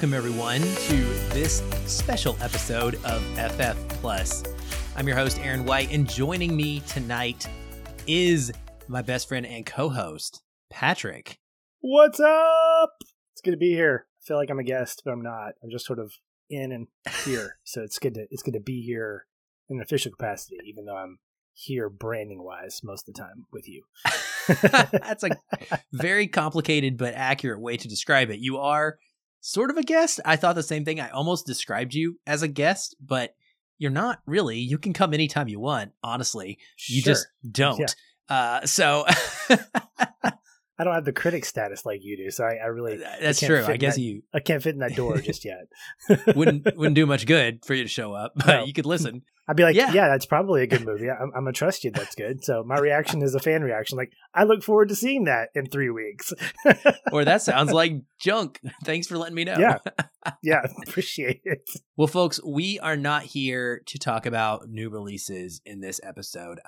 [0.00, 0.96] Welcome everyone to
[1.34, 4.42] this special episode of FF Plus.
[4.96, 7.46] I'm your host Aaron White, and joining me tonight
[8.06, 8.50] is
[8.88, 10.40] my best friend and co-host
[10.70, 11.38] Patrick.
[11.80, 12.94] What's up?
[13.34, 14.06] It's good to be here.
[14.18, 15.52] I feel like I'm a guest, but I'm not.
[15.62, 16.14] I'm just sort of
[16.48, 16.86] in and
[17.26, 19.26] here, so it's good to it's good to be here
[19.68, 21.18] in an official capacity, even though I'm
[21.52, 23.82] here branding wise most of the time with you.
[24.92, 25.36] That's a
[25.92, 28.38] very complicated but accurate way to describe it.
[28.40, 28.96] You are
[29.40, 30.20] sort of a guest.
[30.24, 31.00] I thought the same thing.
[31.00, 33.34] I almost described you as a guest, but
[33.78, 34.58] you're not really.
[34.58, 36.58] You can come anytime you want, honestly.
[36.88, 37.12] You Sure.
[37.14, 37.78] just don't.
[37.80, 37.86] Yeah.
[38.28, 39.04] Uh, so
[40.78, 43.50] I don't have the critic status like you do, so I, I really that's can't
[43.50, 43.64] true.
[43.66, 45.66] I guess that- you I can't fit in that door just yet.
[46.34, 48.64] wouldn't wouldn't do much good for you to show up, but No.
[48.64, 49.22] you could listen.
[49.50, 49.92] I'd be like, Yeah.
[49.92, 50.06] yeah.
[50.06, 51.10] that's probably a good movie.
[51.10, 51.90] I'm, I'm gonna trust you.
[51.90, 52.44] That's good.
[52.44, 53.98] So my reaction is a fan reaction.
[53.98, 56.32] Like, I look forward to seeing that in three weeks.
[57.12, 58.60] Or that sounds like junk.
[58.84, 59.56] Thanks for letting me know.
[59.58, 59.78] Yeah.
[60.44, 61.68] yeah, appreciate it.
[61.96, 66.60] Well, folks, we are not here to talk about new releases in this episode.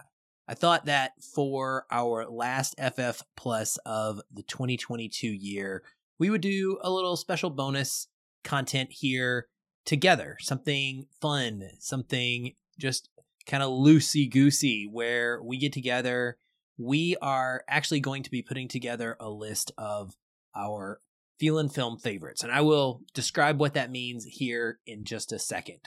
[0.49, 5.85] I thought that for our last FF Plus of the 2022 year,
[6.19, 8.09] we would do a little special bonus
[8.43, 9.47] content here
[9.85, 10.37] together.
[10.41, 13.09] Something fun, something just
[13.47, 16.39] kind of loosey goosey, where we get together.
[16.79, 20.17] We are actually going to be putting together a list of
[20.57, 21.01] our
[21.39, 22.43] Feelin' Film favorites.
[22.43, 25.81] And I will describe what that means here in just a second.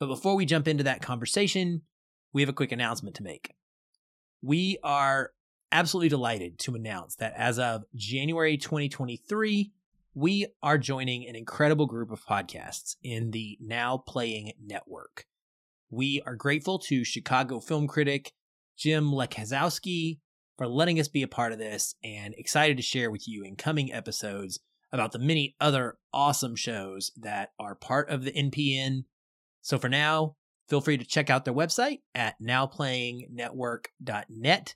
[0.00, 1.82] But before we jump into that conversation,
[2.32, 3.54] we have a quick announcement to make.
[4.42, 5.32] We are
[5.72, 9.72] absolutely delighted to announce that as of January 2023,
[10.14, 15.26] we are joining an incredible group of podcasts in the Now Playing Network.
[15.90, 18.32] We are grateful to Chicago film critic
[18.76, 20.18] Jim Laczkowski
[20.58, 23.56] for letting us be a part of this and excited to share with you in
[23.56, 24.58] coming episodes
[24.92, 29.04] about the many other awesome shows that are part of the NPN.
[29.60, 30.34] So for now,
[30.68, 34.74] feel free to check out their website at nowplayingnetwork.net.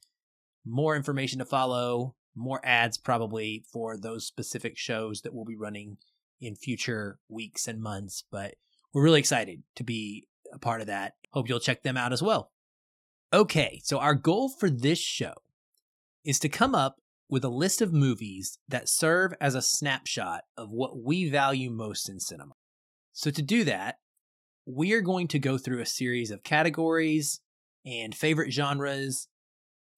[0.65, 5.97] More information to follow, more ads probably for those specific shows that we'll be running
[6.41, 8.55] in future weeks and months, but
[8.93, 11.15] we're really excited to be a part of that.
[11.33, 12.51] Hope you'll check them out as well.
[13.33, 15.35] Okay, so our goal for this show
[16.25, 16.97] is to come up
[17.29, 22.09] with a list of movies that serve as a snapshot of what we value most
[22.09, 22.55] in cinema.
[23.13, 23.97] So, to do that,
[24.67, 27.41] we are going to go through a series of categories
[27.85, 29.29] and favorite genres,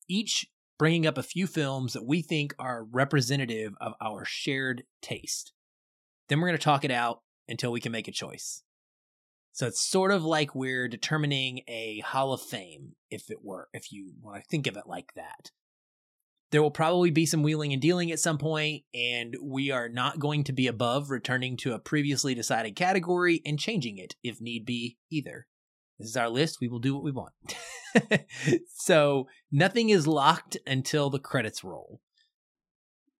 [0.08, 0.46] each
[0.78, 5.52] bringing up a few films that we think are representative of our shared taste.
[6.28, 8.62] Then we're going to talk it out until we can make a choice.
[9.52, 13.92] So it's sort of like we're determining a Hall of Fame, if it were, if
[13.92, 15.50] you want to think of it like that.
[16.50, 20.18] There will probably be some wheeling and dealing at some point, and we are not
[20.18, 24.64] going to be above returning to a previously decided category and changing it if need
[24.64, 25.46] be either.
[25.98, 26.58] This is our list.
[26.60, 27.32] We will do what we want.
[28.74, 32.00] so nothing is locked until the credits roll.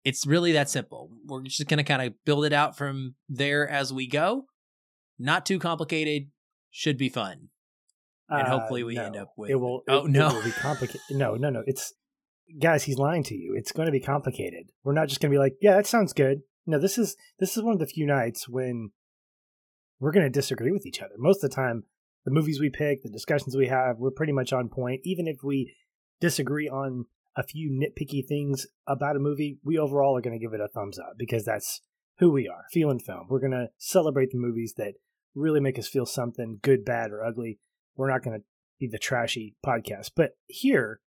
[0.04, 1.10] It's really that simple.
[1.26, 4.46] We're just going to kind of build it out from there as we go.
[5.18, 6.30] Not too complicated.
[6.70, 7.48] Should be fun.
[8.28, 9.04] And Uh, hopefully we no.
[9.04, 9.50] end up with.
[9.50, 9.82] it will.
[9.88, 10.28] Oh, no.
[10.28, 11.00] it will be complicated.
[11.10, 11.62] no, no, no.
[11.66, 11.92] It's
[12.60, 12.84] guys.
[12.84, 13.54] He's lying to you.
[13.56, 14.70] It's going to be complicated.
[14.84, 16.42] We're not just going to be like, yeah, that sounds good.
[16.66, 18.90] No, this is this is one of the few nights when
[20.00, 21.14] we're going to disagree with each other.
[21.18, 21.84] Most of the time,
[22.24, 25.00] the movies we pick, the discussions we have, we're pretty much on point.
[25.04, 25.74] Even if we
[26.20, 27.06] disagree on
[27.36, 30.68] a few nitpicky things about a movie, we overall are going to give it a
[30.68, 31.80] thumbs up because that's
[32.22, 32.66] who we are.
[32.70, 33.26] Feeling film.
[33.28, 34.94] We're going to celebrate the movies that
[35.34, 37.58] really make us feel something good, bad, or ugly.
[37.96, 38.44] We're not going to
[38.78, 40.12] be the trashy podcast.
[40.14, 41.00] But here,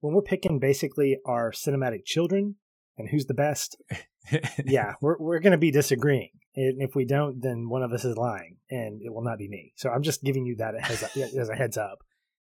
[0.00, 2.54] when we're picking basically our cinematic children
[2.96, 3.76] and who's the best,
[4.64, 6.30] yeah, we're we're going to be disagreeing.
[6.56, 9.48] And if we don't, then one of us is lying, and it will not be
[9.48, 9.74] me.
[9.76, 11.98] So I'm just giving you that as a, as a heads up.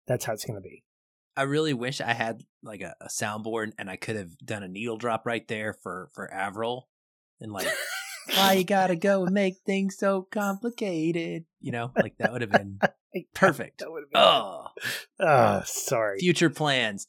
[0.07, 0.86] That's how it's going to be.
[1.36, 4.69] I really wish I had like a, a soundboard and I could have done a
[4.69, 6.88] needle drop right there for for Avril
[7.42, 7.68] and like
[8.35, 11.45] why you gotta go and make things so complicated.
[11.61, 12.79] You know, like that would have been
[13.33, 13.79] perfect.
[13.79, 14.21] That would have been.
[14.21, 14.67] Oh,
[15.19, 16.19] Oh, sorry.
[16.19, 17.07] future plans.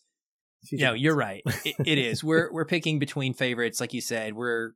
[0.65, 1.43] Future No, you're right.
[1.65, 2.23] It, it is.
[2.25, 4.35] We're we're picking between favorites, like you said.
[4.35, 4.73] We're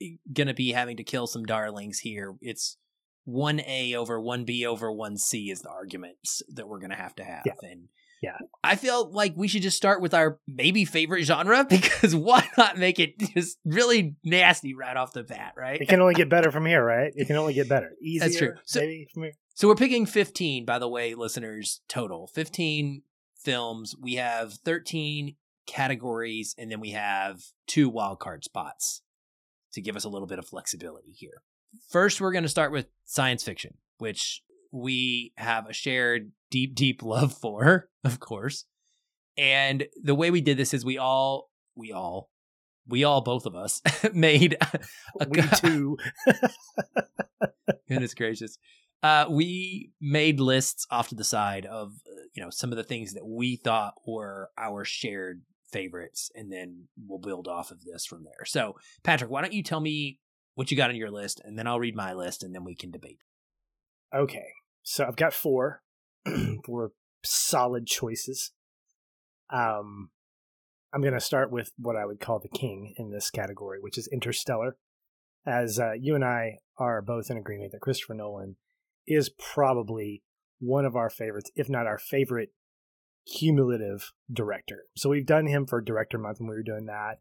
[0.00, 2.34] eh, gonna be having to kill some darlings here.
[2.40, 2.76] It's
[3.24, 7.14] one A over one B over one C is the arguments that we're gonna have
[7.16, 7.42] to have.
[7.46, 7.52] Yeah.
[7.62, 7.88] And
[8.22, 8.38] Yeah.
[8.62, 12.78] I feel like we should just start with our maybe favorite genre because why not
[12.78, 15.80] make it just really nasty right off the bat, right?
[15.80, 17.12] It can only get better from here, right?
[17.16, 17.90] It can only get better.
[18.00, 18.54] Easier, That's true.
[18.64, 19.32] So- maybe from here.
[19.54, 22.26] So we're picking 15, by the way, listeners, total.
[22.28, 23.02] 15
[23.36, 23.94] films.
[24.00, 25.36] We have 13
[25.66, 29.02] categories, and then we have two wildcard spots
[29.74, 31.42] to give us a little bit of flexibility here.
[31.90, 37.02] first we're going to start with science fiction, which we have a shared deep, deep
[37.02, 38.66] love for, of course.
[39.36, 42.28] And the way we did this is we all, we all,
[42.86, 43.80] we all, both of us
[44.12, 45.96] made a we too.
[47.88, 48.58] goodness gracious.
[49.02, 51.94] Uh, we made lists off to the side of
[52.34, 56.88] you know some of the things that we thought were our shared favorites, and then
[57.06, 58.44] we'll build off of this from there.
[58.44, 60.20] So, Patrick, why don't you tell me
[60.54, 62.76] what you got on your list, and then I'll read my list, and then we
[62.76, 63.18] can debate.
[64.14, 64.52] Okay,
[64.82, 65.82] so I've got four,
[66.64, 66.92] four
[67.24, 68.52] solid choices.
[69.50, 70.10] Um,
[70.92, 73.98] I'm going to start with what I would call the king in this category, which
[73.98, 74.76] is Interstellar.
[75.46, 78.56] As uh, you and I are both in agreement that Christopher Nolan
[79.06, 80.22] is probably
[80.60, 82.50] one of our favorites, if not our favorite
[83.26, 84.84] cumulative director.
[84.96, 87.18] So we've done him for Director Month when we were doing that.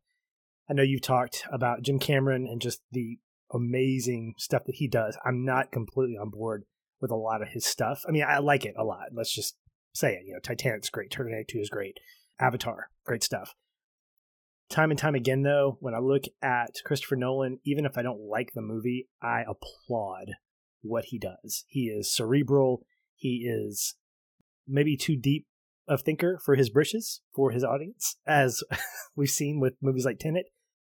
[0.69, 3.17] I know you've talked about Jim Cameron and just the
[3.53, 5.17] amazing stuff that he does.
[5.25, 6.63] I'm not completely on board
[7.01, 8.03] with a lot of his stuff.
[8.07, 9.07] I mean, I like it a lot.
[9.13, 9.55] Let's just
[9.93, 10.21] say it.
[10.25, 11.11] You know, Titanic's great.
[11.11, 11.97] Terminator 2 is great.
[12.39, 13.53] Avatar, great stuff.
[14.69, 18.21] Time and time again, though, when I look at Christopher Nolan, even if I don't
[18.21, 20.31] like the movie, I applaud
[20.81, 21.65] what he does.
[21.67, 22.83] He is cerebral.
[23.15, 23.95] He is
[24.67, 25.45] maybe too deep
[25.87, 28.63] of thinker for his britches for his audience, as
[29.15, 30.45] we've seen with movies like Tenet.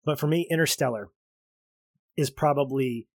[0.04, 1.08] But for me, Interstellar
[2.16, 3.08] is probably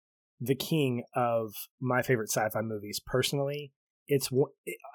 [0.45, 3.73] the king of my favorite sci-fi movies personally.
[4.09, 4.29] It's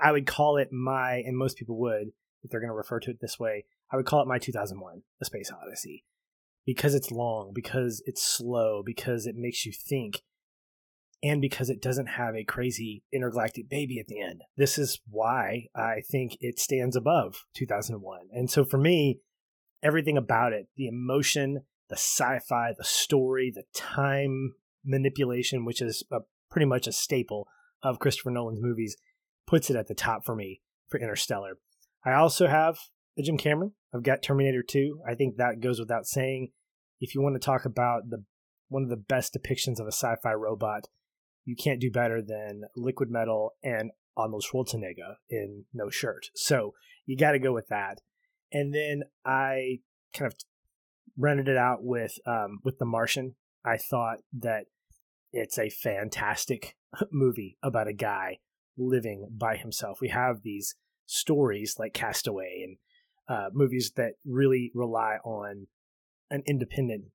[0.01, 2.09] I would call it my, and most people would,
[2.43, 5.03] if they're going to refer to it this way, I would call it my 2001:
[5.21, 6.03] A Space Odyssey,
[6.65, 10.23] because it's long, because it's slow, because it makes you think,
[11.23, 14.41] and because it doesn't have a crazy intergalactic baby at the end.
[14.57, 18.27] This is why I think it stands above 2001.
[18.33, 19.21] And so for me,
[19.81, 24.53] everything about it, the emotion, the sci-fi, the story, the time
[24.85, 26.19] manipulation, which is a,
[26.49, 27.47] pretty much a staple
[27.83, 28.97] of Christopher Nolan's movies,
[29.45, 31.57] puts it at the top for me for Interstellar.
[32.05, 32.77] I also have
[33.17, 33.73] a Jim Cameron.
[33.93, 35.01] I've got Terminator 2.
[35.07, 36.51] I think that goes without saying.
[36.99, 38.23] If you want to talk about the
[38.69, 40.85] one of the best depictions of a sci-fi robot,
[41.45, 46.29] you can't do better than Liquid Metal and Arnold Schwarzenegger in No Shirt.
[46.35, 46.73] So
[47.05, 48.01] you got to go with that.
[48.51, 49.79] And then I
[50.13, 50.37] kind of
[51.17, 53.35] rented it out with um, with The Martian.
[53.65, 54.65] I thought that
[55.31, 56.75] it's a fantastic
[57.11, 58.39] movie about a guy
[58.77, 59.99] living by himself.
[60.01, 60.75] We have these
[61.05, 62.77] stories like Castaway and
[63.29, 65.67] uh, movies that really rely on
[66.29, 67.05] an independent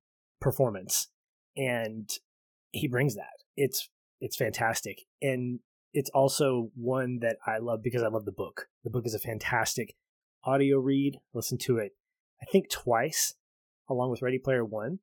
[0.41, 1.09] performance,
[1.57, 2.11] and
[2.71, 3.45] he brings that.
[3.57, 3.89] It's
[4.21, 5.03] it's fantastic.
[5.21, 5.61] And
[5.93, 8.69] it's also one that I love because I love the book.
[8.85, 9.95] The book is a fantastic
[10.45, 11.19] audio read.
[11.35, 11.93] Listen to it,
[12.41, 13.35] I think, twice,
[13.89, 15.01] along with Ready Player One.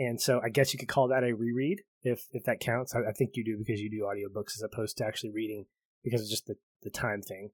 [0.00, 2.94] And so I guess you could call that a reread if if that counts.
[2.94, 5.66] I, I think you do because you do audiobooks as opposed to actually reading
[6.02, 7.50] because of just the, the time thing.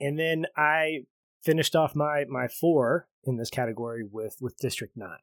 [0.00, 1.06] And then I
[1.42, 5.18] finished off my my four in this category with with District Nine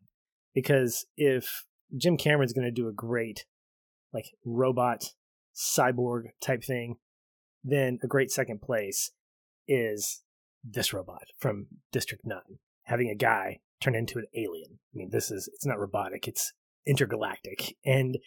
[0.54, 1.64] because if
[1.96, 3.46] Jim Cameron's going to do a great
[4.14, 5.14] like robot
[5.56, 6.98] cyborg type thing,
[7.64, 9.12] then a great second place
[9.66, 10.24] is
[10.64, 12.40] this robot from District 9,
[12.84, 14.80] having a guy turn into an alien.
[14.94, 16.54] I mean, this is, it's not robotic, it's
[16.86, 17.76] intergalactic.
[17.86, 18.18] And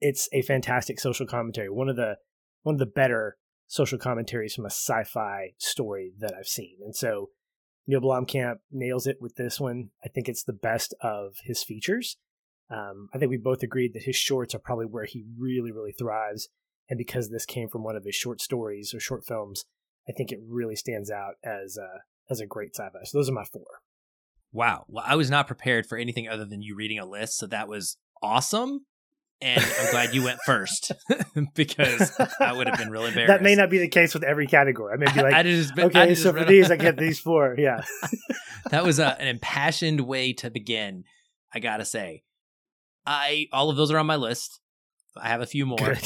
[0.00, 1.68] it's a fantastic social commentary.
[1.68, 2.16] One of the,
[2.62, 3.36] one of the better
[3.66, 6.78] social commentaries from a sci-fi story that I've seen.
[6.84, 7.30] And so
[7.86, 9.90] Neill Blomkamp nails it with this one.
[10.04, 12.16] I think it's the best of his features.
[12.70, 15.92] Um, I think we both agreed that his shorts are probably where he really, really
[15.92, 16.48] thrives.
[16.88, 19.64] And because this came from one of his short stories or short films,
[20.08, 23.04] I think it really stands out as a, as a great sci-fi.
[23.04, 23.66] So those are my four.
[24.52, 24.84] Wow.
[24.88, 27.68] Well, I was not prepared for anything other than you reading a list, so that
[27.68, 28.84] was awesome.
[29.40, 30.92] And I'm glad you went first
[31.54, 33.28] because I would have been really embarrassed.
[33.32, 34.94] that may not be the case with every category.
[34.94, 37.56] I may be like, I just, okay, I so for these, I get these four.
[37.58, 37.82] Yeah.
[38.70, 41.04] that was a, an impassioned way to begin.
[41.52, 42.22] I gotta say,
[43.04, 44.60] I all of those are on my list.
[45.16, 45.96] I have a few more,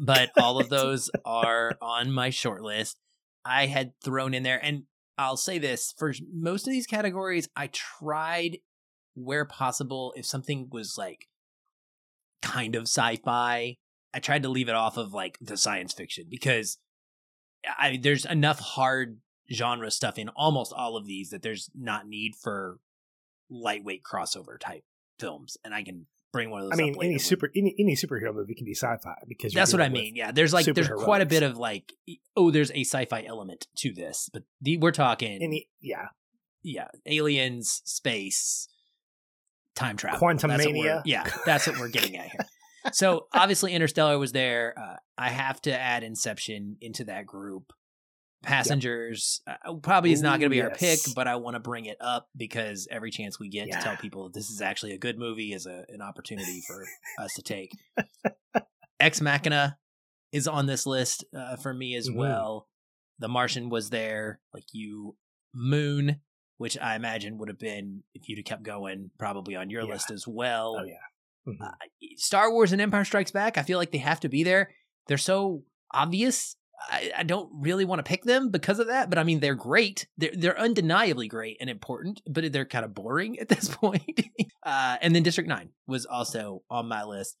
[0.00, 2.98] but all of those are on my short list.
[3.44, 4.84] I had thrown in there, and
[5.16, 8.58] I'll say this for most of these categories, I tried
[9.14, 11.28] where possible if something was like
[12.42, 13.76] kind of sci-fi,
[14.12, 16.78] I tried to leave it off of like the science fiction because
[17.78, 19.18] I there's enough hard
[19.52, 22.78] genre stuff in almost all of these that there's not need for
[23.50, 24.84] lightweight crossover type
[25.18, 26.78] films, and I can bring one of those.
[26.78, 29.88] I mean, any super any, any superhero movie can be sci-fi because that's what I
[29.88, 30.16] mean.
[30.16, 31.92] Yeah, there's like there's quite a bit of like
[32.36, 36.08] oh, there's a sci-fi element to this, but the, we're talking any yeah
[36.62, 38.68] yeah aliens, space,
[39.74, 41.02] time travel, quantum mania.
[41.06, 42.46] Yeah, that's what we're getting at here.
[42.92, 44.74] so obviously Interstellar was there.
[44.76, 47.72] Uh, I have to add Inception into that group.
[48.44, 49.60] Passengers yep.
[49.64, 50.70] uh, probably is not going to be yes.
[50.70, 53.78] our pick, but I want to bring it up because every chance we get yeah.
[53.78, 56.84] to tell people this is actually a good movie is a, an opportunity for
[57.22, 57.72] us to take.
[59.00, 59.78] Ex Machina
[60.32, 62.18] is on this list uh, for me as mm-hmm.
[62.18, 62.68] well.
[63.18, 65.16] The Martian was there, like you.
[65.56, 66.20] Moon,
[66.58, 69.92] which I imagine would have been if you'd have kept going, probably on your yeah.
[69.92, 70.76] list as well.
[70.80, 70.94] Oh yeah.
[71.46, 71.62] Mm-hmm.
[71.62, 71.70] Uh,
[72.16, 74.70] Star Wars and Empire Strikes Back, I feel like they have to be there.
[75.06, 76.56] They're so obvious.
[76.80, 79.54] I, I don't really want to pick them because of that, but I mean they're
[79.54, 80.06] great.
[80.16, 84.20] They're they're undeniably great and important, but they're kind of boring at this point.
[84.62, 87.36] uh, and then District Nine was also on my list.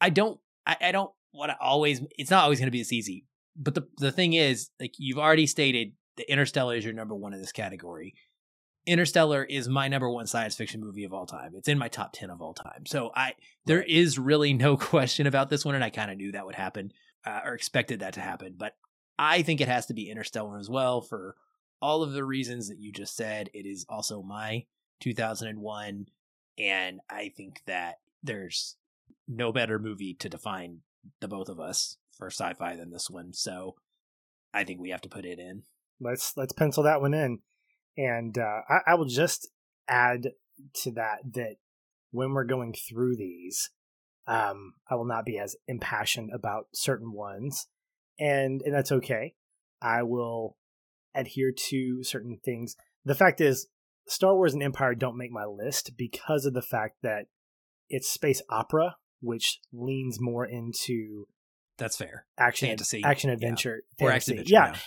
[0.00, 2.00] I don't I, I don't want to always.
[2.18, 3.24] It's not always going to be this easy.
[3.56, 7.34] But the the thing is, like you've already stated, the Interstellar is your number one
[7.34, 8.14] in this category.
[8.84, 11.52] Interstellar is my number one science fiction movie of all time.
[11.54, 12.84] It's in my top 10 of all time.
[12.86, 16.32] So I there is really no question about this one and I kind of knew
[16.32, 16.92] that would happen
[17.24, 18.76] uh, or expected that to happen, but
[19.18, 21.36] I think it has to be Interstellar as well for
[21.80, 23.50] all of the reasons that you just said.
[23.52, 24.66] It is also my
[25.00, 26.06] 2001
[26.58, 28.76] and I think that there's
[29.26, 30.80] no better movie to define
[31.20, 33.32] the both of us for sci-fi than this one.
[33.32, 33.76] So
[34.52, 35.62] I think we have to put it in.
[36.00, 37.40] Let's let's pencil that one in.
[37.96, 39.48] And uh, I, I will just
[39.88, 40.32] add
[40.82, 41.56] to that that
[42.10, 43.70] when we're going through these,
[44.26, 47.66] um, I will not be as impassioned about certain ones,
[48.18, 49.34] and and that's okay.
[49.80, 50.56] I will
[51.14, 52.76] adhere to certain things.
[53.04, 53.66] The fact is,
[54.06, 57.26] Star Wars and Empire don't make my list because of the fact that
[57.88, 61.26] it's space opera, which leans more into
[61.78, 64.06] that's fair action fantasy, action adventure, yeah.
[64.06, 64.72] or action adventure, yeah.
[64.72, 64.78] yeah.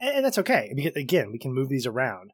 [0.00, 2.32] And, and that's okay because again, we can move these around.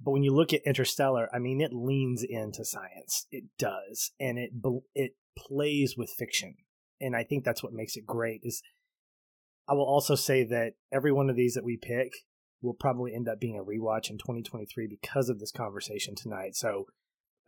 [0.00, 3.26] But when you look at Interstellar, I mean, it leans into science.
[3.30, 4.50] It does, and it
[4.94, 6.56] it plays with fiction,
[7.00, 8.40] and I think that's what makes it great.
[8.42, 8.62] Is
[9.68, 12.12] I will also say that every one of these that we pick
[12.62, 16.56] will probably end up being a rewatch in 2023 because of this conversation tonight.
[16.56, 16.86] So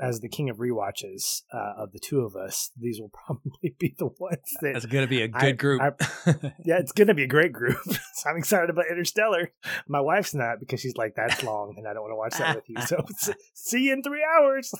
[0.00, 3.94] as the king of rewatches uh, of the two of us, these will probably be
[3.98, 4.76] the ones that.
[4.76, 5.82] It's going to be a good I, group.
[5.82, 5.92] I,
[6.64, 7.78] yeah, it's going to be a great group.
[8.14, 9.52] so I'm excited about Interstellar.
[9.88, 12.56] My wife's not because she's like, that's long and I don't want to watch that
[12.56, 12.80] with you.
[12.82, 13.04] So
[13.54, 14.72] see you in three hours.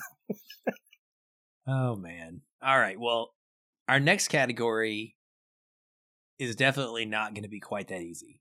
[1.67, 2.41] oh, man.
[2.61, 2.99] All right.
[2.99, 3.31] Well,
[3.87, 5.15] our next category
[6.37, 8.39] is definitely not going to be quite that easy.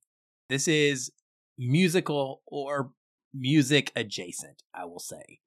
[0.49, 1.11] This is
[1.59, 2.93] musical or
[3.35, 5.41] music adjacent, I will say.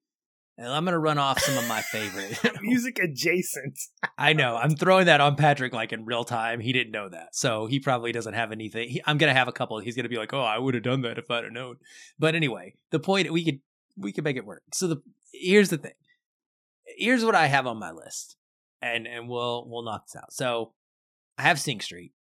[0.58, 3.78] And I'm going to run off some of my favorite music adjacent.
[4.18, 4.56] I know.
[4.56, 6.60] I'm throwing that on Patrick like in real time.
[6.60, 7.34] He didn't know that.
[7.34, 8.90] So he probably doesn't have anything.
[8.90, 9.78] He, I'm going to have a couple.
[9.78, 11.76] He's going to be like, "Oh, I would have done that if I'd have known."
[12.18, 13.60] But anyway, the point we could
[13.96, 14.62] we could make it work.
[14.74, 14.96] So the
[15.32, 15.94] here's the thing.
[16.98, 18.36] Here's what I have on my list.
[18.82, 20.32] And and we'll we'll knock this out.
[20.32, 20.72] So
[21.38, 22.12] I have Sing Street.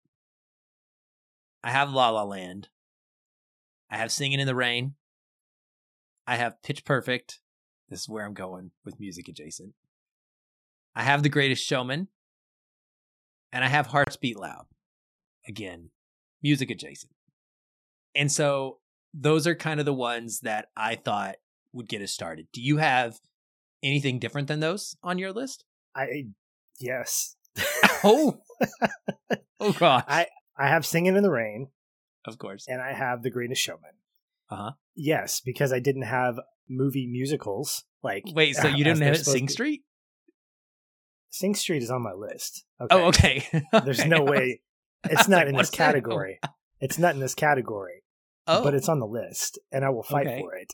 [1.64, 2.68] I have La La Land.
[3.90, 4.94] I have Singing in the Rain.
[6.26, 7.40] I have Pitch Perfect.
[7.88, 9.74] This is where I'm going with music adjacent.
[10.94, 12.08] I have The Greatest Showman,
[13.52, 14.66] and I have Hearts Beat Loud.
[15.48, 15.90] Again,
[16.42, 17.12] music adjacent.
[18.14, 18.78] And so
[19.14, 21.36] those are kind of the ones that I thought
[21.72, 22.46] would get us started.
[22.52, 23.18] Do you have
[23.82, 25.64] anything different than those on your list?
[25.94, 26.26] I
[26.80, 27.36] yes.
[28.04, 28.40] oh.
[29.60, 30.04] oh gosh.
[30.08, 31.68] I I have Singing in the Rain.
[32.26, 32.66] Of course.
[32.68, 33.92] And I have The Greatest Showman.
[34.50, 34.72] Uh-huh.
[34.94, 37.84] Yes, because I didn't have movie musicals.
[38.02, 39.52] Like wait, so you didn't have Sing to.
[39.52, 39.82] Street?
[41.30, 42.64] Sing Street is on my list.
[42.80, 42.96] Okay.
[42.96, 43.64] Oh, okay.
[43.84, 44.60] There's no way.
[45.04, 46.40] It's not like, in this category.
[46.80, 48.02] It's not in this category.
[48.46, 50.40] Oh, but it's on the list, and I will fight okay.
[50.40, 50.72] for it.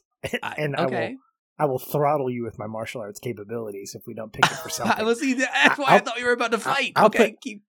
[0.56, 0.96] and I, okay.
[0.96, 1.16] I will.
[1.58, 4.68] I will throttle you with my martial arts capabilities if we don't pick it for
[4.70, 5.06] something.
[5.06, 5.34] I see.
[5.34, 6.92] That's why I'll, I thought you were about to fight.
[6.96, 7.62] I'll, I'll okay, put, keep.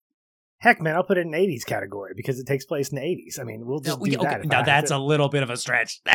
[0.57, 3.39] Heck, man, I'll put it in '80s category because it takes place in the '80s.
[3.39, 4.45] I mean, we'll just no, do okay, that.
[4.45, 6.01] Now that's a little bit of a stretch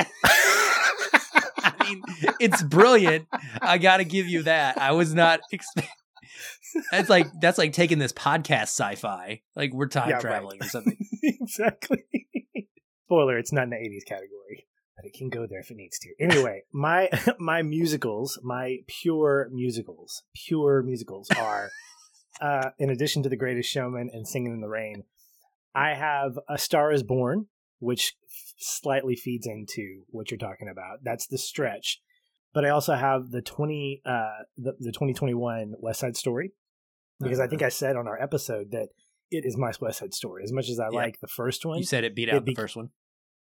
[1.62, 2.02] I mean,
[2.40, 3.28] it's brilliant.
[3.60, 4.78] I got to give you that.
[4.78, 5.90] I was not expecting.
[6.92, 9.42] That's like that's like taking this podcast sci-fi.
[9.56, 10.66] Like we're time yeah, traveling right.
[10.66, 10.96] or something.
[11.22, 12.04] exactly.
[13.06, 14.66] Spoiler: It's not in the '80s category,
[15.00, 16.10] but it can go there if it needs to.
[16.20, 21.70] Anyway, my my musicals, my pure musicals, pure musicals are,
[22.40, 25.04] uh, in addition to The Greatest Showman and Singing in the Rain,
[25.74, 27.46] I have A Star Is Born,
[27.78, 28.14] which
[28.58, 30.98] slightly feeds into what you're talking about.
[31.02, 32.00] That's the stretch.
[32.52, 36.52] But I also have the twenty uh the, the 2021 West Side Story
[37.20, 37.40] because.
[37.40, 37.66] I think uh-huh.
[37.66, 38.88] I said on our episode that
[39.30, 40.42] it is my West Side Story.
[40.42, 40.98] As much as I yeah.
[40.98, 42.90] like the first one, you said it beat out it be- the first one.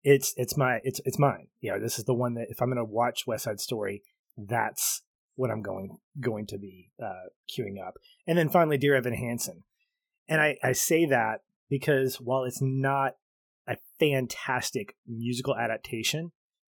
[0.04, 1.49] It's it's my it's it's mine.
[1.61, 4.02] You know, this is the one that if I'm going to watch West Side Story,
[4.37, 5.02] that's
[5.37, 7.94] what I'm going going to be uh, queuing up.
[8.26, 9.64] And then finally, Dear Evan Hansen.
[10.28, 13.12] And I, I say that because while it's not
[13.66, 16.32] a fantastic musical adaptation,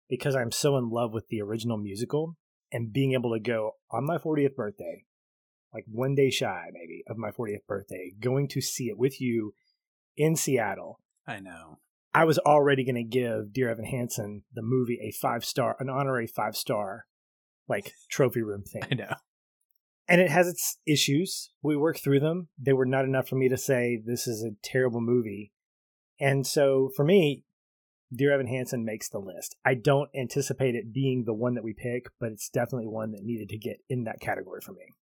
[0.09, 2.35] because I'm so in love with the original musical
[2.71, 5.05] and being able to go on my 40th birthday,
[5.73, 9.53] like one day shy maybe of my 40th birthday, going to see it with you
[10.17, 10.99] in Seattle.
[11.27, 11.79] I know.
[12.13, 15.89] I was already going to give Dear Evan Hansen the movie a five star, an
[15.89, 17.05] honorary five star,
[17.67, 18.83] like trophy room thing.
[18.91, 19.13] I know.
[20.07, 21.51] And it has its issues.
[21.61, 22.47] We worked through them.
[22.57, 25.51] They were not enough for me to say this is a terrible movie.
[26.19, 27.43] And so for me,
[28.11, 29.55] Dear Evan Hansen makes the list.
[29.63, 33.23] I don't anticipate it being the one that we pick, but it's definitely one that
[33.23, 34.95] needed to get in that category for me.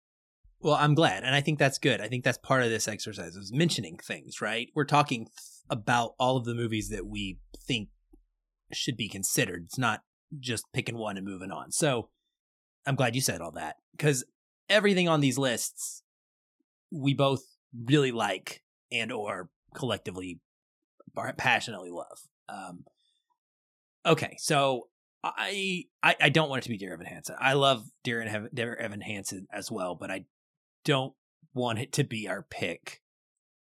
[0.65, 2.01] Well, I'm glad, and I think that's good.
[2.01, 4.69] I think that's part of this exercise is mentioning things, right?
[4.73, 5.27] We're talking
[5.69, 7.89] about all of the movies that we think
[8.73, 9.65] should be considered.
[9.65, 10.01] It's not
[10.39, 11.71] just picking one and moving on.
[11.71, 12.09] So
[12.87, 14.23] I'm glad you said all that because
[14.67, 16.01] everything on these lists
[16.91, 17.43] we both
[17.87, 20.39] really like and or collectively
[21.37, 22.21] passionately love.
[22.49, 22.85] Um,
[24.03, 24.87] okay, so
[25.23, 27.35] I, I I don't want it to be Dear Evan Hansen.
[27.39, 30.25] I love Dear, Dear Evan Hansen as well, but I
[30.85, 31.13] don't
[31.53, 33.01] want it to be our pick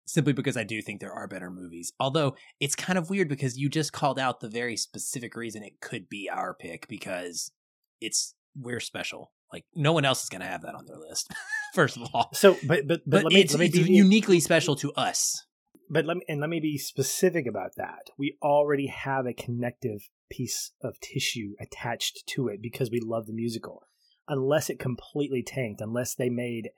[0.07, 1.93] simply because I do think there are better movies.
[2.00, 5.81] Although it's kind of weird because you just called out the very specific reason it
[5.81, 7.52] could be our pick because
[8.00, 9.33] it's we're special.
[9.52, 11.33] Like no one else is going to have that on their list.
[11.75, 13.93] First of all, so but but but, but let me, it's, let me it's be,
[13.93, 15.45] uniquely special to us.
[15.88, 18.11] But let me and let me be specific about that.
[18.19, 23.33] We already have a connective piece of tissue attached to it because we love the
[23.33, 23.83] musical.
[24.29, 26.71] Unless it completely tanked, unless they made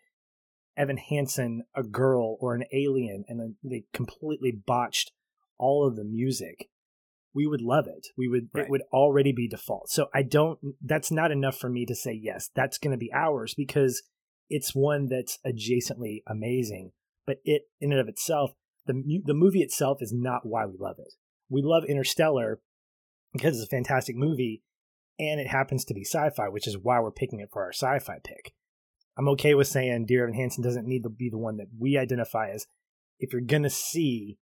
[0.77, 5.13] Evan Hansen a girl or an alien and they completely botched
[5.59, 6.69] all of the music,
[7.35, 8.09] we would love it.
[8.17, 8.65] We would right.
[8.65, 9.91] it would already be default.
[9.91, 13.13] So I don't that's not enough for me to say yes, that's going to be
[13.13, 14.03] ours because
[14.49, 16.93] it's one that's adjacently amazing,
[17.27, 18.53] but it in and of itself
[18.87, 21.15] the the movie itself is not why we love it.
[21.49, 22.61] We love Interstellar
[23.33, 24.63] because it's a fantastic movie
[25.19, 28.19] and it happens to be sci-fi, which is why we're picking it for our sci-fi
[28.25, 28.55] pick.
[29.17, 31.99] I'm okay with saying Dear Evan Hansen doesn't need to be the one that we
[31.99, 32.67] identify as.
[33.19, 34.39] If you're gonna see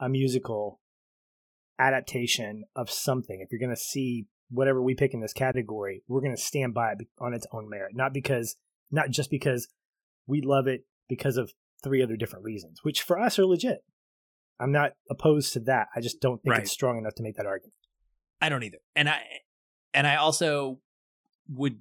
[0.00, 0.80] a musical
[1.78, 6.36] adaptation of something, if you're gonna see whatever we pick in this category, we're gonna
[6.36, 8.56] stand by it on its own merit, not because,
[8.90, 9.68] not just because
[10.26, 13.84] we love it because of three other different reasons, which for us are legit.
[14.58, 15.88] I'm not opposed to that.
[15.94, 16.62] I just don't think right.
[16.62, 17.74] it's strong enough to make that argument.
[18.40, 19.20] I don't either, and I
[19.92, 20.80] and I also
[21.48, 21.80] would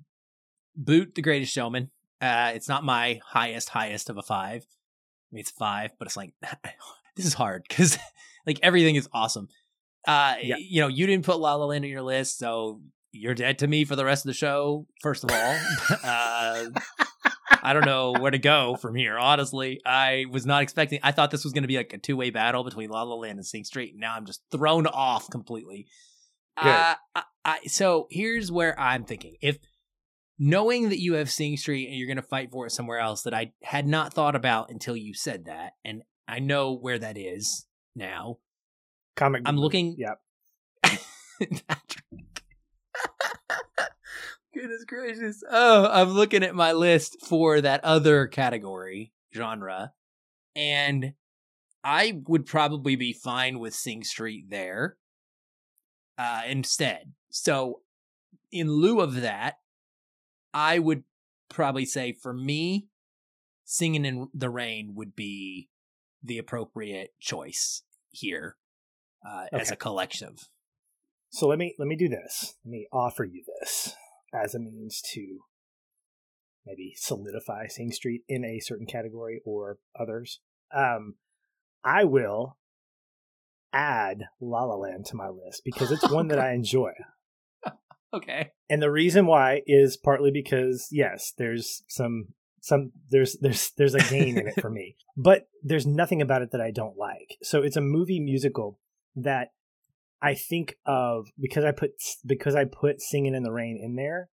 [0.75, 1.91] boot The Greatest Showman
[2.23, 4.61] uh, it's not my highest, highest of a five.
[4.61, 6.33] I mean, it's five, but it's like,
[7.15, 7.97] this is hard because
[8.47, 9.49] like everything is awesome.
[10.07, 10.55] Uh, yeah.
[10.57, 12.81] You know, you didn't put La La Land on your list, so
[13.11, 15.59] you're dead to me for the rest of the show, first of all.
[16.03, 16.65] uh,
[17.61, 19.17] I don't know where to go from here.
[19.17, 20.99] Honestly, I was not expecting.
[21.03, 23.15] I thought this was going to be like a two way battle between La La
[23.15, 23.91] Land and Sing Street.
[23.91, 25.87] And now I'm just thrown off completely.
[26.55, 29.57] Uh, I, I, so here's where I'm thinking: if
[30.39, 33.23] knowing that you have Sing Street and you're going to fight for it somewhere else
[33.23, 37.17] that I had not thought about until you said that, and I know where that
[37.17, 37.65] is
[37.95, 38.39] now.
[39.15, 39.43] Comic.
[39.45, 39.95] I'm looking.
[39.97, 40.19] Yep.
[44.53, 45.43] Goodness gracious!
[45.49, 49.93] Oh, I'm looking at my list for that other category genre,
[50.55, 51.13] and
[51.83, 54.97] I would probably be fine with Sing Street there
[56.17, 57.13] uh, instead.
[57.31, 57.81] So,
[58.51, 59.55] in lieu of that,
[60.53, 61.03] I would
[61.49, 62.87] probably say for me,
[63.65, 65.69] singing in the rain would be
[66.21, 68.57] the appropriate choice here
[69.27, 69.61] uh, okay.
[69.61, 70.49] as a collective.
[71.29, 72.55] So let me let me do this.
[72.63, 73.95] Let me offer you this
[74.33, 75.39] as a means to
[76.65, 80.39] maybe solidify Sing Street in a certain category or others.
[80.75, 81.15] Um,
[81.83, 82.57] I will
[83.73, 86.91] add La La Land to my list because it's one that I enjoy.
[88.13, 88.51] Okay.
[88.69, 92.27] And the reason why is partly because yes, there's some
[92.61, 94.95] some there's there's there's a gain in it for me.
[95.17, 97.37] But there's nothing about it that I don't like.
[97.41, 98.79] So it's a movie musical
[99.15, 99.49] that
[100.21, 101.91] I think of because I put
[102.25, 104.29] because I put Singing in the Rain in there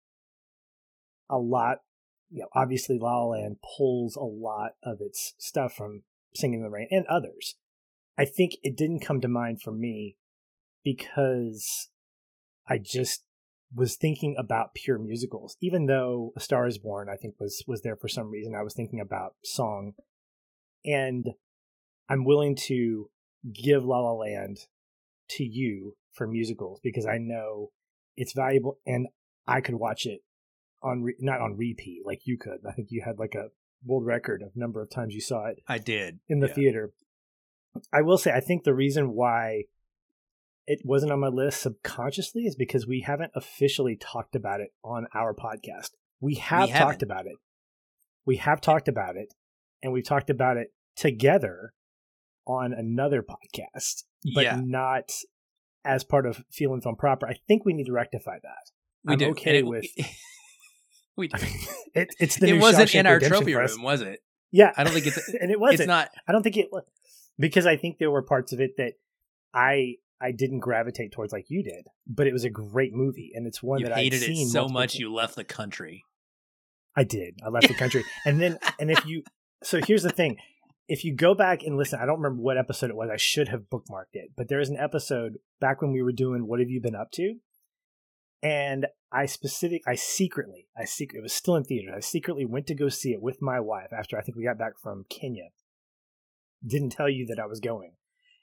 [1.29, 1.79] a lot.
[2.29, 6.03] You know, obviously La La Land pulls a lot of its stuff from
[6.35, 7.55] Singing in the Rain and others.
[8.17, 10.17] I think it didn't come to mind for me
[10.83, 11.87] because
[12.67, 13.23] I just
[13.73, 15.55] was thinking about pure musicals.
[15.61, 18.63] Even though A Star Is Born, I think was was there for some reason, I
[18.63, 19.93] was thinking about song,
[20.85, 21.29] and
[22.09, 23.09] I'm willing to
[23.53, 24.57] give La La Land
[25.31, 27.69] to you for musicals because I know
[28.17, 29.07] it's valuable and
[29.47, 30.21] I could watch it
[30.81, 32.59] on re- not on repeat like you could.
[32.67, 33.49] I think you had like a
[33.85, 36.53] world record of number of times you saw it I did in the Yeah.
[36.53, 36.93] theater.
[37.93, 39.65] I will say, I think the reason why
[40.69, 45.07] it wasn't on my list subconsciously is because we haven't officially talked about it on
[45.15, 45.89] our podcast.
[46.21, 46.85] We have haven't.
[46.87, 47.37] talked about it.
[48.25, 49.33] We have talked about it,
[49.81, 51.73] and we've talked about it together
[52.45, 54.03] on another podcast,
[54.35, 54.59] but Yeah.
[54.63, 55.11] not
[55.83, 57.27] as part of Feeling Film Proper.
[57.27, 58.71] I think we need to rectify that.
[59.05, 59.29] We I'm do.
[59.31, 59.85] okay it- with-
[61.17, 61.37] we do.
[61.95, 63.71] It, it's the it wasn't in our trophy us.
[63.75, 64.19] room, was it?
[64.51, 65.17] Yeah, I don't think it's.
[65.41, 65.79] and it wasn't.
[65.81, 66.09] It's not.
[66.27, 66.83] I don't think it was
[67.39, 68.93] because I think there were parts of it that
[69.51, 73.47] I I didn't gravitate towards like you did, but it was a great movie, and
[73.47, 74.99] it's one You that I'd hated it seen so much times.
[74.99, 76.03] you left the country.
[76.95, 77.39] I did.
[77.45, 79.23] I left the country, and then and if you
[79.63, 80.37] so here's the thing.
[80.87, 83.09] If you go back and listen, I don't remember what episode it was.
[83.13, 86.47] I should have bookmarked it, but there is an episode back when we were doing
[86.47, 87.35] "What Have You Been Up To,"
[88.41, 91.93] and I specific, I secretly, I secret, it was still in theaters.
[91.95, 94.57] I secretly went to go see it with my wife after I think we got
[94.57, 95.49] back from Kenya.
[96.65, 97.93] Didn't tell you that I was going,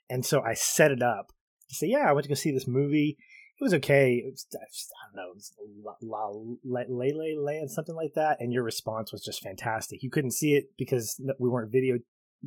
[0.08, 1.32] and so I set it up
[1.74, 3.16] say, "Yeah, I went to go see this movie.
[3.58, 4.16] It was okay.
[4.16, 4.58] It was, I
[5.06, 5.52] don't know, it was
[5.82, 6.30] La, La,
[6.64, 10.02] La, Lele Land, something like that." And your response was just fantastic.
[10.02, 11.98] You couldn't see it because we weren't video,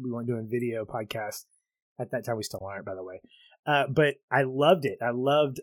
[0.01, 1.45] we weren't doing video podcasts
[1.99, 2.37] at that time.
[2.37, 3.21] We still aren't, by the way.
[3.65, 4.99] Uh, but I loved it.
[5.01, 5.59] I loved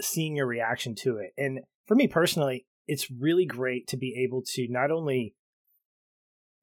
[0.00, 1.32] seeing your reaction to it.
[1.36, 5.34] And for me personally, it's really great to be able to not only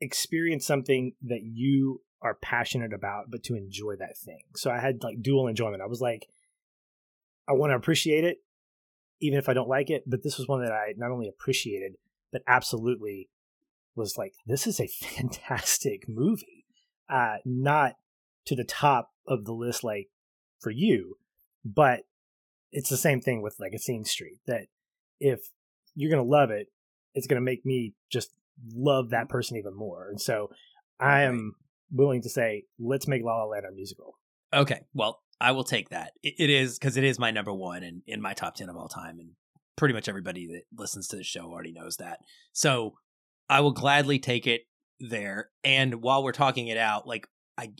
[0.01, 4.41] experience something that you are passionate about, but to enjoy that thing.
[4.55, 5.81] So I had like dual enjoyment.
[5.81, 6.27] I was like,
[7.47, 8.37] I want to appreciate it,
[9.21, 10.03] even if I don't like it.
[10.05, 11.93] But this was one that I not only appreciated,
[12.31, 13.29] but absolutely
[13.95, 16.65] was like, this is a fantastic movie.
[17.09, 17.93] Uh, not
[18.45, 20.09] to the top of the list like
[20.59, 21.17] for you,
[21.63, 22.01] but
[22.71, 24.67] it's the same thing with like a Sing Street that
[25.19, 25.39] if
[25.95, 26.67] you're gonna love it,
[27.13, 28.31] it's gonna make me just
[28.73, 30.07] love that person even more.
[30.09, 30.49] And so
[30.99, 31.55] I am
[31.91, 34.17] willing to say, let's make La La Land a musical.
[34.53, 36.13] Okay, well, I will take that.
[36.23, 38.77] It, it is because it is my number one and in my top ten of
[38.77, 39.31] all time, and
[39.75, 42.19] pretty much everybody that listens to the show already knows that.
[42.53, 42.95] So
[43.49, 44.61] I will gladly take it
[44.99, 45.49] there.
[45.63, 47.71] And while we're talking it out, like I,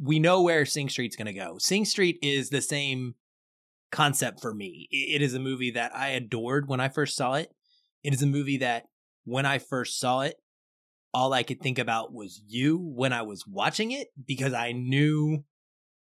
[0.00, 1.58] we know where Sing Street's going to go.
[1.58, 3.14] Sing Street is the same
[3.90, 4.88] concept for me.
[4.90, 7.50] It is a movie that I adored when I first saw it.
[8.02, 8.84] It is a movie that
[9.24, 10.36] when I first saw it,
[11.14, 15.44] all I could think about was you when I was watching it because I knew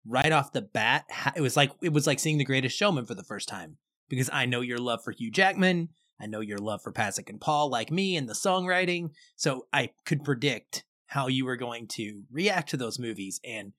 [0.07, 3.15] right off the bat it was like it was like seeing the greatest showman for
[3.15, 3.77] the first time
[4.09, 5.89] because I know your love for Hugh Jackman,
[6.19, 9.91] I know your love for Pasek and Paul like me and the songwriting, so I
[10.05, 13.73] could predict how you were going to react to those movies and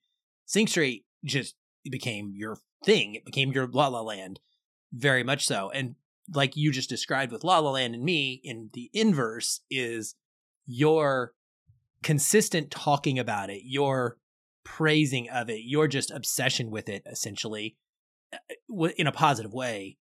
[0.45, 1.55] Sing Street just
[1.89, 3.15] became your thing.
[3.15, 4.39] It became your La La Land
[4.93, 5.69] very much so.
[5.71, 5.95] And
[6.33, 10.15] like you just described with La La Land and me in the inverse is
[10.65, 11.33] your
[12.03, 14.17] consistent talking about it, your
[14.67, 17.77] praising of it, your just obsession with it essentially
[18.33, 19.97] uh, in a positive way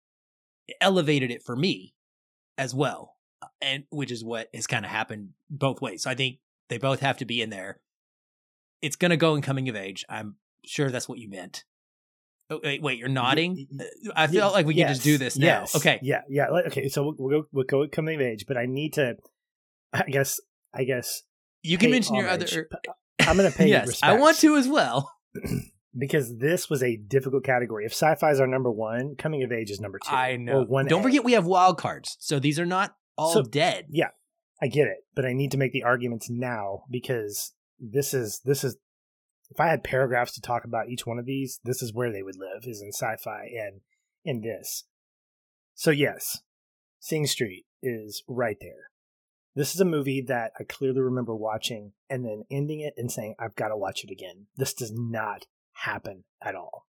[0.80, 1.94] elevated it for me
[2.58, 3.14] as well.
[3.40, 6.02] Uh, And which is what has kind of happened both ways.
[6.02, 7.80] So I think they both have to be in there.
[8.82, 10.04] It's going to go in coming of age.
[10.08, 11.64] I'm sure that's what you meant.
[12.50, 13.66] Oh, wait, wait, you're nodding?
[13.80, 15.60] Uh, I feel like we can just do this now.
[15.60, 15.74] Yes.
[15.74, 15.98] Okay.
[16.02, 16.22] Yeah.
[16.28, 16.46] Yeah.
[16.66, 16.88] Okay.
[16.88, 17.48] So we'll, we'll go.
[17.52, 19.16] We'll go with coming of age, but I need to.
[19.92, 20.40] I guess.
[20.72, 21.22] I guess.
[21.62, 22.46] You can mention your other
[23.20, 23.68] I'm going to pay.
[23.68, 25.12] Yes, I want to as well.
[25.98, 27.84] because this was a difficult category.
[27.86, 30.14] If sci-fi is our number one, coming of age is number two.
[30.14, 30.62] I know.
[30.64, 31.02] one Don't A.
[31.02, 32.16] forget we have wild cards.
[32.20, 33.86] So these are not all So- dead.
[33.90, 34.10] Yeah,
[34.60, 38.64] I get it, but I need to make the arguments now because this is this
[38.64, 38.76] is.
[39.48, 42.22] If I had paragraphs to talk about each one of these, this is where they
[42.22, 42.64] would live.
[42.64, 43.80] Is in sci-fi and
[44.24, 44.84] in this.
[45.74, 46.40] So yes,
[46.98, 48.90] Sing Street is right there.
[49.56, 53.36] This is a movie that I clearly remember watching and then ending it and saying,
[53.38, 54.48] I've got to watch it again.
[54.56, 56.86] This does not happen at all.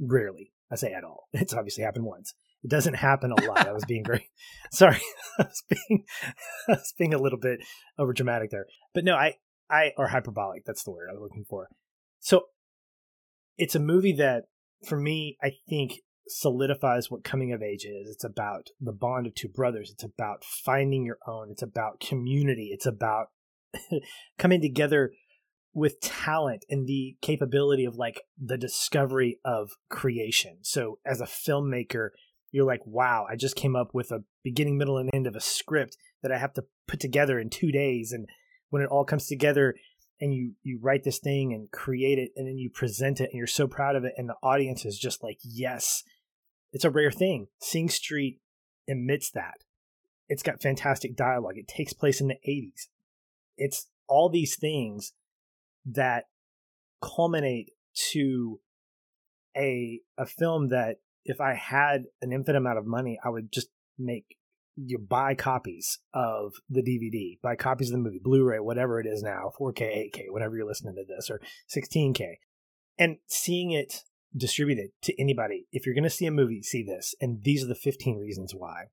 [0.00, 0.52] Rarely.
[0.70, 1.28] I say at all.
[1.32, 2.34] It's obviously happened once.
[2.64, 3.68] It doesn't happen a lot.
[3.68, 4.28] I was being very
[4.72, 5.00] sorry.
[5.38, 6.04] I was being
[6.68, 7.60] I was being a little bit
[7.96, 8.66] over dramatic there.
[8.92, 9.36] But no, I
[9.70, 11.68] I or hyperbolic, that's the word I was looking for.
[12.18, 12.46] So
[13.56, 14.46] it's a movie that
[14.88, 18.08] for me, I think solidifies what coming of age is.
[18.08, 19.90] It's about the bond of two brothers.
[19.90, 21.50] It's about finding your own.
[21.50, 22.70] It's about community.
[22.72, 23.28] It's about
[24.38, 25.12] coming together
[25.74, 30.58] with talent and the capability of like the discovery of creation.
[30.62, 32.10] So as a filmmaker,
[32.50, 35.40] you're like, wow, I just came up with a beginning, middle, and end of a
[35.40, 38.12] script that I have to put together in two days.
[38.12, 38.26] And
[38.70, 39.74] when it all comes together
[40.18, 43.34] and you you write this thing and create it and then you present it and
[43.34, 46.02] you're so proud of it and the audience is just like, yes,
[46.76, 47.46] it's a rare thing.
[47.58, 48.38] Sing Street
[48.86, 49.64] emits that.
[50.28, 51.56] It's got fantastic dialogue.
[51.56, 52.88] It takes place in the 80s.
[53.56, 55.14] It's all these things
[55.86, 56.24] that
[57.00, 57.70] culminate
[58.12, 58.60] to
[59.56, 63.68] a a film that if I had an infinite amount of money, I would just
[63.98, 64.36] make
[64.74, 69.22] you buy copies of the DVD, buy copies of the movie, Blu-ray, whatever it is
[69.22, 71.40] now, 4K, 8K, whatever you're listening to this, or
[71.74, 72.34] 16K,
[72.98, 74.02] and seeing it
[74.34, 75.66] distributed to anybody.
[75.72, 78.54] If you're going to see a movie, see this, and these are the 15 reasons
[78.54, 78.86] why,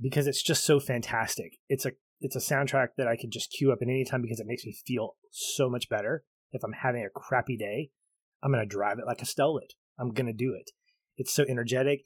[0.00, 1.58] because it's just so fantastic.
[1.68, 4.38] It's a it's a soundtrack that I can just cue up at any time because
[4.38, 6.22] it makes me feel so much better.
[6.52, 7.90] If I'm having a crappy day,
[8.42, 9.72] I'm going to drive it like a it.
[9.98, 10.70] I'm going to do it.
[11.16, 12.04] It's so energetic.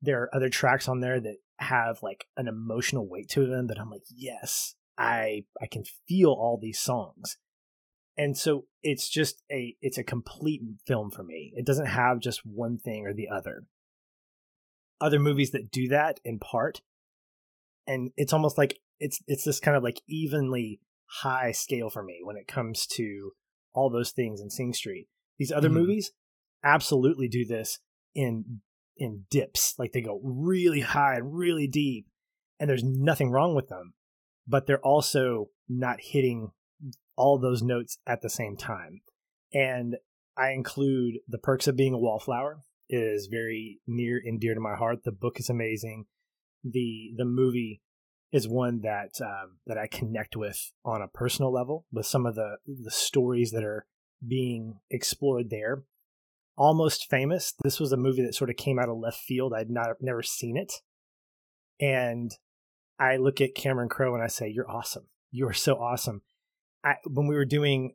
[0.00, 3.80] There are other tracks on there that have like an emotional weight to them that
[3.80, 7.36] I'm like, yes, I I can feel all these songs.
[8.18, 11.52] And so it's just a it's a complete film for me.
[11.56, 13.64] It doesn't have just one thing or the other.
[15.00, 16.82] Other movies that do that in part
[17.88, 20.80] and it's almost like it's it's this kind of like evenly
[21.22, 23.32] high scale for me when it comes to
[23.72, 25.08] all those things in Sing Street.
[25.38, 25.78] These other mm-hmm.
[25.78, 26.12] movies
[26.62, 27.80] absolutely do this
[28.14, 28.60] in
[28.96, 29.74] in dips.
[29.78, 32.06] Like they go really high and really deep,
[32.60, 33.94] and there's nothing wrong with them,
[34.46, 36.52] but they're also not hitting
[37.18, 39.02] all those notes at the same time.
[39.52, 39.96] And
[40.36, 44.76] I include The Perks of Being a Wallflower is very near and dear to my
[44.76, 45.00] heart.
[45.04, 46.06] The book is amazing.
[46.64, 47.82] The the movie
[48.32, 52.34] is one that um, that I connect with on a personal level with some of
[52.34, 53.86] the the stories that are
[54.26, 55.84] being explored there
[56.56, 57.54] Almost Famous.
[57.62, 59.52] This was a movie that sort of came out of left field.
[59.54, 60.72] I'd not never seen it.
[61.80, 62.32] And
[62.98, 65.08] I look at Cameron Crowe and I say, "You're awesome.
[65.30, 66.22] You are so awesome."
[66.84, 67.94] I, when we were doing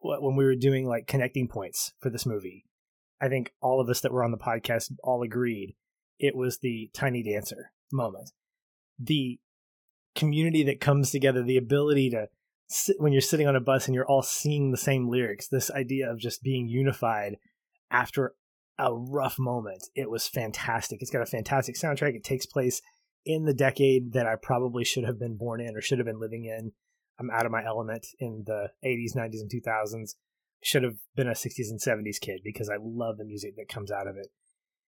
[0.00, 2.66] when we were doing like connecting points for this movie,
[3.20, 5.74] I think all of us that were on the podcast all agreed
[6.18, 8.30] it was the Tiny Dancer moment.
[8.98, 9.38] The
[10.14, 12.28] community that comes together, the ability to
[12.68, 15.70] sit when you're sitting on a bus and you're all singing the same lyrics, this
[15.70, 17.36] idea of just being unified
[17.90, 18.34] after
[18.78, 19.88] a rough moment.
[19.94, 21.00] It was fantastic.
[21.00, 22.14] It's got a fantastic soundtrack.
[22.14, 22.80] It takes place
[23.24, 26.20] in the decade that I probably should have been born in or should have been
[26.20, 26.72] living in.
[27.18, 30.14] I'm out of my element in the 80s, 90s, and 2000s.
[30.62, 33.90] Should have been a 60s and 70s kid because I love the music that comes
[33.90, 34.28] out of it.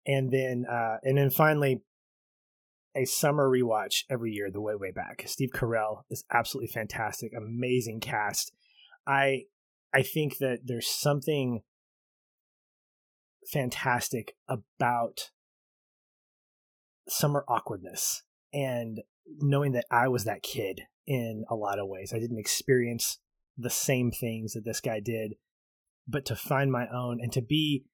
[0.07, 1.83] And then, uh, and then finally,
[2.95, 5.25] a summer rewatch every year, the way way back.
[5.27, 8.53] Steve Carell is absolutely fantastic, amazing cast.
[9.07, 9.45] I
[9.93, 11.63] I think that there's something
[13.51, 15.31] fantastic about
[17.09, 18.23] summer awkwardness
[18.53, 19.01] and
[19.41, 22.13] knowing that I was that kid in a lot of ways.
[22.15, 23.19] I didn't experience
[23.57, 25.35] the same things that this guy did,
[26.09, 27.85] but to find my own and to be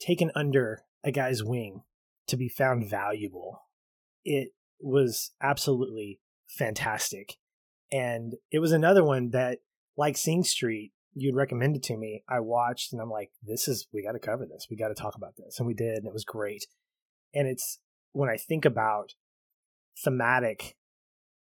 [0.00, 1.82] taken under a guy's wing,
[2.28, 3.62] to be found valuable,
[4.24, 4.48] it
[4.80, 7.36] was absolutely fantastic.
[7.92, 9.58] And it was another one that,
[9.96, 14.02] like Sing Street, you'd recommended to me, I watched and I'm like, this is, we
[14.02, 14.66] got to cover this.
[14.70, 15.58] We got to talk about this.
[15.58, 16.66] And we did, and it was great.
[17.34, 17.78] And it's
[18.12, 19.14] when I think about
[20.04, 20.76] thematic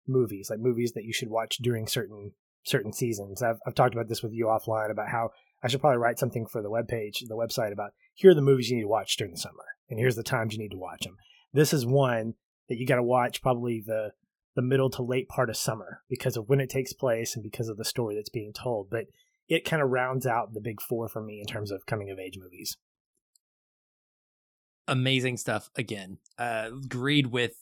[0.08, 2.32] movies, like movies that you should watch during certain
[2.64, 3.42] certain seasons.
[3.42, 5.32] I've, I've talked about this with you offline about how
[5.64, 8.70] I should probably write something for the webpage, the website about here are the movies
[8.70, 11.04] you need to watch during the summer, and here's the times you need to watch
[11.04, 11.18] them.
[11.54, 12.34] This is one
[12.70, 14.12] that you got to watch probably the
[14.56, 17.70] the middle to late part of summer because of when it takes place and because
[17.70, 18.90] of the story that's being told.
[18.90, 19.06] But
[19.48, 22.20] it kind of rounds out the big four for me in terms of coming of
[22.20, 22.78] age movies.
[24.88, 26.18] Amazing stuff again.
[26.38, 27.54] Uh, agreed with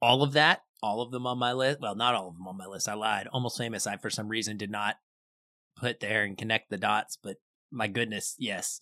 [0.00, 1.80] all of that, all of them on my list.
[1.80, 2.88] Well, not all of them on my list.
[2.88, 3.28] I lied.
[3.32, 3.86] Almost famous.
[3.86, 4.96] I for some reason did not
[5.76, 7.36] put there and connect the dots, but
[7.70, 8.80] my goodness, yes,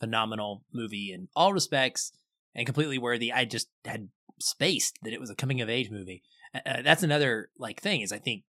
[0.00, 2.12] phenomenal movie in all respects
[2.54, 3.32] and completely worthy.
[3.32, 4.08] I just had
[4.40, 6.22] spaced that it was a coming of age movie.
[6.54, 8.44] Uh, that's another like thing is I think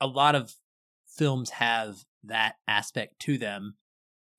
[0.00, 0.54] a lot of
[1.06, 3.74] films have that aspect to them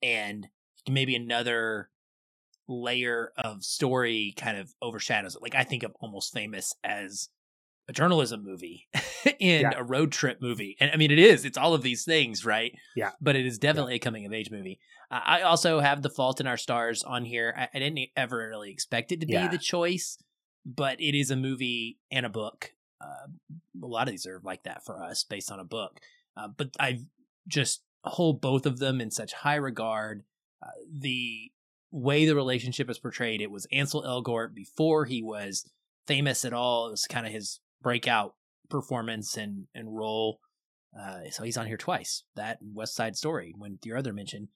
[0.02, 0.48] and
[0.88, 1.90] maybe another
[2.68, 5.42] layer of story kind of overshadows it.
[5.42, 7.28] Like I think of Almost Famous as
[7.88, 8.88] a journalism movie
[9.24, 9.72] and yeah.
[9.76, 10.76] a road trip movie.
[10.80, 12.74] And I mean, it is, it's all of these things, right?
[12.96, 13.10] Yeah.
[13.20, 13.96] But it is definitely yeah.
[13.96, 14.80] a coming of age movie.
[15.10, 17.54] Uh, I also have The Fault in Our Stars on here.
[17.56, 19.48] I, I didn't ever really expect it to be yeah.
[19.48, 20.18] the choice,
[20.64, 22.72] but it is a movie and a book.
[23.00, 23.28] Uh,
[23.82, 26.00] a lot of these are like that for us based on a book.
[26.36, 27.00] Uh, but I
[27.46, 30.24] just hold both of them in such high regard.
[30.62, 31.50] Uh, the
[31.90, 35.70] way the relationship is portrayed, it was Ansel Elgort before he was
[36.06, 36.88] famous at all.
[36.88, 38.34] It was kind of his breakout
[38.68, 40.40] performance and and role.
[40.98, 42.24] Uh, so he's on here twice.
[42.34, 44.48] That West Side Story, when your other mention,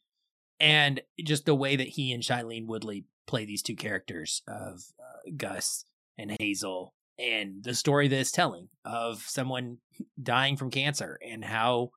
[0.59, 5.31] and just the way that he and Shailene Woodley play these two characters of uh,
[5.37, 5.85] Gus
[6.17, 9.79] and Hazel, and the story that is telling of someone
[10.21, 11.91] dying from cancer and how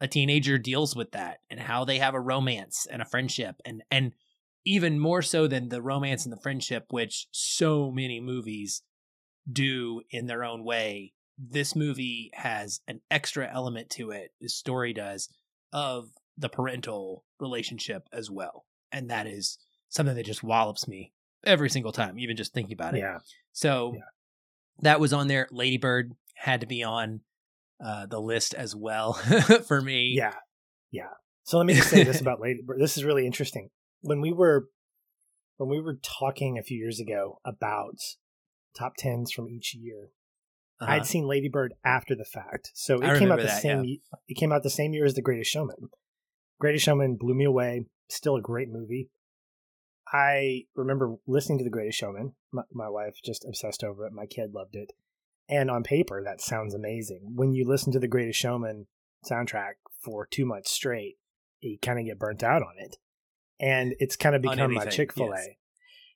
[0.00, 3.82] a teenager deals with that and how they have a romance and a friendship and
[3.90, 4.12] and
[4.64, 8.82] even more so than the romance and the friendship which so many movies
[9.50, 14.92] do in their own way this movie has an extra element to it the story
[14.92, 15.28] does
[15.72, 21.12] of the parental relationship as well and that is something that just wallops me
[21.44, 23.18] every single time even just thinking about it Yeah.
[23.52, 24.00] so Yeah.
[24.82, 27.20] that was on there Lady Bird had to be on
[27.84, 29.12] uh, the list as well
[29.66, 30.34] for me Yeah.
[30.92, 31.08] Yeah.
[31.44, 32.78] So let me just say this about Lady Bird.
[32.80, 33.70] This is really interesting.
[34.02, 34.68] When we were
[35.56, 37.96] when we were talking a few years ago about
[38.74, 40.10] top tens from each year,
[40.80, 40.90] Uh-huh.
[40.92, 42.70] I'd seen Lady Bird after the fact.
[42.74, 45.04] So it I came out the that, same ye- it came out the same year
[45.04, 45.90] as The Greatest Showman.
[46.58, 47.86] Greatest Showman blew me away.
[48.08, 49.10] Still a great movie.
[50.12, 52.34] I remember listening to The Greatest Showman.
[52.52, 54.12] My, my wife just obsessed over it.
[54.12, 54.92] My kid loved it.
[55.48, 57.32] And on paper, that sounds amazing.
[57.34, 58.86] When you listen to The Greatest Showman
[59.28, 61.16] soundtrack for two months straight,
[61.60, 62.96] you kind of get burnt out on it.
[63.60, 65.36] And it's kind of become my Chick fil A.
[65.36, 65.48] yes.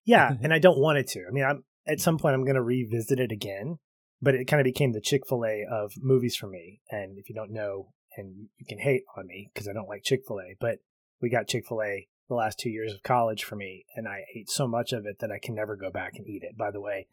[0.04, 0.32] Yeah.
[0.42, 1.20] and I don't want it to.
[1.28, 3.78] I mean, I'm, at some point, I'm going to revisit it again,
[4.20, 6.80] but it kind of became the Chick fil A of movies for me.
[6.90, 10.02] And if you don't know, and you can hate on me because I don't like
[10.02, 10.78] Chick fil A, but
[11.20, 14.24] we got Chick fil A the last two years of college for me, and I
[14.34, 16.56] ate so much of it that I can never go back and eat it.
[16.56, 17.06] By the way,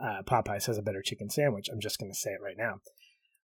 [0.00, 1.68] uh, Popeyes has a better chicken sandwich.
[1.72, 2.80] I'm just going to say it right now.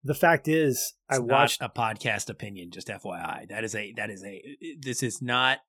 [0.04, 1.62] The fact is, I watched.
[1.62, 3.50] a podcast opinion, just FYI.
[3.50, 4.42] That is a that is a
[4.80, 5.60] this is not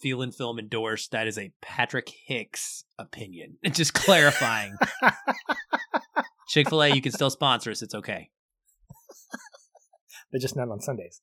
[0.00, 1.12] Feel and Film endorsed.
[1.12, 3.56] That is a Patrick Hicks opinion.
[3.72, 4.76] Just clarifying.
[6.48, 7.82] Chick Fil A, you can still sponsor us.
[7.82, 8.30] It's okay.
[10.30, 11.20] but just not on Sundays.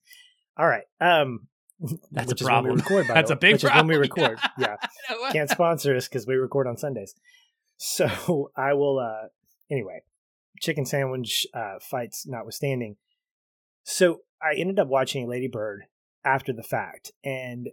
[0.57, 0.83] All right.
[0.99, 1.47] Um,
[2.11, 2.77] That's a problem.
[2.77, 3.77] record, That's the a big which problem.
[3.77, 4.39] is when we record.
[4.57, 4.75] Yeah,
[5.31, 7.13] can't sponsor us because we record on Sundays.
[7.77, 8.99] So I will.
[8.99, 9.27] uh
[9.71, 10.01] Anyway,
[10.59, 12.97] chicken sandwich uh, fights notwithstanding.
[13.83, 15.83] So I ended up watching Lady Bird
[16.25, 17.69] after the fact, and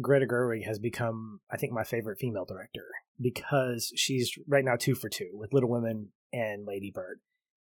[0.00, 2.86] Greta Gerwig has become, I think, my favorite female director
[3.20, 7.20] because she's right now two for two with Little Women and Lady Bird,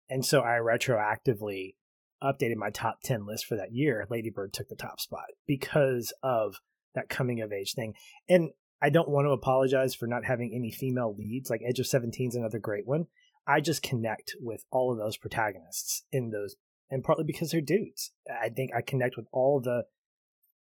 [0.08, 1.74] and so I retroactively
[2.22, 6.12] updated my top 10 list for that year, Lady Bird took the top spot because
[6.22, 6.56] of
[6.94, 7.94] that coming of age thing.
[8.28, 11.50] And I don't want to apologize for not having any female leads.
[11.50, 13.06] Like Edge of 17 is another great one.
[13.46, 16.56] I just connect with all of those protagonists in those,
[16.90, 18.12] and partly because they're dudes.
[18.42, 19.84] I think I connect with all the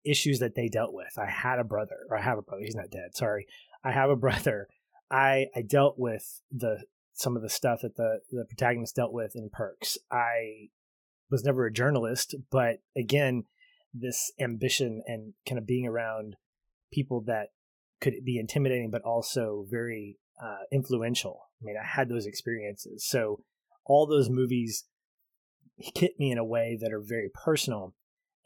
[0.06, 1.18] issues that they dealt with.
[1.18, 2.63] I had a brother, or I have a brother.
[2.63, 3.15] He's not dead.
[3.15, 3.48] Sorry.
[3.84, 4.68] I have a brother.
[5.12, 9.36] I I dealt with the some of the stuff that the the protagonist dealt with
[9.36, 9.98] in Perks.
[10.12, 10.70] I
[11.30, 13.46] was never a journalist, but again,
[13.94, 16.36] this ambition and kind of being around
[16.91, 17.50] people that
[18.02, 21.48] could be intimidating, but also very uh, influential.
[21.62, 23.06] I mean, I had those experiences.
[23.06, 23.44] So
[23.86, 24.86] all those movies
[25.78, 27.94] hit me in a way that are very personal,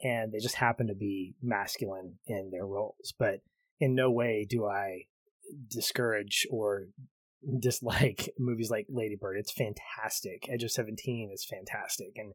[0.02, 3.12] and they just happen to be masculine in their roles.
[3.18, 3.40] But
[3.78, 5.06] in no way do I
[5.68, 6.86] discourage or
[7.58, 9.38] dislike movies like Lady Bird.
[9.38, 10.48] It's fantastic.
[10.50, 12.34] Edge of Seventeen is fantastic, and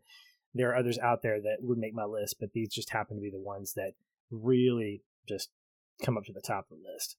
[0.54, 3.21] there are others out there that would make my list, but these just happen to
[3.21, 3.93] be the ones that
[4.32, 5.49] really just
[6.04, 7.17] come up to the top of the list.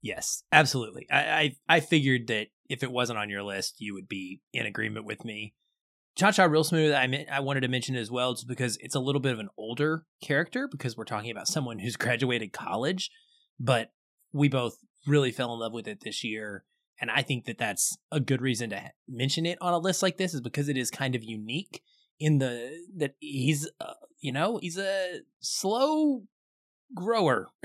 [0.00, 1.06] Yes, absolutely.
[1.10, 4.66] I, I I figured that if it wasn't on your list, you would be in
[4.66, 5.54] agreement with me.
[6.14, 8.94] Cha Cha Real Smooth, I meant, I wanted to mention as well, just because it's
[8.94, 13.10] a little bit of an older character, because we're talking about someone who's graduated college,
[13.58, 13.92] but
[14.32, 16.64] we both really fell in love with it this year,
[17.00, 20.18] and I think that that's a good reason to mention it on a list like
[20.18, 21.82] this, is because it is kind of unique
[22.20, 26.24] in the that he's uh, you know he's a slow
[26.94, 27.48] grower,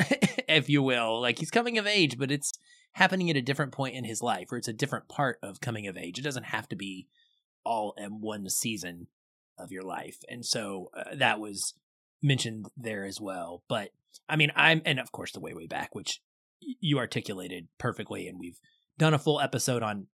[0.47, 1.21] if you will.
[1.21, 2.53] Like he's coming of age, but it's
[2.93, 5.85] happening at a different point in his life, or it's a different part of coming
[5.85, 6.17] of age.
[6.17, 7.07] It doesn't have to be
[7.67, 9.07] all in one season
[9.59, 10.17] of your life.
[10.29, 11.73] And so uh, that was
[12.23, 13.63] mentioned there as well.
[13.67, 13.89] But
[14.29, 16.21] I mean, I'm, and of course, the way, way back, which
[16.59, 18.27] you articulated perfectly.
[18.27, 18.59] And we've
[18.97, 20.07] done a full episode on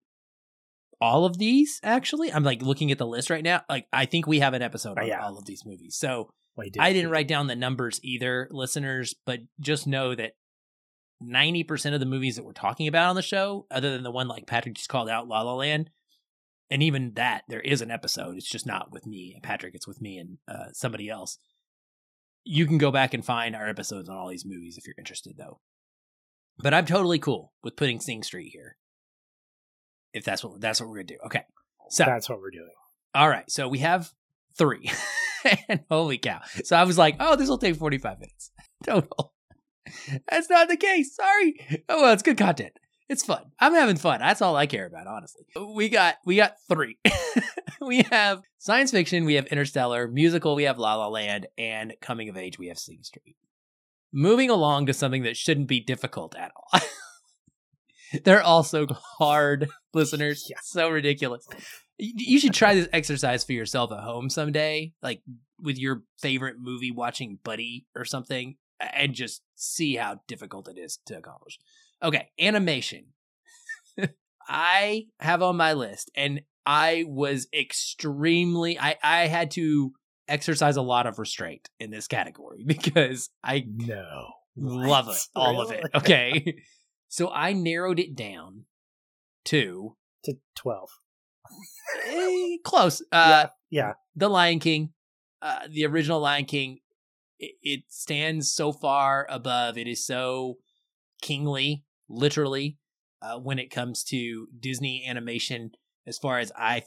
[1.02, 2.32] all of these, actually.
[2.32, 3.62] I'm like looking at the list right now.
[3.70, 5.24] Like, I think we have an episode Oh, on yeah.
[5.24, 5.96] all of these movies.
[5.98, 10.34] So, did- I didn't you write down the numbers either, listeners, but just know that
[11.24, 14.28] 90% of the movies that we're talking about on the show, other than the one
[14.28, 15.90] like Patrick just called out, La La Land,
[16.74, 18.36] and even that, there is an episode.
[18.36, 21.38] It's just not with me and Patrick, it's with me and uh, somebody else.
[22.44, 25.36] You can go back and find our episodes on all these movies if you're interested,
[25.38, 25.60] though.
[26.58, 28.78] But I'm totally cool with putting Sing Street here.
[30.14, 31.18] If that's what that's what we're gonna do.
[31.28, 31.44] Okay.
[31.92, 32.72] So That's what we're doing.
[33.14, 34.12] all right, so we have
[34.58, 34.90] three.
[35.70, 36.42] and holy cow.
[36.64, 38.52] So I was like, oh, this will take 45 minutes
[38.84, 39.34] total.
[40.28, 41.16] That's not the case.
[41.16, 41.84] Sorry.
[41.88, 42.74] Oh, well, it's good content.
[43.14, 43.44] It's fun.
[43.60, 44.20] I'm having fun.
[44.20, 45.46] That's all I care about, honestly.
[45.56, 46.98] We got we got three.
[47.82, 52.28] we have science fiction, we have Interstellar, musical, we have La La Land, and coming
[52.28, 53.36] of age, we have Sing Street.
[54.12, 56.82] Moving along to something that shouldn't be difficult at all.
[58.24, 60.48] They're also hard, listeners.
[60.50, 60.58] Yeah.
[60.64, 61.48] So ridiculous.
[61.98, 65.22] You should try this exercise for yourself at home someday, like
[65.60, 71.00] with your favorite movie watching buddy or something, and just see how difficult it is
[71.06, 71.60] to accomplish.
[72.04, 73.06] Okay, animation.
[74.48, 79.94] I have on my list, and I was extremely, I, I had to
[80.28, 84.28] exercise a lot of restraint in this category because I No.
[84.58, 85.86] love it, all of it.
[85.96, 86.56] Okay.
[87.08, 88.66] so I narrowed it down
[89.46, 89.96] to
[90.26, 90.90] To 12.
[92.08, 93.02] eh, close.
[93.12, 93.94] Uh, Yeah.
[94.16, 94.94] The Lion King,
[95.42, 96.80] uh, the original Lion King,
[97.40, 99.78] it, it stands so far above.
[99.78, 100.58] It is so
[101.22, 101.84] kingly,
[102.14, 102.78] literally,
[103.22, 105.72] uh, when it comes to Disney animation.
[106.06, 106.84] As far as I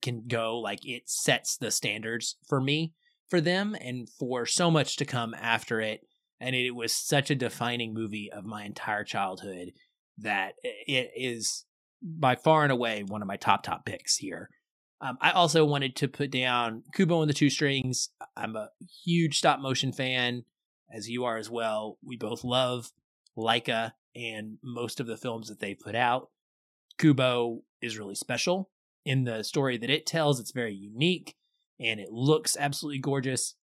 [0.00, 2.92] can go, like it sets the standards for me,
[3.28, 6.00] for them, and for so much to come after it.
[6.40, 9.72] And it was such a defining movie of my entire childhood
[10.18, 11.64] that it is
[12.02, 14.48] by far and away one of my top top picks here.
[15.02, 18.10] Um, I also wanted to put down Kubo and the Two Strings.
[18.36, 18.68] I'm a
[19.04, 20.44] huge stop motion fan,
[20.94, 21.98] as you are as well.
[22.04, 22.90] We both love
[23.36, 26.28] Laika and most of the films that they put out.
[26.98, 28.70] Kubo is really special
[29.04, 30.40] in the story that it tells.
[30.40, 31.34] It's very unique
[31.78, 33.54] and it looks absolutely gorgeous.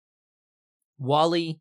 [0.98, 1.60] WALL-E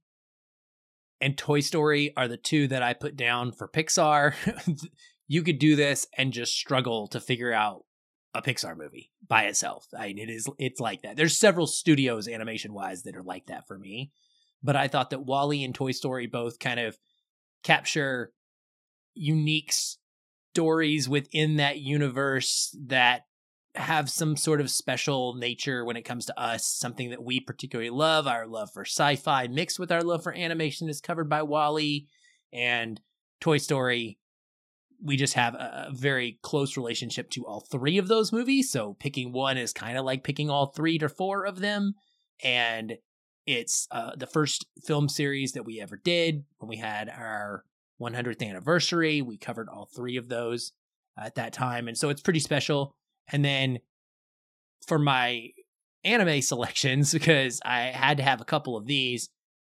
[1.20, 4.34] and Toy Story are the two that I put down for Pixar.
[5.28, 7.84] you could do this and just struggle to figure out
[8.34, 9.86] a Pixar movie by itself.
[9.96, 11.16] I mean, it is it's like that.
[11.16, 14.12] There's several studios animation wise that are like that for me,
[14.62, 16.98] but I thought that WALL-E and Toy Story both kind of
[17.62, 18.32] capture
[19.16, 19.72] unique
[20.54, 23.22] stories within that universe that
[23.74, 27.90] have some sort of special nature when it comes to us, something that we particularly
[27.90, 28.26] love.
[28.26, 32.06] Our love for sci fi mixed with our love for animation is covered by WALL-E
[32.52, 33.00] and
[33.40, 34.18] Toy Story.
[35.02, 38.70] We just have a very close relationship to all three of those movies.
[38.70, 41.94] So picking one is kind of like picking all three to four of them.
[42.42, 42.94] And
[43.46, 47.64] it's uh, the first film series that we ever did when we had our
[48.00, 49.22] 100th anniversary.
[49.22, 50.72] We covered all three of those
[51.18, 51.88] at that time.
[51.88, 52.94] And so it's pretty special.
[53.28, 53.78] And then
[54.86, 55.50] for my
[56.04, 59.28] anime selections, because I had to have a couple of these,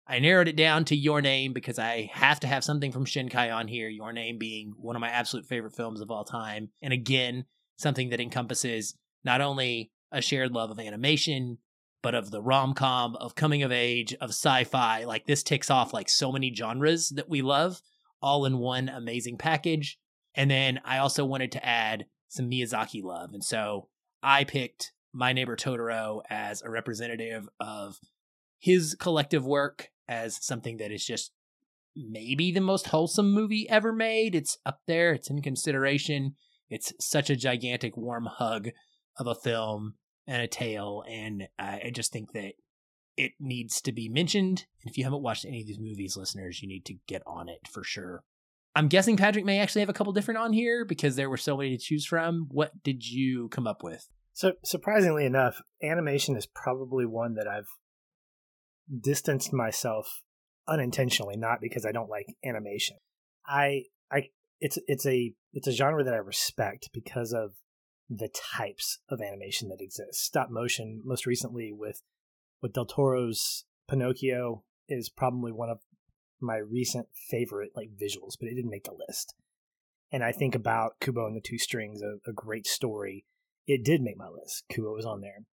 [0.07, 3.53] I narrowed it down to Your Name because I have to have something from Shinkai
[3.53, 3.87] on here.
[3.89, 6.69] Your Name being one of my absolute favorite films of all time.
[6.81, 7.45] And again,
[7.77, 11.59] something that encompasses not only a shared love of animation,
[12.01, 15.03] but of the rom com, of coming of age, of sci fi.
[15.03, 17.81] Like this ticks off like so many genres that we love
[18.21, 19.97] all in one amazing package.
[20.35, 23.33] And then I also wanted to add some Miyazaki love.
[23.33, 23.89] And so
[24.21, 27.97] I picked My Neighbor Totoro as a representative of
[28.59, 31.31] his collective work as something that is just
[31.95, 34.35] maybe the most wholesome movie ever made.
[34.35, 36.35] It's up there, it's in consideration.
[36.69, 38.69] It's such a gigantic warm hug
[39.17, 39.95] of a film
[40.27, 41.03] and a tale.
[41.09, 42.53] And I just think that
[43.19, 44.65] it needs to be mentioned.
[44.81, 47.49] And if you haven't watched any of these movies, listeners, you need to get on
[47.49, 48.23] it for sure.
[48.75, 51.57] I'm guessing Patrick may actually have a couple different on here because there were so
[51.57, 52.47] many to choose from.
[52.49, 54.07] What did you come up with?
[54.31, 57.67] So surprisingly enough, animation is probably one that I've
[59.01, 60.21] distanced myself
[60.65, 62.97] unintentionally, not because I don't like animation.
[63.45, 64.29] I I
[64.61, 67.55] it's it's a it's a genre that I respect because of
[68.09, 70.23] the types of animation that exist.
[70.23, 72.01] Stop motion, most recently with
[72.61, 75.79] with Del Toro's Pinocchio, is probably one of
[76.41, 79.35] my recent favorite like visuals, but it didn't make the list.
[80.11, 83.25] And I think about Kubo and the Two Strings, a, a great story.
[83.67, 84.63] It did make my list.
[84.69, 85.45] Kubo was on there.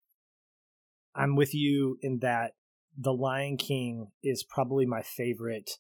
[1.14, 2.52] I'm with you in that
[2.96, 5.78] The Lion King is probably my favorite.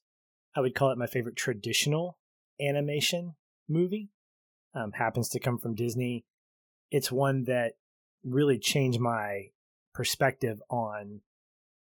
[0.56, 2.18] I would call it my favorite traditional
[2.60, 3.34] animation
[3.68, 4.10] movie.
[4.74, 6.24] Um, happens to come from Disney.
[6.90, 7.74] It's one that
[8.24, 9.50] really changed my
[9.94, 11.20] perspective on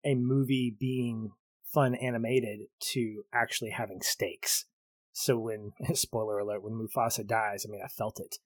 [0.04, 1.32] a movie being
[1.64, 4.64] fun animated to actually having stakes.
[5.12, 8.36] So when spoiler alert, when Mufasa dies, I mean I felt it.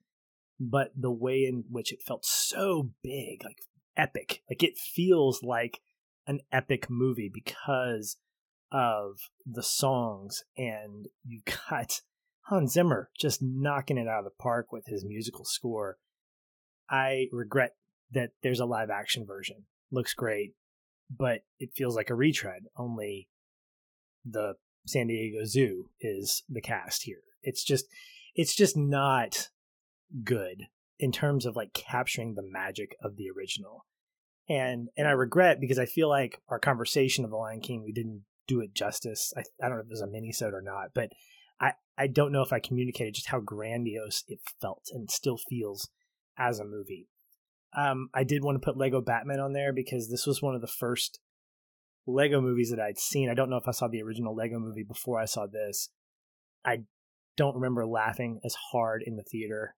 [0.58, 3.58] But the way in which it felt so big, like
[3.96, 4.42] epic.
[4.48, 5.80] Like it feels like
[6.26, 8.16] an epic movie because
[8.70, 12.00] of the songs and you got
[12.46, 15.98] Hans Zimmer just knocking it out of the park with his musical score.
[16.90, 17.76] I regret
[18.12, 19.64] that there's a live action version.
[19.90, 20.54] Looks great,
[21.10, 23.28] but it feels like a retread, only
[24.24, 24.54] the
[24.86, 27.22] San Diego Zoo is the cast here.
[27.42, 27.86] It's just
[28.34, 29.48] it's just not
[30.24, 30.64] good
[30.98, 33.86] in terms of like capturing the magic of the original.
[34.48, 37.92] And and I regret because I feel like our conversation of the Lion King we
[37.92, 39.32] didn't do it justice.
[39.36, 41.10] I, I don't know if was a mini-sode or not, but
[41.60, 45.88] I, I don't know if I communicated just how grandiose it felt and still feels
[46.36, 47.08] as a movie.
[47.76, 50.60] Um, I did want to put Lego Batman on there because this was one of
[50.60, 51.20] the first
[52.06, 53.30] Lego movies that I'd seen.
[53.30, 55.88] I don't know if I saw the original Lego movie before I saw this.
[56.64, 56.82] I
[57.36, 59.74] don't remember laughing as hard in the theater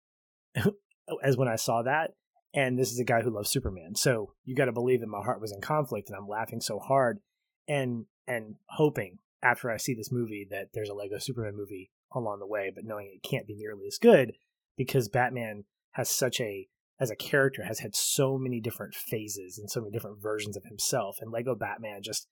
[1.22, 2.12] as when I saw that.
[2.52, 3.94] And this is a guy who loves Superman.
[3.96, 6.78] So you got to believe that my heart was in conflict and I'm laughing so
[6.78, 7.20] hard
[7.66, 12.38] and and hoping after I see this movie that there's a Lego Superman movie along
[12.38, 14.34] the way, but knowing it can't be nearly as good
[14.76, 16.68] because Batman has such a
[17.00, 20.64] as a character has had so many different phases and so many different versions of
[20.64, 22.28] himself and Lego Batman just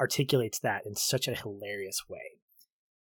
[0.00, 2.38] articulates that in such a hilarious way.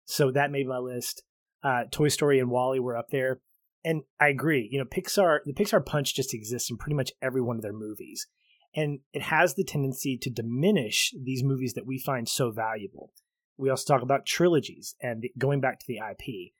[0.05, 1.23] So that made my list.
[1.63, 3.39] Uh, Toy Story and WALL-E were up there.
[3.85, 7.41] And I agree, you know, Pixar the Pixar punch just exists in pretty much every
[7.41, 8.27] one of their movies.
[8.75, 13.11] And it has the tendency to diminish these movies that we find so valuable.
[13.57, 16.53] We also talk about trilogies and going back to the IP.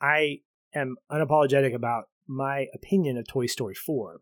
[0.00, 0.38] I
[0.74, 4.20] am unapologetic about my opinion of Toy Story 4.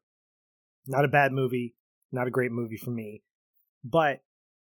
[0.86, 1.74] Not a bad movie,
[2.10, 3.22] not a great movie for me.
[3.84, 4.20] But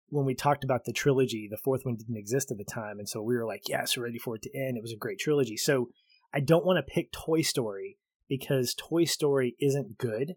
[0.09, 2.99] when we talked about the trilogy, the fourth one didn't exist at the time.
[3.01, 4.77] And so we were like, yes, we're ready for it to end.
[4.77, 5.57] It was a great trilogy.
[5.57, 5.89] So
[6.33, 10.35] I don't want to pick Toy Story because Toy Story isn't good.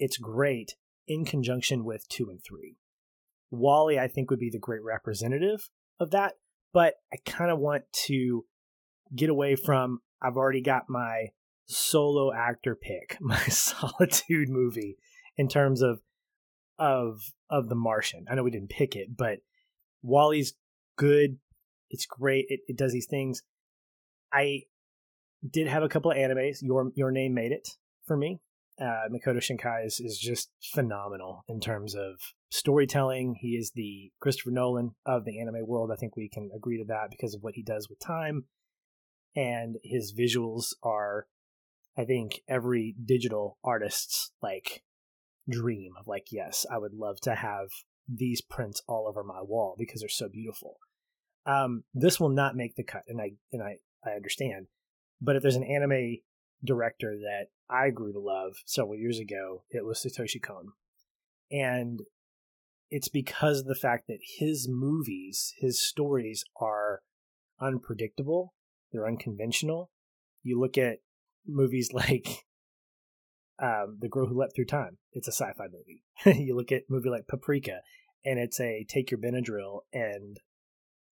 [0.00, 0.74] It's great
[1.06, 2.76] in conjunction with two and three.
[3.52, 5.70] WALL-E, I think, would be the great representative
[6.00, 6.34] of that.
[6.72, 8.44] But I kind of want to
[9.14, 11.28] get away from, I've already got my
[11.72, 14.96] solo actor pick, my solitude movie
[15.36, 16.00] in terms of
[16.78, 17.20] of
[17.50, 18.26] of the Martian.
[18.30, 19.38] I know we didn't pick it, but
[20.02, 20.54] WALL-E's
[20.96, 21.38] good.
[21.90, 22.46] It's great.
[22.48, 23.42] It, it does these things.
[24.32, 24.62] I
[25.48, 26.58] did have a couple of animes.
[26.62, 27.68] Your Your Name made it
[28.06, 28.40] for me.
[28.80, 32.14] Uh, Makoto Shinkai is, is just phenomenal in terms of
[32.50, 33.36] storytelling.
[33.38, 35.90] He is the Christopher Nolan of the anime world.
[35.92, 38.44] I think we can agree to that because of what he does with time.
[39.36, 41.26] And his visuals are
[41.96, 44.82] I think every digital artist's like
[45.48, 47.68] dream of like, yes, I would love to have
[48.08, 50.78] these prints all over my wall because they're so beautiful.
[51.44, 54.66] Um, this will not make the cut, and I and I I understand.
[55.20, 56.18] But if there's an anime
[56.64, 60.72] director that I grew to love several years ago, it was Satoshi Kon,
[61.50, 62.00] and
[62.90, 67.02] it's because of the fact that his movies, his stories are
[67.60, 68.54] unpredictable,
[68.92, 69.90] they're unconventional.
[70.42, 70.98] You look at
[71.46, 72.44] movies like
[73.60, 74.98] um, The Girl Who Leapt Through Time.
[75.12, 76.04] It's a sci-fi movie.
[76.42, 77.80] you look at a movie like Paprika,
[78.24, 80.38] and it's a take your Benadryl and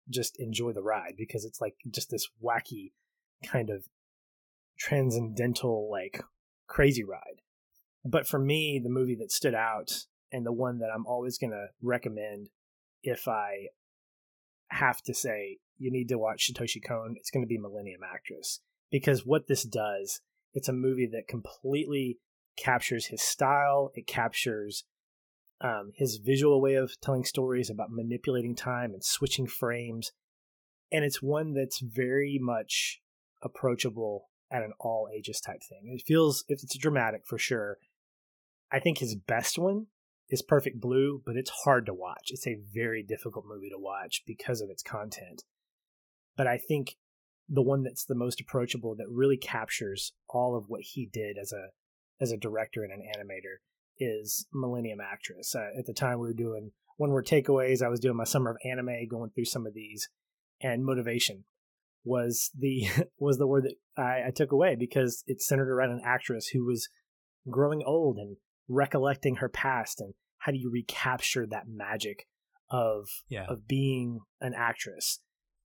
[0.09, 2.93] just enjoy the ride because it's like just this wacky
[3.45, 3.85] kind of
[4.79, 6.23] transcendental like
[6.67, 7.43] crazy ride.
[8.05, 11.51] But for me, the movie that stood out and the one that I'm always going
[11.51, 12.49] to recommend
[13.03, 13.69] if I
[14.69, 18.61] have to say you need to watch Satoshi Kon, it's going to be Millennium Actress
[18.91, 20.21] because what this does,
[20.53, 22.19] it's a movie that completely
[22.57, 23.91] captures his style.
[23.95, 24.85] It captures
[25.61, 30.13] um, his visual way of telling stories about manipulating time and switching frames.
[30.91, 33.01] And it's one that's very much
[33.43, 35.93] approachable at an all ages type thing.
[35.95, 37.79] It feels, it's dramatic for sure.
[38.73, 39.87] I think his best one
[40.29, 42.31] is Perfect Blue, but it's hard to watch.
[42.31, 45.45] It's a very difficult movie to watch because of its content.
[46.37, 46.97] But I think
[47.51, 51.53] the one that's the most approachable that really captures all of what he did as
[51.53, 51.69] a
[52.23, 53.57] as a director and an animator
[53.99, 55.55] is Millennium Actress.
[55.55, 57.83] Uh, at the time, we were doing one word takeaways.
[57.83, 60.09] I was doing my summer of anime, going through some of these,
[60.61, 61.45] and motivation
[62.05, 62.87] was the
[63.19, 66.65] was the word that I, I took away because it's centered around an actress who
[66.65, 66.89] was
[67.51, 68.37] growing old and
[68.69, 72.27] recollecting her past and how do you recapture that magic
[72.71, 73.47] of yeah.
[73.49, 75.21] of being an actress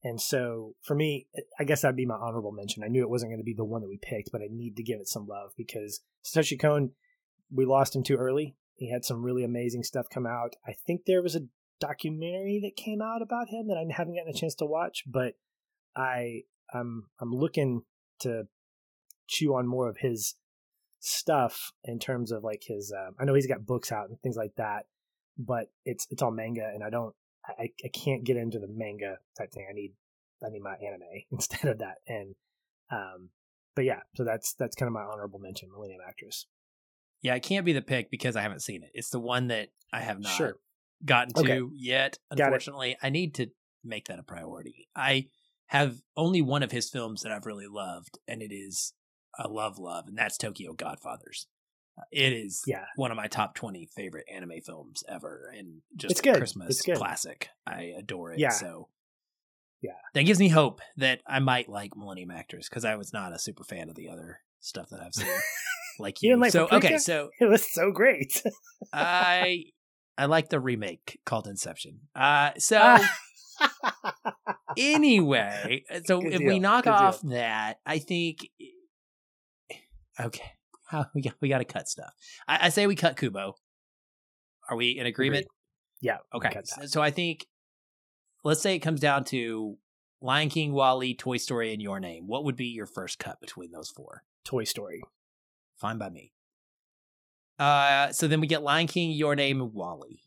[0.05, 1.25] and so for me,
[1.59, 2.83] I guess that'd be my honorable mention.
[2.83, 4.75] I knew it wasn't going to be the one that we picked, but I need
[4.75, 6.91] to give it some love because Satoshi Kon,
[7.51, 8.55] we lost him too early.
[8.75, 10.57] He had some really amazing stuff come out.
[10.63, 11.47] I think there was a
[11.79, 15.33] documentary that came out about him that I haven't gotten a chance to watch, but
[15.95, 17.81] I I'm I'm looking
[18.19, 18.43] to
[19.27, 20.35] chew on more of his
[20.99, 22.93] stuff in terms of like his.
[22.95, 24.85] Uh, I know he's got books out and things like that,
[25.35, 27.15] but it's it's all manga, and I don't
[27.47, 29.67] I, I can't get into the manga type thing.
[29.69, 29.93] I need
[30.45, 31.95] I need my anime instead of that.
[32.07, 32.35] And
[32.91, 33.29] um,
[33.75, 36.47] but yeah, so that's that's kind of my honorable mention, Millennium Actress.
[37.21, 38.91] Yeah, it can't be the pick because I haven't seen it.
[38.93, 40.57] It's the one that I have not sure.
[41.03, 41.61] gotten to okay.
[41.73, 42.19] yet.
[42.29, 43.47] Unfortunately, I need to
[43.83, 44.87] make that a priority.
[44.95, 45.27] I
[45.67, 48.93] have only one of his films that I've really loved, and it is
[49.39, 51.47] a love love, and that's Tokyo Godfathers.
[51.97, 52.85] Uh, It is Yeah.
[52.95, 56.35] one of my top twenty favorite anime films ever, and just It's good.
[56.37, 56.97] Christmas It's good.
[56.97, 57.49] classic.
[57.65, 58.39] I adore it.
[58.39, 58.49] Yeah.
[58.49, 58.89] So
[59.81, 59.93] Yeah.
[60.13, 63.39] that gives me hope that I might like Millennium Actors because I was not a
[63.39, 65.27] super fan of the other stuff that I've seen.
[65.97, 68.43] Like You you, like so okay, so It was so great.
[68.91, 69.63] I
[70.17, 72.01] I like the remake called Inception.
[72.13, 72.97] Uh so
[74.77, 77.07] anyway, so Good if deal, we knock good deal.
[77.07, 78.49] off that, I think
[80.19, 80.51] okay,
[80.85, 82.13] how we got we got to cut stuff.
[82.47, 83.55] I, I say we cut Kubo.
[84.69, 85.45] Are we in agreement?
[86.01, 86.17] yeah.
[86.33, 86.51] Okay,
[86.85, 87.45] so, I think
[88.43, 89.77] let's say it comes down to
[90.21, 92.25] Lion King, WALL-E, Toy Story, and Your Name.
[92.25, 94.23] What would be your first cut between those four?
[94.43, 95.03] Toy Story.
[95.77, 96.31] Fine by me.
[97.59, 100.23] Uh, so then we get Lion King, Your Name, and WALL-E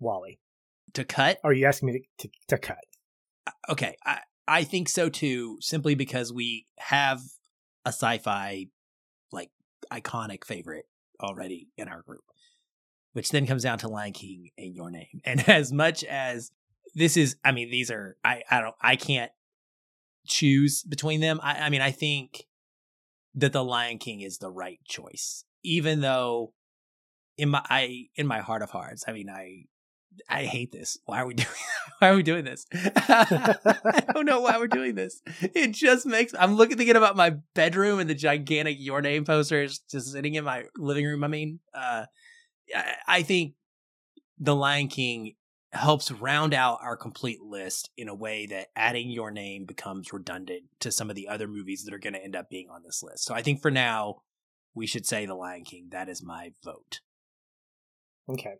[0.00, 0.38] WALL-E.
[0.94, 1.38] to cut.
[1.44, 2.78] Are you asking me to, to, to cut?
[3.68, 7.20] okay i i think so too simply because we have
[7.84, 8.68] a sci-fi like
[9.92, 10.86] iconic favorite
[11.20, 12.24] already in our group
[13.16, 15.22] which then comes down to lion king and your name.
[15.24, 16.50] And as much as
[16.94, 19.32] this is i mean these are i i don't i can't
[20.26, 21.40] choose between them.
[21.42, 22.46] I i mean i think
[23.34, 26.52] that the lion king is the right choice even though
[27.38, 29.64] in my i in my heart of hearts i mean i
[30.28, 30.98] I hate this.
[31.04, 31.48] Why are we doing?
[31.98, 32.66] Why are we doing this?
[32.74, 35.20] I don't know why we're doing this.
[35.40, 36.34] It just makes.
[36.38, 40.44] I'm looking thinking about my bedroom and the gigantic Your Name posters just sitting in
[40.44, 41.24] my living room.
[41.24, 42.06] I mean, uh,
[42.74, 43.54] I, I think
[44.38, 45.34] the Lion King
[45.72, 50.64] helps round out our complete list in a way that adding Your Name becomes redundant
[50.80, 53.02] to some of the other movies that are going to end up being on this
[53.02, 53.24] list.
[53.24, 54.22] So I think for now,
[54.74, 55.88] we should say the Lion King.
[55.90, 57.00] That is my vote.
[58.28, 58.56] Okay.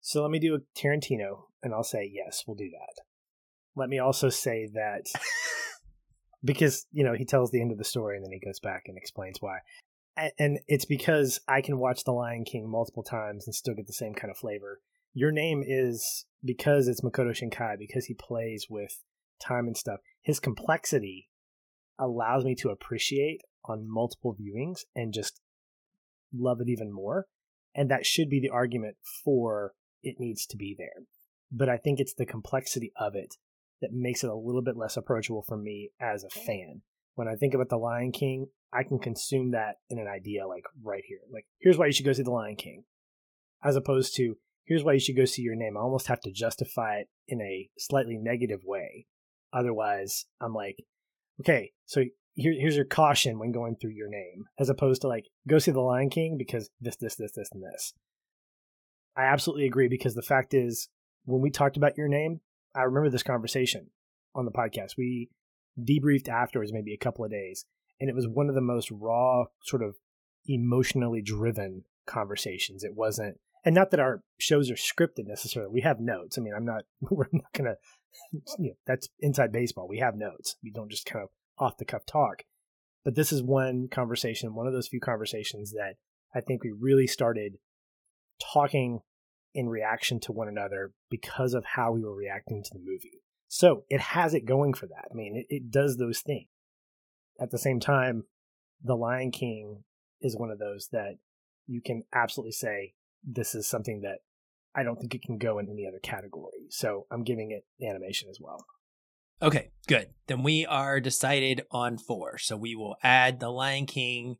[0.00, 3.02] So let me do a Tarantino, and I'll say yes, we'll do that.
[3.76, 5.06] Let me also say that
[6.44, 8.84] because you know he tells the end of the story and then he goes back
[8.86, 9.58] and explains why,
[10.16, 13.86] and, and it's because I can watch The Lion King multiple times and still get
[13.86, 14.80] the same kind of flavor.
[15.12, 19.02] Your name is because it's Makoto Shinkai because he plays with
[19.44, 20.00] time and stuff.
[20.22, 21.28] His complexity
[21.98, 25.40] allows me to appreciate on multiple viewings and just
[26.32, 27.26] love it even more.
[27.74, 29.72] And that should be the argument for
[30.02, 31.04] it needs to be there.
[31.52, 33.36] But I think it's the complexity of it
[33.80, 36.82] that makes it a little bit less approachable for me as a fan.
[37.14, 40.64] When I think about The Lion King, I can consume that in an idea like
[40.82, 41.20] right here.
[41.32, 42.84] Like, here's why you should go see The Lion King.
[43.64, 45.76] As opposed to, here's why you should go see your name.
[45.76, 49.06] I almost have to justify it in a slightly negative way.
[49.52, 50.76] Otherwise, I'm like,
[51.40, 55.26] okay, so here, here's your caution when going through your name, as opposed to like,
[55.48, 57.92] go see The Lion King because this, this, this, this, and this.
[59.16, 60.88] I absolutely agree because the fact is,
[61.24, 62.40] when we talked about your name,
[62.74, 63.90] I remember this conversation
[64.34, 64.96] on the podcast.
[64.96, 65.30] We
[65.78, 67.64] debriefed afterwards, maybe a couple of days,
[68.00, 69.96] and it was one of the most raw, sort of
[70.46, 72.84] emotionally driven conversations.
[72.84, 75.72] It wasn't, and not that our shows are scripted necessarily.
[75.72, 76.38] We have notes.
[76.38, 77.76] I mean, I'm not, we're not going to,
[78.58, 79.88] you know, that's inside baseball.
[79.88, 80.56] We have notes.
[80.62, 82.44] We don't just kind of off the cuff talk.
[83.04, 85.94] But this is one conversation, one of those few conversations that
[86.34, 87.54] I think we really started
[88.52, 89.00] talking
[89.54, 93.22] in reaction to one another because of how we were reacting to the movie.
[93.48, 95.08] So it has it going for that.
[95.10, 96.46] I mean, it, it does those things.
[97.40, 98.24] At the same time,
[98.84, 99.82] The Lion King
[100.20, 101.16] is one of those that
[101.66, 104.18] you can absolutely say this is something that
[104.74, 106.68] I don't think it can go in any other category.
[106.68, 108.64] So I'm giving it animation as well.
[109.42, 110.10] Okay, good.
[110.26, 112.38] Then we are decided on four.
[112.38, 114.36] So we will add The Lion King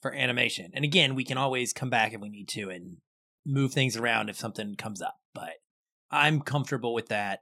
[0.00, 0.70] for animation.
[0.74, 2.98] And again, we can always come back if we need to and
[3.46, 5.18] move things around if something comes up.
[5.34, 5.54] But
[6.10, 7.40] I'm comfortable with that.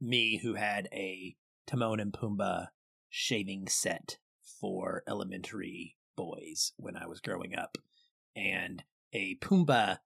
[0.00, 2.68] Me, who had a Timon and Pumbaa
[3.08, 4.18] shaving set
[4.60, 7.78] for elementary boys when I was growing up,
[8.34, 8.82] and
[9.12, 9.98] a Pumbaa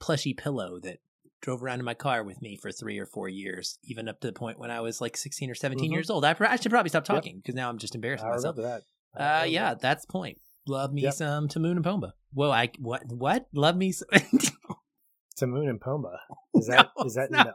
[0.00, 0.98] plushy pillow that
[1.40, 4.26] drove around in my car with me for three or four years, even up to
[4.26, 5.94] the point when I was like 16 or 17 Mhm.
[5.94, 6.24] years old.
[6.24, 8.56] I, pr- I should probably stop talking because now I'm just embarrassing I myself.
[8.56, 8.82] remember
[9.14, 9.20] that.
[9.22, 9.80] I Uh, yeah, that.
[9.80, 10.40] that's the point.
[10.68, 11.14] Love me Yep.
[11.14, 12.12] some Timon and Pumbaa.
[12.32, 13.46] Whoa, I what what?
[13.52, 14.08] Love me some.
[15.36, 16.18] Timon and Pumbaa.
[16.54, 17.38] Is that No, is that no.
[17.40, 17.54] in the,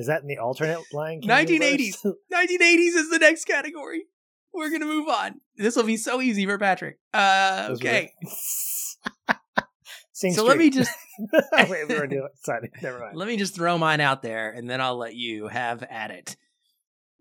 [0.00, 2.04] is that in the alternate Lion King 1980s.
[2.04, 2.14] 1980s
[2.94, 4.04] is the next category.
[4.54, 5.40] We're gonna move on.
[5.56, 6.98] This will be so easy for Patrick.
[7.14, 8.12] Uh, okay,
[10.12, 10.90] so let me just
[11.68, 12.70] Wait, we were doing sorry.
[12.82, 13.16] Never mind.
[13.16, 16.36] let me just throw mine out there, and then I'll let you have at it.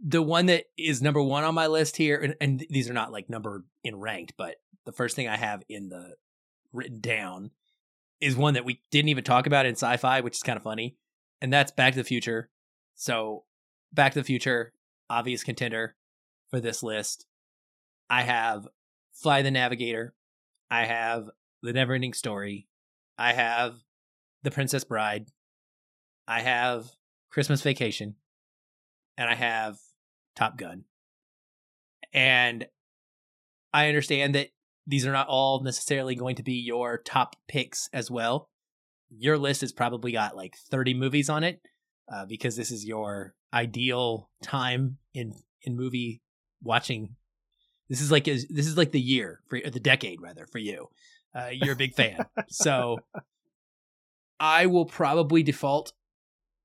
[0.03, 3.11] The one that is number one on my list here, and, and these are not
[3.11, 4.55] like numbered in ranked, but
[4.86, 6.15] the first thing I have in the
[6.73, 7.51] written down
[8.19, 10.95] is one that we didn't even talk about in sci-fi, which is kind of funny,
[11.41, 12.49] and that's Back to the Future.
[12.95, 13.45] So,
[13.91, 14.73] Back to the Future,
[15.09, 15.95] obvious contender
[16.49, 17.25] for this list.
[18.09, 18.67] I have
[19.13, 20.13] Flight of the Navigator.
[20.69, 21.29] I have
[21.61, 22.67] The Neverending Story.
[23.17, 23.75] I have
[24.43, 25.27] The Princess Bride.
[26.27, 26.86] I have
[27.29, 28.15] Christmas Vacation.
[29.17, 29.77] And I have
[30.36, 30.86] Top Gun.
[32.13, 32.67] And
[33.73, 34.49] I understand that
[34.88, 38.49] these are not all necessarily going to be your top picks as well.
[39.09, 41.61] Your list has probably got like 30 movies on it
[42.11, 46.21] uh, because this is your ideal time in in movie
[46.63, 47.15] watching.
[47.89, 50.88] This is like this is like the year for the decade rather for you.
[51.36, 52.97] Uh, you're a big fan, so
[54.39, 55.93] I will probably default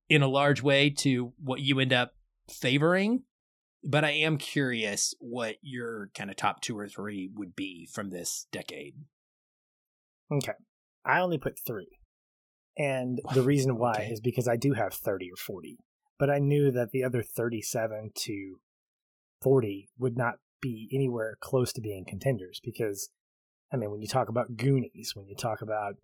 [0.08, 2.12] in a large way to what you end up
[2.48, 3.22] favoring
[3.84, 8.10] but I am curious what your kind of top two or three would be from
[8.10, 8.94] this decade.
[10.32, 10.54] Okay.
[11.04, 11.98] I only put three.
[12.76, 14.08] And the reason why okay.
[14.08, 15.78] is because I do have 30 or 40.
[16.18, 18.56] But I knew that the other 37 to
[19.42, 23.10] 40 would not be anywhere close to being contenders because,
[23.72, 25.94] I mean, when you talk about Goonies, when you talk about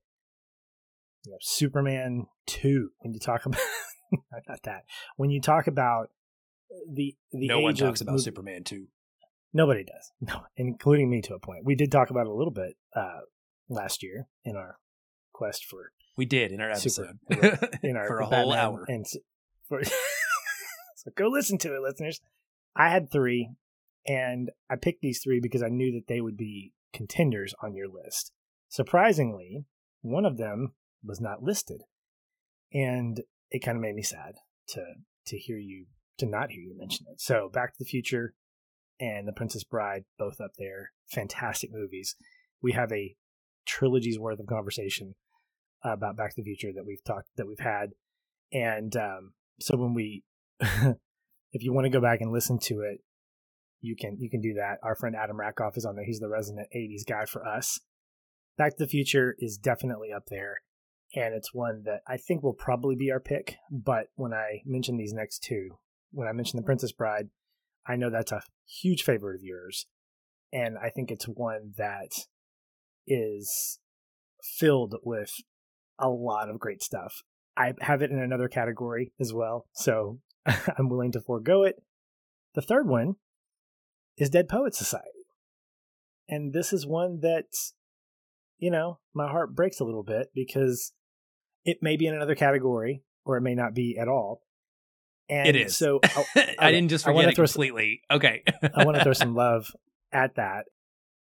[1.25, 3.61] you know, Superman 2, when you talk about,
[4.49, 4.85] not that,
[5.17, 6.11] when you talk about
[6.91, 8.87] the the no one talks about movie, Superman two.
[9.53, 11.65] Nobody does, no, including me to a point.
[11.65, 13.21] We did talk about it a little bit uh,
[13.69, 14.79] last year in our
[15.33, 15.93] quest for.
[16.17, 19.07] We did in our episode super, in our for a whole hour, and
[19.69, 19.83] for
[20.97, 22.21] so go listen to it, listeners.
[22.77, 23.51] I had three,
[24.07, 27.89] and I picked these three because I knew that they would be contenders on your
[27.89, 28.33] list.
[28.69, 29.65] Surprisingly,
[30.03, 31.83] one of them was not listed,
[32.73, 34.35] and it kind of made me sad
[34.69, 34.85] to
[35.27, 35.87] to hear you
[36.19, 37.21] to not hear you mention it.
[37.21, 38.35] So Back to the Future
[39.01, 42.17] and The Princess Bride, both up there, fantastic movies.
[42.63, 43.17] We have a
[43.67, 45.15] trilogy's worth of conversation
[45.85, 47.91] about Back to the Future that we've talked that we've had,
[48.53, 50.23] and um, so when we,
[50.61, 53.01] if you want to go back and listen to it,
[53.81, 54.79] you can you can do that.
[54.83, 56.05] Our friend Adam Rackoff is on there.
[56.05, 57.81] He's the resident '80s guy for us.
[58.57, 60.63] Back to the Future is definitely up there,
[61.15, 63.57] and it's one that I think will probably be our pick.
[63.71, 65.79] But when I mention these next two,
[66.13, 67.29] when I mentioned The Princess Bride,
[67.87, 69.87] I know that's a huge favorite of yours.
[70.53, 72.13] And I think it's one that
[73.07, 73.81] is
[74.43, 75.33] filled with
[75.99, 77.23] a lot of great stuff.
[77.57, 81.77] I have it in another category as well, so I'm willing to forego it.
[82.55, 83.17] The third one
[84.17, 85.09] is Dead Poet Society.
[86.29, 87.47] And this is one that,
[88.59, 90.93] you know, my heart breaks a little bit because
[91.65, 94.43] it may be in another category or it may not be at all.
[95.29, 95.77] And it is.
[95.77, 96.01] So
[96.37, 98.03] I, I didn't just forget it completely.
[98.11, 98.43] Some, okay.
[98.75, 99.71] I want to throw some love
[100.13, 100.67] at that.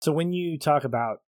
[0.02, 1.20] So when you talk about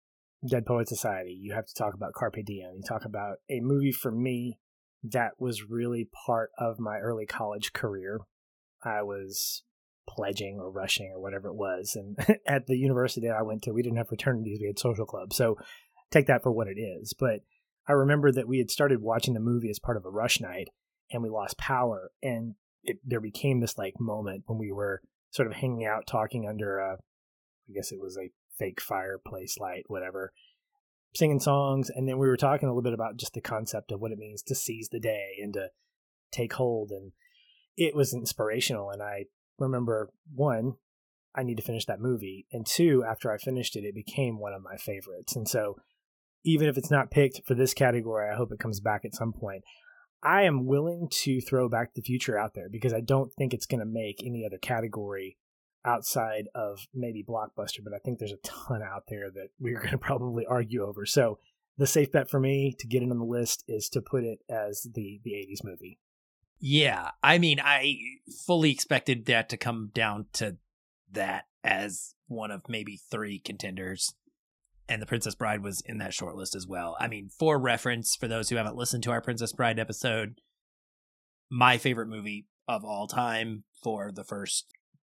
[0.48, 2.72] Dead Poet Society, you have to talk about Carpe Diem.
[2.76, 4.58] You talk about a movie for me
[5.04, 8.20] that was really part of my early college career.
[8.84, 9.62] I was
[10.08, 11.96] pledging or rushing or whatever it was.
[11.96, 12.16] And
[12.46, 15.36] at the university that I went to, we didn't have fraternities, we had social clubs.
[15.36, 15.56] So
[16.10, 17.14] take that for what it is.
[17.18, 17.40] But
[17.88, 20.68] I remember that we had started watching the movie as part of a rush night
[21.10, 22.10] and we lost power.
[22.22, 22.54] And
[22.84, 26.78] it, there became this like moment when we were sort of hanging out talking under
[26.78, 30.32] a i guess it was a fake fireplace light whatever
[31.14, 34.00] singing songs and then we were talking a little bit about just the concept of
[34.00, 35.68] what it means to seize the day and to
[36.30, 37.12] take hold and
[37.76, 39.24] it was inspirational and i
[39.58, 40.74] remember one
[41.34, 44.52] i need to finish that movie and two after i finished it it became one
[44.52, 45.76] of my favorites and so
[46.44, 49.32] even if it's not picked for this category i hope it comes back at some
[49.32, 49.62] point
[50.22, 53.52] I am willing to throw Back to the Future out there because I don't think
[53.52, 55.36] it's going to make any other category
[55.84, 59.90] outside of maybe Blockbuster, but I think there's a ton out there that we're going
[59.90, 61.06] to probably argue over.
[61.06, 61.38] So
[61.78, 64.40] the safe bet for me to get it on the list is to put it
[64.48, 65.98] as the the 80s movie.
[66.60, 67.96] Yeah, I mean, I
[68.46, 70.58] fully expected that to come down to
[71.10, 74.14] that as one of maybe three contenders
[74.92, 76.98] and The Princess Bride was in that short list as well.
[77.00, 80.38] I mean, for reference, for those who haven't listened to our Princess Bride episode,
[81.50, 84.66] my favorite movie of all time for the first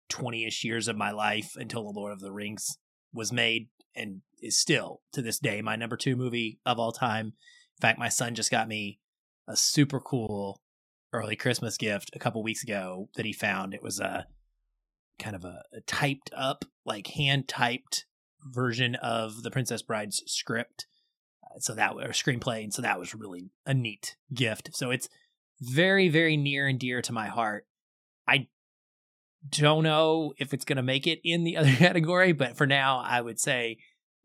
[0.07, 2.77] 20 ish years of my life until The Lord of the Rings
[3.13, 7.27] was made and is still to this day my number two movie of all time.
[7.27, 8.99] In fact, my son just got me
[9.49, 10.61] a super cool
[11.11, 13.73] early Christmas gift a couple weeks ago that he found.
[13.73, 14.27] It was a
[15.19, 18.05] kind of a, a typed up, like hand typed
[18.45, 20.87] version of the Princess Bride's script.
[21.43, 24.71] Uh, so that or screenplay, and so that was really a neat gift.
[24.73, 25.09] So it's
[25.61, 27.65] very, very near and dear to my heart.
[28.27, 28.47] I
[29.49, 32.99] don't know if it's going to make it in the other category, but for now,
[32.99, 33.77] I would say,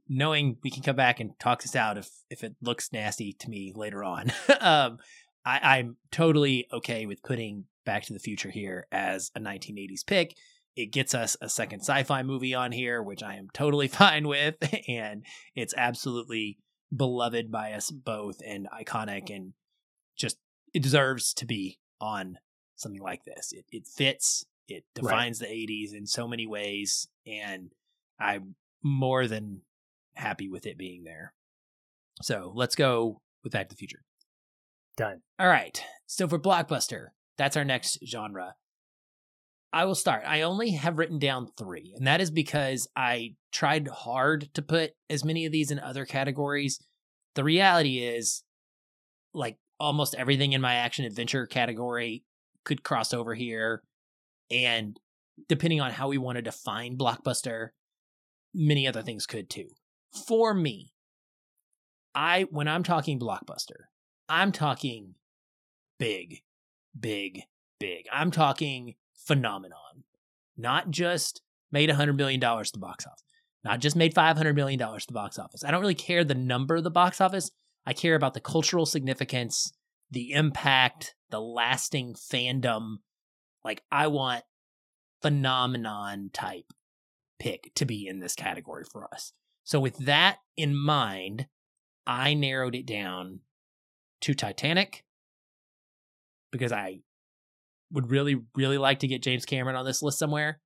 [0.08, 3.50] knowing we can come back and talk this out if if it looks nasty to
[3.50, 4.32] me later on.
[4.60, 4.98] um,
[5.44, 10.36] I, I'm totally okay with putting Back to the Future here as a 1980s pick.
[10.78, 14.28] It gets us a second sci fi movie on here, which I am totally fine
[14.28, 14.54] with.
[14.86, 15.24] And
[15.56, 16.58] it's absolutely
[16.94, 19.54] beloved by us both and iconic and
[20.16, 20.38] just
[20.72, 22.38] it deserves to be on
[22.76, 23.52] something like this.
[23.52, 25.50] It, it fits, it defines right.
[25.50, 27.08] the 80s in so many ways.
[27.26, 27.72] And
[28.20, 29.62] I'm more than
[30.14, 31.34] happy with it being there.
[32.22, 34.04] So let's go with Back to the Future.
[34.96, 35.22] Done.
[35.40, 35.82] All right.
[36.06, 38.54] So for blockbuster, that's our next genre.
[39.72, 40.22] I will start.
[40.26, 44.92] I only have written down three, and that is because I tried hard to put
[45.10, 46.80] as many of these in other categories.
[47.34, 48.44] The reality is,
[49.34, 52.24] like almost everything in my action adventure category
[52.64, 53.82] could cross over here.
[54.50, 54.98] And
[55.48, 57.68] depending on how we want to define blockbuster,
[58.54, 59.68] many other things could too.
[60.26, 60.92] For me,
[62.14, 63.86] I when I'm talking blockbuster,
[64.28, 65.14] I'm talking
[65.98, 66.42] big,
[66.98, 67.42] big,
[67.78, 68.06] big.
[68.10, 68.94] I'm talking
[69.28, 70.04] phenomenon.
[70.56, 73.22] Not just made $100 million to the box office,
[73.62, 75.62] not just made $500 million to the box office.
[75.62, 77.50] I don't really care the number of the box office.
[77.86, 79.72] I care about the cultural significance,
[80.10, 82.96] the impact, the lasting fandom.
[83.64, 84.42] Like, I want
[85.22, 86.72] phenomenon type
[87.38, 89.32] pick to be in this category for us.
[89.64, 91.46] So, with that in mind,
[92.06, 93.40] I narrowed it down
[94.22, 95.04] to Titanic
[96.50, 97.00] because I
[97.90, 100.60] would really, really like to get James Cameron on this list somewhere.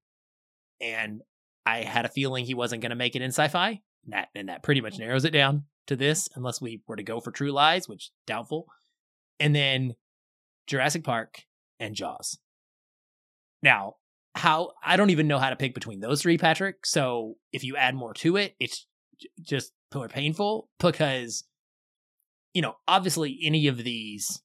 [0.80, 1.22] And
[1.64, 3.80] I had a feeling he wasn't going to make it in sci fi.
[4.08, 7.20] That, and that pretty much narrows it down to this, unless we were to go
[7.20, 8.66] for True Lies, which doubtful.
[9.38, 9.94] And then
[10.66, 11.42] Jurassic Park
[11.78, 12.38] and Jaws.
[13.62, 13.94] Now,
[14.34, 16.86] how I don't even know how to pick between those three, Patrick.
[16.86, 18.86] So if you add more to it, it's
[19.40, 21.44] just more painful because,
[22.54, 24.42] you know, obviously any of these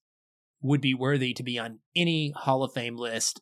[0.62, 3.42] would be worthy to be on any Hall of Fame list,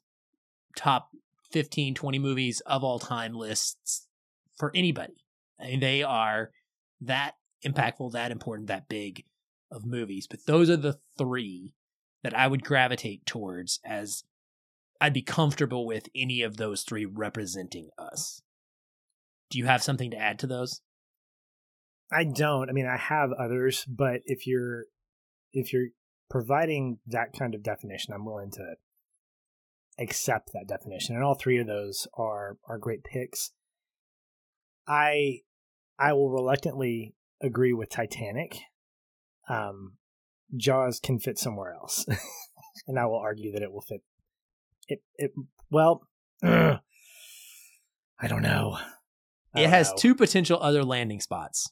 [0.76, 1.10] top
[1.52, 4.08] 15, 20 movies of all time lists
[4.58, 5.26] for anybody.
[5.60, 6.52] I mean, they are
[7.02, 7.36] that
[7.66, 9.24] impactful, that important, that big
[9.72, 10.28] of movies.
[10.28, 11.74] But those are the three
[12.24, 14.24] that I would gravitate towards as
[15.00, 18.42] I'd be comfortable with any of those three representing us.
[19.50, 20.82] Do you have something to add to those?
[22.12, 22.70] I don't.
[22.70, 24.86] I mean, I have others, but if you're
[25.54, 25.88] if you're
[26.30, 28.76] providing that kind of definition, I'm willing to
[30.00, 31.16] accept that definition.
[31.16, 33.52] And all three of those are are great picks.
[34.88, 35.40] I
[35.98, 38.58] I will reluctantly agree with Titanic.
[39.50, 39.94] Um,
[40.56, 42.06] Jaws can fit somewhere else,
[42.88, 44.02] and I will argue that it will fit.
[44.88, 45.32] It it
[45.72, 46.08] well,
[46.44, 46.80] ugh,
[48.20, 48.78] I don't know.
[49.54, 49.96] I it don't has know.
[49.98, 51.72] two potential other landing spots.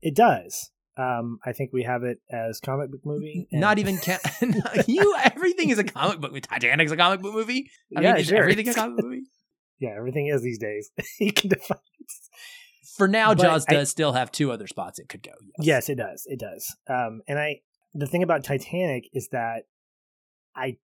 [0.00, 0.70] It does.
[0.96, 3.48] Um, I think we have it as comic book movie.
[3.50, 4.18] Not even ca-
[4.86, 5.14] you.
[5.24, 6.34] Everything is a comic book.
[6.42, 7.70] Titanic's a comic book movie.
[7.96, 8.38] I yeah, mean, is sure.
[8.38, 9.22] everything a comic book movie?
[9.80, 10.90] yeah, everything is these days.
[11.20, 11.78] you can define.
[12.96, 15.32] For now, but Jaws I, does still have two other spots it could go.
[15.58, 15.66] Yes.
[15.66, 16.24] yes, it does.
[16.26, 16.76] It does.
[16.90, 17.60] Um, and I,
[17.94, 19.62] the thing about Titanic is that
[20.54, 20.76] I,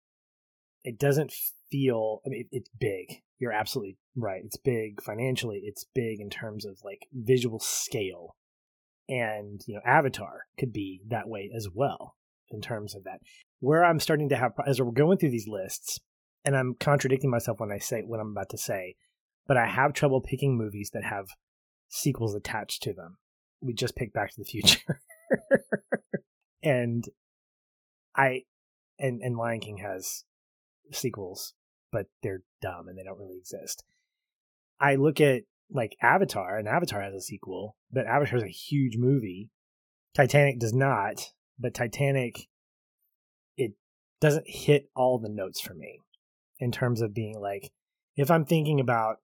[0.85, 1.35] it doesn't
[1.71, 2.23] feel.
[2.25, 3.21] I mean, it, it's big.
[3.39, 4.41] You're absolutely right.
[4.43, 5.61] It's big financially.
[5.65, 8.37] It's big in terms of like visual scale
[9.09, 12.15] and you know avatar could be that way as well
[12.51, 13.21] in terms of that.
[13.61, 15.99] Where i'm starting to have as we're going through these lists
[16.45, 18.95] and i'm contradicting myself when i say what i'm about to say
[19.47, 21.27] but i have trouble picking movies that have
[21.89, 23.17] sequels attached to them.
[23.61, 25.01] We just picked back to the future.
[26.61, 27.05] And
[28.17, 28.43] i
[28.99, 30.25] and and lion king has
[30.93, 31.55] sequels
[31.93, 33.85] but they're dumb and they don't really exist.
[34.81, 38.97] I look at like Avatar, and Avatar has a sequel, but Avatar is a huge
[38.97, 39.51] movie.
[40.15, 42.49] Titanic does not, but Titanic
[43.57, 43.73] it
[44.21, 46.01] doesn't hit all the notes for me
[46.59, 47.73] in terms of being like
[48.17, 49.17] if I'm thinking about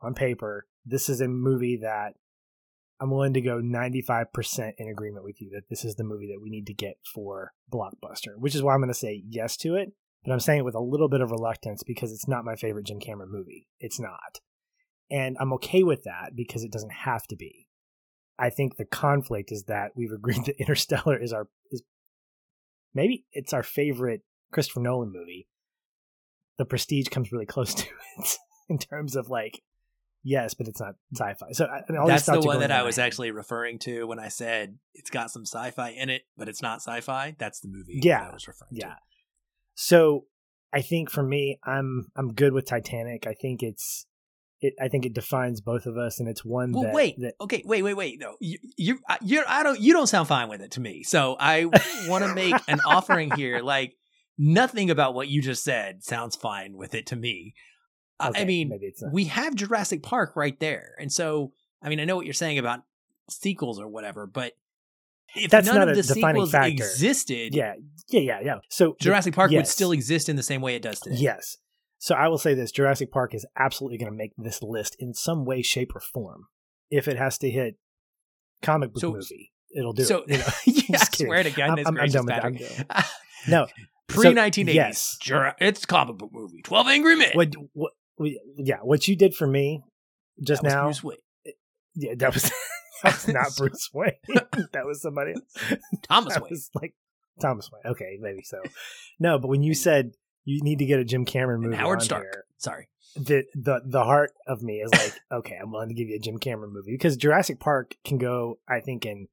[0.00, 2.14] on paper, this is a movie that
[3.00, 6.42] I'm willing to go 95% in agreement with you that this is the movie that
[6.42, 9.76] we need to get for Blockbuster, which is why I'm going to say yes to
[9.76, 9.92] it.
[10.24, 12.86] But I'm saying it with a little bit of reluctance because it's not my favorite
[12.86, 13.68] Jim Cameron movie.
[13.78, 14.40] It's not.
[15.10, 17.68] And I'm okay with that because it doesn't have to be.
[18.38, 21.82] I think the conflict is that we've agreed that Interstellar is our is
[22.94, 25.48] maybe it's our favorite Christopher Nolan movie.
[26.58, 27.86] The Prestige comes really close to
[28.18, 28.36] it
[28.68, 29.62] in terms of like
[30.22, 31.52] yes, but it's not sci-fi.
[31.52, 34.78] So I mean, that's the one that I was actually referring to when I said
[34.94, 37.34] it's got some sci-fi in it, but it's not sci-fi.
[37.38, 38.00] That's the movie.
[38.02, 38.88] Yeah, I was referring yeah.
[38.88, 38.96] to.
[39.74, 40.26] So
[40.72, 43.26] I think for me, I'm I'm good with Titanic.
[43.26, 44.06] I think it's
[44.60, 46.72] it, I think it defines both of us, and it's one.
[46.72, 48.18] Well, that, wait, that, okay, wait, wait, wait.
[48.20, 51.02] No, you, you, you're, I don't, you don't sound fine with it to me.
[51.04, 51.64] So I
[52.08, 53.60] want to make an offering here.
[53.60, 53.94] Like
[54.36, 57.54] nothing about what you just said sounds fine with it to me.
[58.20, 59.12] I- Okay, I mean, maybe it's not.
[59.12, 60.90] we have Jurassic Park right there.
[60.98, 62.80] And so, I mean, I know what you're saying about
[63.30, 64.54] sequels or whatever, but
[65.36, 66.68] if That's none not of a the defining sequels factor.
[66.72, 67.74] existed, yeah,
[68.08, 68.54] yeah, yeah, yeah.
[68.70, 71.16] So Jurassic Park would still exist in the same way it does today.
[71.16, 71.58] Yes.
[71.98, 75.14] So I will say this: Jurassic Park is absolutely going to make this list in
[75.14, 76.46] some way, shape, or form.
[76.90, 77.76] If it has to hit
[78.62, 80.30] comic book So- movie, it'll do So, it.
[80.30, 80.44] You know?
[80.88, 82.34] yeah, I swear to I'm, goodness I'm- I'm done with
[82.88, 82.96] that.
[82.96, 83.04] I'm.
[83.46, 83.66] No,
[84.08, 84.74] Pre 1980s.
[84.74, 85.16] yes.
[85.20, 86.60] Jura- it's comic book movie.
[86.62, 87.30] 12 Angry Men.
[87.34, 87.92] what, what,
[88.56, 89.82] yeah, what you did for me
[90.44, 91.16] just That was now, Bruce Wayne.
[91.46, 91.50] Eh,
[91.94, 92.42] yeah, that was
[93.04, 94.12] that was not Bruce Wayne.
[94.72, 95.78] that was somebody else.
[96.02, 96.50] Thomas That Wayne.
[96.50, 96.94] was like
[97.40, 97.92] Thomas Wayne.
[97.92, 98.58] Okay, maybe so.
[99.20, 100.10] No, but when you said
[100.48, 102.22] you need to get a Jim Cameron And movie, Howard on Stark.
[102.24, 102.88] here, Sorry.
[103.16, 106.20] the the the heart of me is like, okay, I'm willing to give you a
[106.20, 109.28] Jim Cameron movie because Jurassic Park can go, I think, in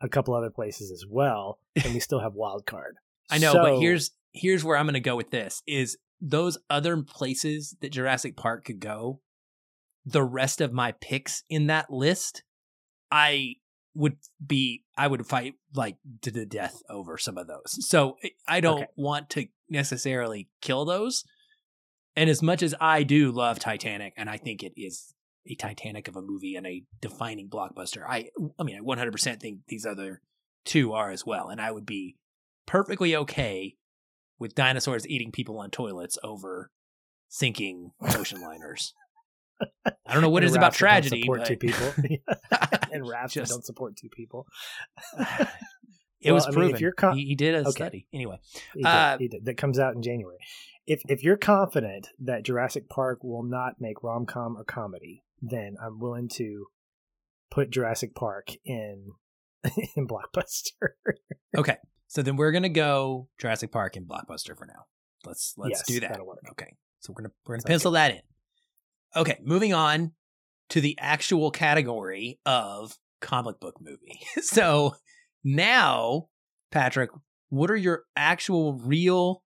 [0.00, 2.96] a couple other places as well, and we still have Wild Card.
[3.30, 6.56] I know, So- but here's here's where I'm going to go with this is those
[6.70, 9.20] other places that Jurassic Park could go.
[10.04, 12.44] The rest of my picks in that list,
[13.10, 13.56] I
[13.94, 17.88] would be I would fight like to the death over some of those.
[17.88, 18.86] So I don't Okay.
[18.96, 21.24] want to necessarily kill those.
[22.14, 25.12] And as much as I do love Titanic and I think it is
[25.46, 29.60] a Titanic of a movie and a defining blockbuster, I I mean I 100% think
[29.68, 30.20] these other
[30.64, 32.16] two are as well and I would be
[32.66, 33.76] perfectly okay
[34.38, 36.70] with dinosaurs eating people on toilets over
[37.28, 38.92] sinking ocean liners.
[39.84, 41.92] I don't know what it is about rafts that don't tragedy, Support but two people,
[42.92, 44.46] and rafts Just- don't support two people.
[46.26, 46.74] it Well, was I mean, proven.
[46.74, 47.70] if you're con- he, he did a Okay.
[47.70, 48.38] study anyway.
[48.74, 49.44] He did, Uh, he did.
[49.44, 50.38] That comes out in January.
[50.86, 55.76] If if you're confident that Jurassic Park will not make rom com or comedy, then
[55.82, 56.66] I'm willing to
[57.50, 59.12] put Jurassic Park in
[59.96, 60.90] in blockbuster.
[61.56, 64.84] Okay, so then we're gonna go Jurassic Park and Blockbuster for now.
[65.24, 66.10] Let's let's Yes, do that.
[66.10, 66.38] that'll work.
[66.52, 68.20] Okay, so we're gonna we're gonna Sounds pencil that in.
[69.16, 70.12] Okay, moving on
[70.68, 74.20] to the actual category of comic book movie.
[74.42, 74.94] so
[75.46, 76.26] now,
[76.72, 77.10] Patrick,
[77.50, 79.42] what are your actual real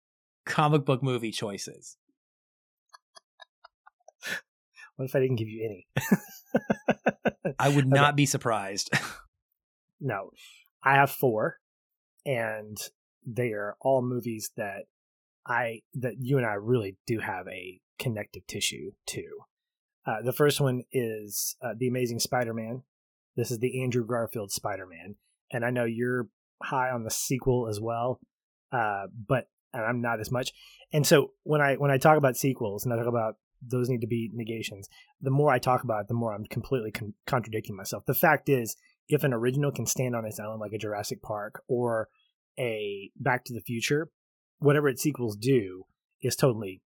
[0.44, 1.97] comic book movie choices?
[4.97, 5.86] What if I didn't give you any?
[7.59, 7.94] I would Okay.
[7.94, 8.90] not be surprised.
[10.01, 10.30] no,
[10.82, 11.59] I have four,
[12.24, 12.78] and
[13.26, 14.84] they are all movies that
[15.47, 19.24] I that you and I really do have a connective tissue to.
[20.07, 22.82] Uh, the first one is uh, the Amazing Spider-Man.
[23.36, 25.16] This is the Andrew Garfield Spider-Man,
[25.53, 26.28] and I know you're
[26.62, 28.20] high on the sequel as well,
[28.72, 30.53] uh, but and I'm not as much.
[30.92, 34.01] And so when I when I talk about sequels and I talk about those need
[34.03, 34.88] to be negations,
[35.20, 38.05] the more I talk about it, the more I'm completely con- contradicting myself.
[38.07, 38.76] The fact is,
[39.09, 42.09] if an original can stand on its own, like a Jurassic Park or
[42.59, 44.11] a Back to the Future,
[44.59, 45.84] whatever its sequels do
[46.22, 46.82] is totally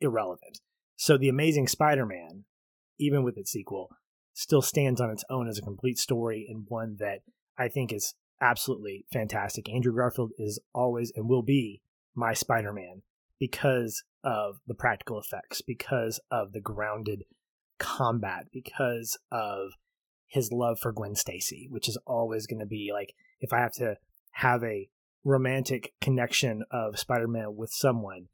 [0.00, 0.60] irrelevant.
[0.96, 2.44] So the Amazing Spider-Man,
[2.98, 3.90] even with its sequel,
[4.34, 7.20] still stands on its own as a complete story and one that
[7.58, 9.68] I think is absolutely fantastic.
[9.68, 11.80] Andrew Garfield is always and will be
[12.14, 13.02] my Spider-Man
[13.38, 17.24] because of the practical effects, because of the grounded
[17.78, 19.72] combat, because of
[20.26, 23.72] his love for Gwen Stacy, which is always going to be like if I have
[23.74, 23.96] to
[24.32, 24.88] have a
[25.24, 28.28] romantic connection of Spider-Man with someone,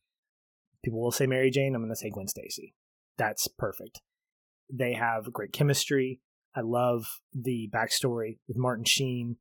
[0.85, 2.75] people will say Mary Jane, I'm going to say Gwen Stacy.
[3.19, 4.01] That's perfect.
[4.73, 6.21] They have great chemistry.
[6.55, 9.37] I love the backstory with Martin Sheen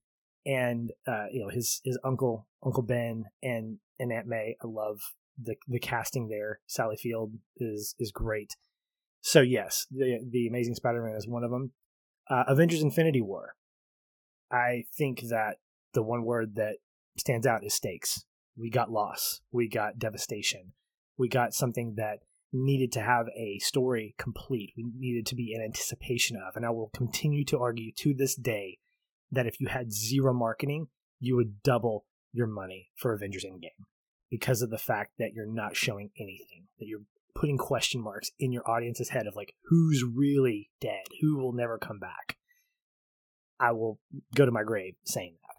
[0.45, 4.55] and uh, you know his his uncle Uncle Ben and and Aunt May.
[4.63, 4.99] I love
[5.41, 6.59] the the casting there.
[6.67, 8.55] Sally Field is is great.
[9.21, 11.71] So yes, the the Amazing Spider-Man is one of them.
[12.29, 13.55] Uh, Avengers: Infinity War.
[14.51, 15.57] I think that
[15.93, 16.77] the one word that
[17.17, 18.25] stands out is stakes.
[18.57, 19.41] We got loss.
[19.51, 20.73] We got devastation.
[21.17, 22.19] We got something that
[22.53, 24.73] needed to have a story complete.
[24.75, 26.55] We needed to be in anticipation of.
[26.55, 28.79] And I will continue to argue to this day
[29.31, 30.87] that if you had zero marketing,
[31.19, 33.85] you would double your money for Avengers Endgame
[34.29, 37.03] because of the fact that you're not showing anything, that you're
[37.35, 41.03] putting question marks in your audience's head of like, who's really dead?
[41.21, 42.37] Who will never come back?
[43.59, 43.99] I will
[44.35, 45.55] go to my grave saying that.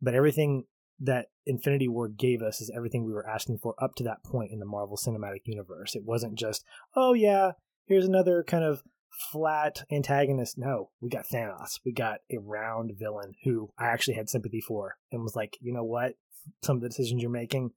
[0.00, 0.64] But everything
[1.02, 4.52] that Infinity War gave us is everything we were asking for up to that point
[4.52, 5.96] in the Marvel Cinematic Universe.
[5.96, 7.52] It wasn't just, oh yeah,
[7.86, 8.82] here's another kind of
[9.30, 10.56] flat antagonist.
[10.56, 11.80] No, we got Thanos.
[11.84, 15.72] We got a round villain who I actually had sympathy for and was like, you
[15.72, 16.14] know what?
[16.62, 17.72] Some of the decisions you're making,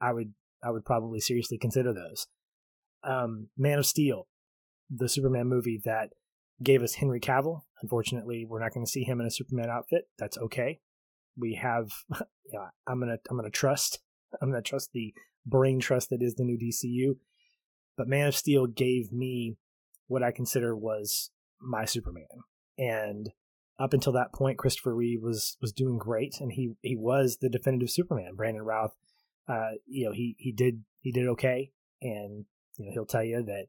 [0.00, 2.26] I would I would probably seriously consider those.
[3.02, 4.26] Um, Man of Steel,
[4.90, 6.10] the Superman movie that
[6.62, 7.62] gave us Henry Cavill.
[7.82, 10.08] Unfortunately, we're not going to see him in a Superman outfit.
[10.18, 10.80] That's okay.
[11.36, 11.90] We have,
[12.86, 14.00] I'm gonna I'm gonna trust
[14.42, 15.14] I'm to trust the
[15.46, 17.16] brain trust that is the new DCU.
[17.96, 19.56] But Man of Steel gave me
[20.06, 21.30] what I consider was
[21.60, 22.26] my Superman.
[22.76, 23.30] And
[23.78, 27.48] up until that point, Christopher Reeve was was doing great, and he he was the
[27.48, 28.34] definitive Superman.
[28.36, 28.94] Brandon Routh,
[29.48, 31.70] uh, you know, he he did he did okay,
[32.02, 32.44] and
[32.76, 33.66] you know he'll tell you that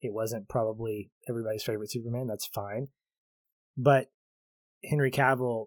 [0.00, 2.26] it wasn't probably everybody's favorite Superman.
[2.26, 2.88] That's fine,
[3.76, 4.10] but
[4.84, 5.66] Henry Cavill,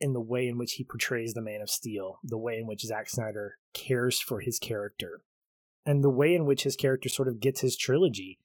[0.00, 2.82] in the way in which he portrays the Man of Steel, the way in which
[2.82, 5.22] Zack Snyder cares for his character,
[5.84, 8.38] and the way in which his character sort of gets his trilogy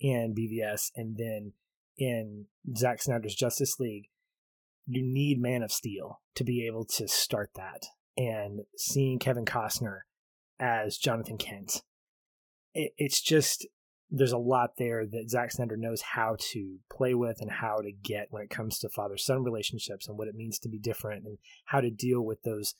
[0.00, 1.52] in BVS and then
[1.96, 2.46] in
[2.76, 4.08] Zack Snyder's Justice League,
[4.86, 7.86] you need Man of Steel to be able to start that.
[8.16, 10.00] And seeing Kevin Costner
[10.58, 11.82] as Jonathan Kent,
[12.74, 13.66] it, it's just
[14.10, 17.92] there's a lot there that Zack Snyder knows how to play with and how to
[17.92, 21.26] get when it comes to father son relationships and what it means to be different
[21.26, 22.74] and how to deal with those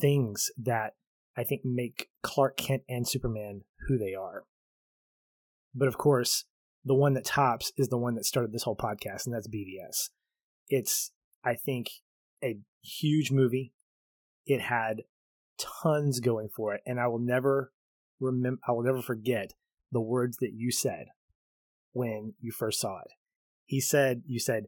[0.00, 0.94] things that
[1.36, 4.44] I think make Clark Kent and Superman who they are.
[5.74, 6.44] But of course,
[6.84, 10.10] the one that tops is the one that started this whole podcast, and that's BVS.
[10.68, 11.10] It's,
[11.44, 11.88] I think,
[12.42, 13.72] a huge movie.
[14.46, 15.02] It had
[15.58, 17.72] tons going for it, and I will never
[18.20, 18.60] remember.
[18.66, 19.52] I will never forget
[19.92, 21.06] the words that you said
[21.92, 23.12] when you first saw it.
[23.64, 24.66] He said, "You said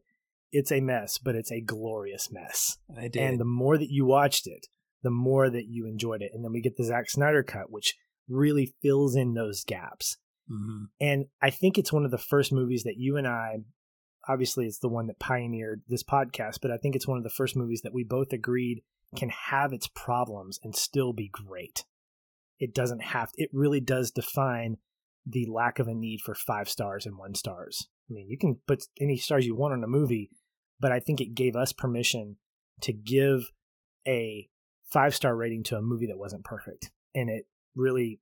[0.52, 3.22] it's a mess, but it's a glorious mess." I did.
[3.22, 4.66] And the more that you watched it,
[5.02, 6.32] the more that you enjoyed it.
[6.34, 7.96] And then we get the Zack Snyder cut, which
[8.28, 10.16] really fills in those gaps.
[10.50, 10.84] mm-hmm.
[11.00, 13.58] And I think it's one of the first movies that you and I,
[14.28, 17.30] obviously, it's the one that pioneered this podcast, but I think it's one of the
[17.30, 18.82] first movies that we both agreed
[19.16, 21.84] can have its problems and still be great.
[22.58, 24.76] It doesn't have, it really does define
[25.28, 27.88] the lack of a need for five stars and one stars.
[28.10, 30.30] I mean, you can put any stars you want on a movie,
[30.80, 32.36] but I think it gave us permission
[32.82, 33.50] to give
[34.06, 34.48] a
[34.90, 36.90] five star rating to a movie that wasn't perfect.
[37.14, 38.20] And it really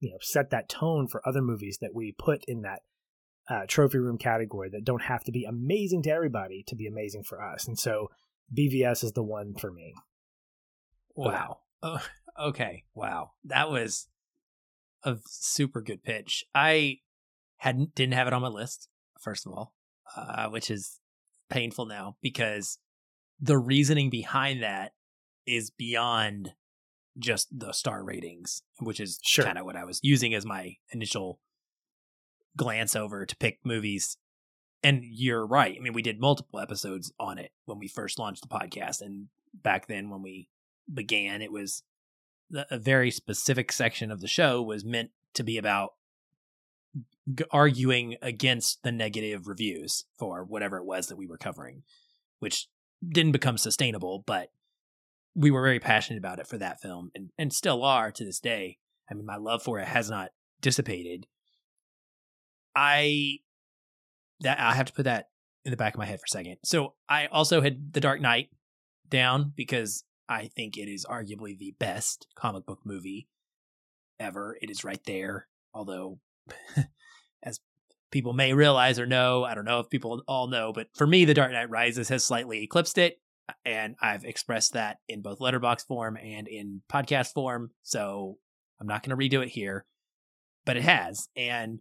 [0.00, 2.80] you know set that tone for other movies that we put in that
[3.48, 7.24] uh, trophy room category that don't have to be amazing to everybody to be amazing
[7.24, 7.66] for us.
[7.66, 8.10] And so
[8.56, 9.94] BVS is the one for me.
[11.16, 11.58] Wow.
[11.82, 12.00] Oh,
[12.40, 12.84] okay.
[12.94, 13.32] Wow.
[13.44, 14.06] That was
[15.04, 16.44] a super good pitch.
[16.54, 16.98] I
[17.58, 18.88] hadn't didn't have it on my list
[19.20, 19.74] first of all,
[20.16, 20.98] uh, which is
[21.50, 22.78] painful now because
[23.40, 24.92] the reasoning behind that
[25.46, 26.52] is beyond
[27.18, 29.44] just the star ratings, which is Sure.
[29.44, 31.40] kind of what I was using as my initial
[32.56, 34.16] glance over to pick movies.
[34.82, 35.76] And you're right.
[35.76, 39.02] I mean, we did multiple episodes on it when we first launched the podcast.
[39.02, 40.48] And back then, when we
[40.92, 41.82] began, it was
[42.70, 45.90] a very specific section of the show was meant to be about
[47.50, 51.82] arguing against the negative reviews for whatever it was that we were covering,
[52.40, 52.68] which
[53.06, 54.48] didn't become sustainable, but
[55.34, 58.40] we were very passionate about it for that film and, and still are to this
[58.40, 58.78] day.
[59.10, 60.30] I mean, my love for it has not
[60.60, 61.26] dissipated.
[62.74, 63.38] I
[64.40, 65.26] that I have to put that
[65.64, 66.56] in the back of my head for a second.
[66.64, 68.48] So I also had The Dark Knight
[69.08, 73.28] down because I think it is arguably the best comic book movie
[74.20, 74.56] ever.
[74.62, 75.48] It is right there.
[75.74, 76.20] Although,
[77.42, 77.58] as
[78.12, 81.24] people may realize or know, I don't know if people all know, but for me,
[81.24, 83.20] The Dark Knight Rises has slightly eclipsed it.
[83.64, 87.72] And I've expressed that in both Letterboxd form and in podcast form.
[87.82, 88.38] So
[88.80, 89.84] I'm not going to redo it here,
[90.64, 91.28] but it has.
[91.34, 91.80] And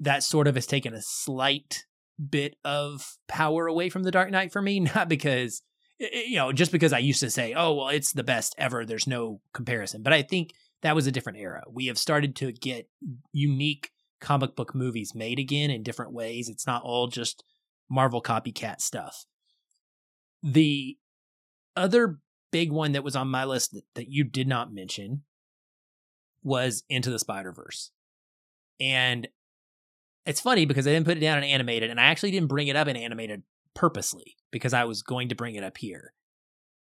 [0.00, 1.84] that sort of has taken a slight
[2.30, 4.80] bit of power away from The Dark Knight for me.
[4.94, 5.60] Not because,
[5.98, 8.84] you know, just because I used to say, oh, well, it's the best ever.
[8.84, 10.02] There's no comparison.
[10.02, 10.52] But I think
[10.82, 11.62] that was a different era.
[11.70, 12.88] We have started to get
[13.32, 13.90] unique
[14.20, 16.48] comic book movies made again in different ways.
[16.48, 17.44] It's not all just
[17.88, 19.26] Marvel copycat stuff.
[20.42, 20.96] The
[21.76, 22.18] other
[22.50, 25.22] big one that was on my list that, that you did not mention
[26.42, 27.90] was Into the Spider Verse.
[28.80, 29.28] And
[30.26, 32.68] it's funny because I didn't put it down in animated, and I actually didn't bring
[32.68, 33.42] it up in animated
[33.74, 36.12] purposely because I was going to bring it up here.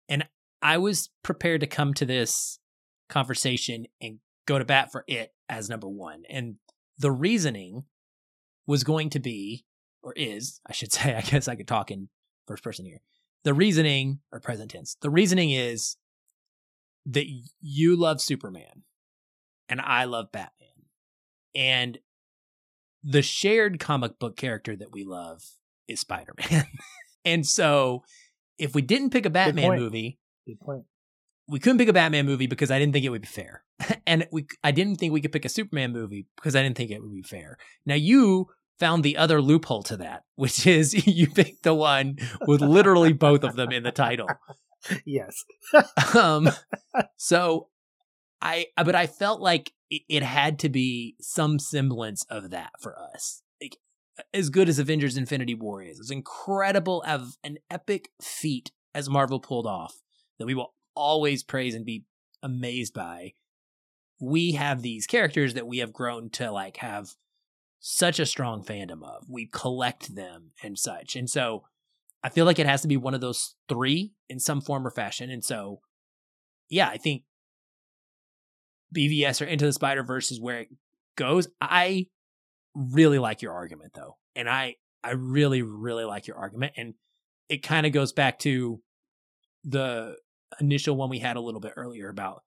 [0.08, 0.26] And
[0.60, 2.58] I was prepared to come to this
[3.08, 6.24] conversation and go to bat for it as number one.
[6.28, 6.56] And
[6.98, 7.84] the reasoning
[8.66, 9.64] was going to be,
[10.02, 12.08] or is, I should say, I guess I could talk in
[12.48, 13.02] first person here.
[13.44, 15.96] The reasoning, or present tense, the reasoning is
[17.06, 17.26] that
[17.60, 18.82] you love Superman
[19.68, 20.68] and I love Batman.
[21.54, 21.98] And
[23.02, 25.42] the shared comic book character that we love
[25.88, 26.66] is Spider Man.
[27.24, 28.02] and so
[28.58, 29.80] if we didn't pick a Batman point.
[29.80, 30.84] movie, Good point.
[31.48, 33.64] we couldn't pick a Batman movie because I didn't think it would be fair.
[34.06, 36.90] and we I didn't think we could pick a Superman movie because I didn't think
[36.90, 37.56] it would be fair.
[37.86, 38.48] Now you
[38.78, 42.16] found the other loophole to that, which is you picked the one
[42.46, 44.28] with literally both of them in the title.
[45.04, 45.44] yes.
[46.14, 46.48] um,
[47.16, 47.68] so
[48.42, 52.96] I, but I felt like it, it had to be some semblance of that for
[53.14, 53.42] us.
[54.32, 59.40] As good as Avengers Infinity War is, as incredible of an epic feat as Marvel
[59.40, 60.00] pulled off
[60.38, 62.04] that we will always praise and be
[62.42, 63.34] amazed by.
[64.20, 67.10] We have these characters that we have grown to like have
[67.78, 69.24] such a strong fandom of.
[69.28, 71.16] We collect them and such.
[71.16, 71.64] And so
[72.22, 74.90] I feel like it has to be one of those three in some form or
[74.90, 75.30] fashion.
[75.30, 75.80] And so,
[76.68, 77.22] yeah, I think
[78.94, 80.68] BVS or Into the Spider Verse is where it
[81.16, 81.48] goes.
[81.60, 82.06] I
[82.74, 86.94] really like your argument though, and I I really really like your argument, and
[87.48, 88.80] it kind of goes back to
[89.64, 90.16] the
[90.60, 92.42] initial one we had a little bit earlier about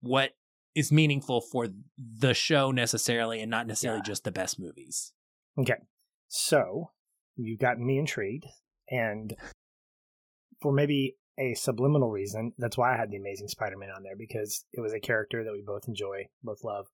[0.00, 0.32] what
[0.74, 1.68] is meaningful for
[1.98, 4.10] the show necessarily, and not necessarily yeah.
[4.10, 5.12] just the best movies.
[5.58, 5.76] Okay,
[6.28, 6.90] so
[7.36, 8.46] you got me intrigued,
[8.90, 9.34] and
[10.60, 14.64] for maybe a subliminal reason, that's why I had the Amazing Spider-Man on there because
[14.72, 16.86] it was a character that we both enjoy, both love,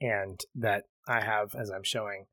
[0.00, 2.26] and that I have as I'm showing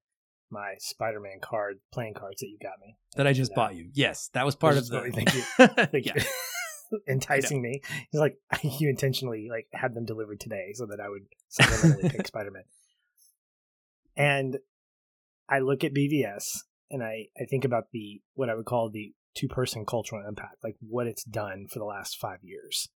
[0.50, 3.90] my Spider-Man card playing cards that you got me that I just uh, bought you.
[3.94, 5.12] Yes, that was part of the.
[5.14, 5.42] Thank you.
[5.86, 6.14] Thank you.
[7.08, 7.82] Enticing me.
[8.12, 12.28] He's like you intentionally like had them delivered today so that I would subliminally pick
[12.28, 12.64] Spider-Man.
[14.16, 14.58] And
[15.50, 16.44] I look at BVS
[16.90, 20.64] and I I think about the what I would call the two person cultural impact,
[20.64, 22.90] like what it's done for the last five years.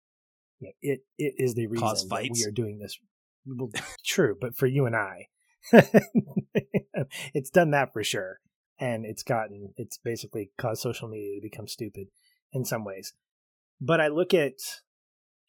[0.60, 2.98] You know, it it is the reason that we are doing this.
[3.46, 3.70] Well,
[4.04, 5.28] true, but for you and I,
[7.34, 8.40] it's done that for sure,
[8.78, 12.08] and it's gotten it's basically caused social media to become stupid
[12.52, 13.12] in some ways.
[13.80, 14.54] But I look at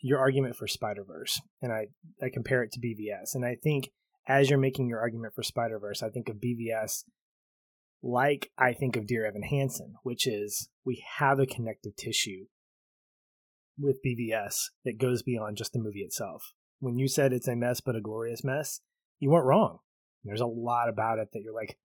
[0.01, 1.87] your argument for Spider Verse, and I
[2.21, 3.91] I compare it to BVS, and I think
[4.27, 7.03] as you're making your argument for Spider Verse, I think of BVS
[8.01, 12.45] like I think of Dear Evan Hansen, which is we have a connective tissue
[13.77, 14.55] with BVS
[14.85, 16.53] that goes beyond just the movie itself.
[16.80, 18.81] When you said it's a mess but a glorious mess,
[19.19, 19.80] you weren't wrong.
[20.23, 21.77] There's a lot about it that you're like,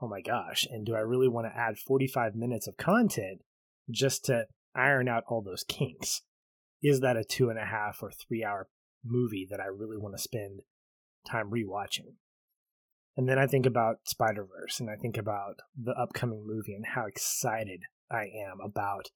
[0.00, 3.42] oh my gosh, and do I really want to add 45 minutes of content
[3.90, 6.22] just to iron out all those kinks?
[6.82, 8.68] Is that a two and a half or three hour
[9.04, 10.60] movie that I really want to spend
[11.28, 12.14] time rewatching?
[13.16, 16.86] And then I think about Spider Verse and I think about the upcoming movie and
[16.86, 19.10] how excited I am about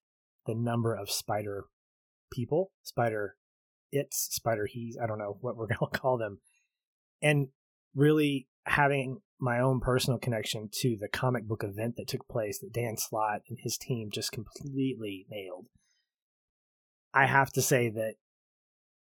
[0.47, 1.67] the number of spider
[2.33, 3.37] people, spider
[3.93, 6.41] it's, spider he's, I don't know what we're going to call them.
[7.21, 7.49] And
[7.95, 12.73] really having my own personal connection to the comic book event that took place that
[12.73, 15.67] Dan Slott and his team just completely nailed.
[17.13, 18.15] I have to say that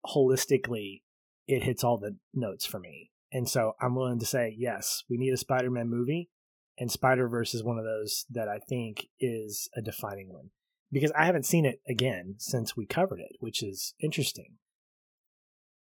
[0.07, 1.03] holistically,
[1.47, 3.11] it hits all the notes for me.
[3.33, 6.31] And so I'm willing to say, yes, we need a Spider Man movie.
[6.79, 10.51] And Spider Verse is one of those that I think is a defining one
[10.93, 14.59] because I haven't seen it again since we covered it, which is interesting.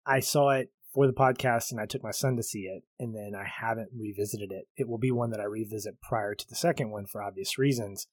[0.05, 3.15] I saw it for the podcast and I took my son to see it, and
[3.15, 4.67] then I haven't revisited it.
[4.77, 8.07] It will be one that I revisit prior to the second one for obvious reasons.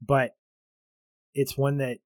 [0.00, 0.36] But
[1.34, 1.98] it's one that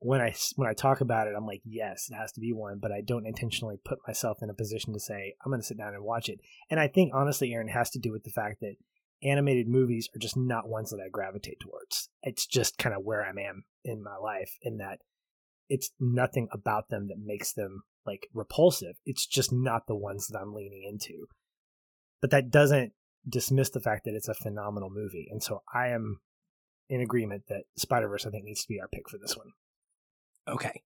[0.00, 2.78] when I when I talk about it, I'm like, yes, it has to be one,
[2.80, 5.78] but I don't intentionally put myself in a position to say I'm going to sit
[5.78, 6.40] down and watch it.
[6.70, 8.76] And I think honestly, Aaron has to do with the fact that
[9.22, 12.08] animated movies are just not ones that I gravitate towards.
[12.22, 15.00] It's just kind of where I am in my life, in that
[15.68, 18.96] it's nothing about them that makes them like repulsive.
[19.04, 21.26] It's just not the ones that I'm leaning into.
[22.20, 22.92] But that doesn't
[23.28, 26.20] dismiss the fact that it's a phenomenal movie, and so I am
[26.88, 29.52] in agreement that Spider Verse I think needs to be our pick for this one
[30.48, 30.82] okay,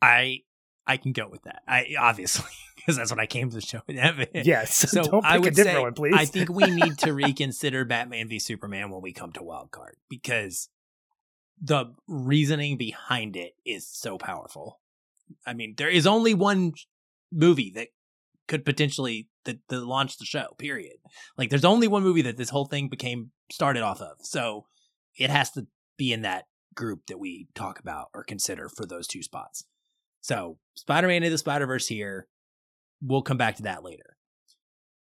[0.00, 0.40] I
[0.86, 1.62] I can go with that.
[1.66, 3.80] I obviously because that's what I came to the show.
[3.88, 4.90] yes.
[4.90, 6.14] So Don't I would say one, please.
[6.16, 9.96] I think we need to reconsider Batman v Superman when we come to Wild Card
[10.08, 10.68] because
[11.62, 14.80] the reasoning behind it is so powerful.
[15.46, 16.72] I mean, there is only one
[17.32, 17.88] movie that
[18.48, 20.48] could potentially that, that launch the show.
[20.58, 20.96] Period.
[21.38, 24.16] Like, there's only one movie that this whole thing became started off of.
[24.22, 24.66] So
[25.16, 25.66] it has to
[25.96, 26.44] be in that
[26.74, 29.64] group that we talk about or consider for those two spots.
[30.20, 32.28] So, Spider Man into the Spider Verse here.
[33.00, 34.16] We'll come back to that later.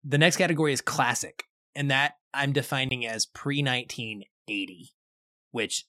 [0.05, 1.45] The next category is classic,
[1.75, 4.91] and that I'm defining as pre 1980,
[5.53, 5.87] which,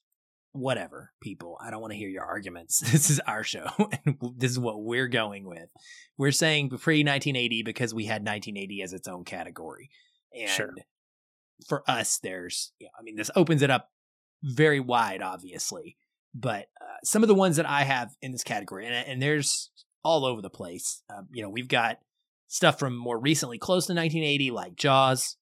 [0.57, 1.57] whatever, people.
[1.61, 2.81] I don't want to hear your arguments.
[2.91, 3.67] This is our show,
[4.05, 5.69] and this is what we're going with.
[6.17, 9.89] We're saying pre 1980 because we had 1980 as its own category.
[10.33, 10.73] And sure.
[11.67, 13.89] for us, there's, yeah, I mean, this opens it up
[14.43, 15.97] very wide, obviously.
[16.33, 19.71] But uh, some of the ones that I have in this category, and, and there's
[20.03, 21.01] all over the place.
[21.09, 21.97] Um, you know, we've got
[22.47, 25.37] stuff from more recently, close to 1980, like Jaws,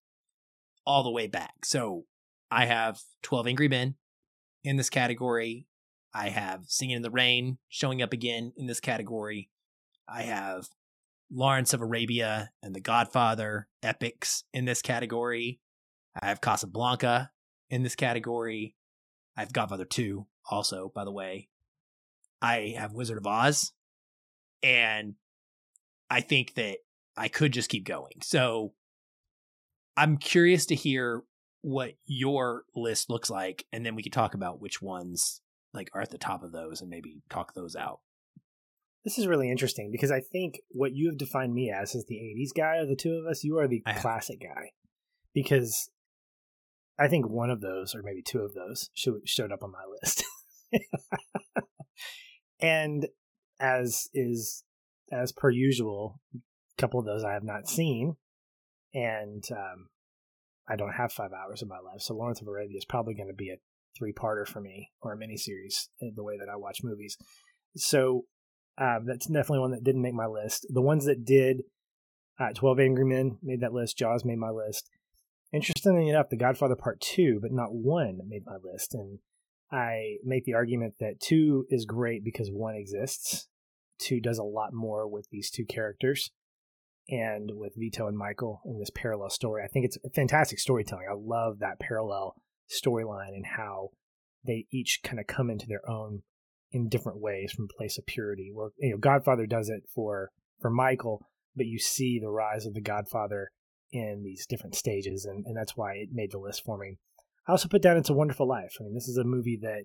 [0.85, 1.65] all the way back.
[1.65, 2.05] So
[2.51, 3.95] I have 12 Angry Men,
[4.65, 5.67] in this category.
[6.13, 9.49] I have Singing in the Rain showing up again in this category.
[10.07, 10.67] I have
[11.31, 15.59] Lawrence of Arabia and The Godfather epics in this category.
[16.19, 17.31] I have Casablanca
[17.69, 18.75] in this category.
[19.37, 21.49] I have Godfather 2 also, by the way.
[22.41, 23.71] I have Wizard of Oz.
[24.63, 25.15] And
[26.09, 26.77] I think that
[27.17, 28.21] I could just keep going.
[28.21, 28.73] So
[29.97, 31.23] I'm curious to hear
[31.65, 35.41] what your list looks like, and then we could talk about which ones
[35.73, 38.01] like are at the top of those and maybe talk those out.
[39.03, 42.17] This is really interesting because I think what you have defined me as is the
[42.17, 43.43] 80s guy of the two of us.
[43.43, 44.01] You are the I have.
[44.03, 44.73] classic guy
[45.33, 45.89] because
[46.99, 49.85] I think one of those, or maybe two of those, should, showed up on my
[49.99, 50.23] list.
[52.59, 53.07] and
[53.59, 54.63] as is
[55.11, 56.39] as per usual, a
[56.79, 58.17] couple of those I have not seen,
[58.93, 59.87] and um,
[60.67, 62.01] I don't have five hours of my life.
[62.01, 63.57] So Lawrence of Arabia is probably going to be a
[63.97, 67.17] three-parter for me or a miniseries in the way that I watch movies.
[67.75, 68.25] So
[68.77, 70.65] um, that's definitely one that didn't make my list.
[70.69, 71.63] The ones that did,
[72.39, 73.97] uh, Twelve Angry Men made that list.
[73.97, 74.89] Jaws made my list.
[75.53, 78.93] Interestingly enough, The Godfather Part Two, but not one, made my list.
[78.93, 79.19] And
[79.71, 83.47] I make the argument that two is great because one exists.
[83.97, 86.31] Two does a lot more with these two characters
[87.09, 89.63] and with Vito and Michael in this parallel story.
[89.63, 91.05] I think it's fantastic storytelling.
[91.09, 92.35] I love that parallel
[92.69, 93.89] storyline and how
[94.45, 96.23] they each kind of come into their own
[96.71, 98.51] in different ways from a place of purity.
[98.53, 101.25] Where you know, Godfather does it for for Michael,
[101.55, 103.51] but you see the rise of the Godfather
[103.91, 106.97] in these different stages, and, and that's why it made the list for me.
[107.47, 108.75] I also put down It's a Wonderful Life.
[108.79, 109.83] I mean, this is a movie that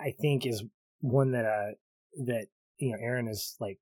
[0.00, 0.62] I think is
[1.00, 1.72] one that uh
[2.24, 2.46] that
[2.78, 3.78] you know Aaron is like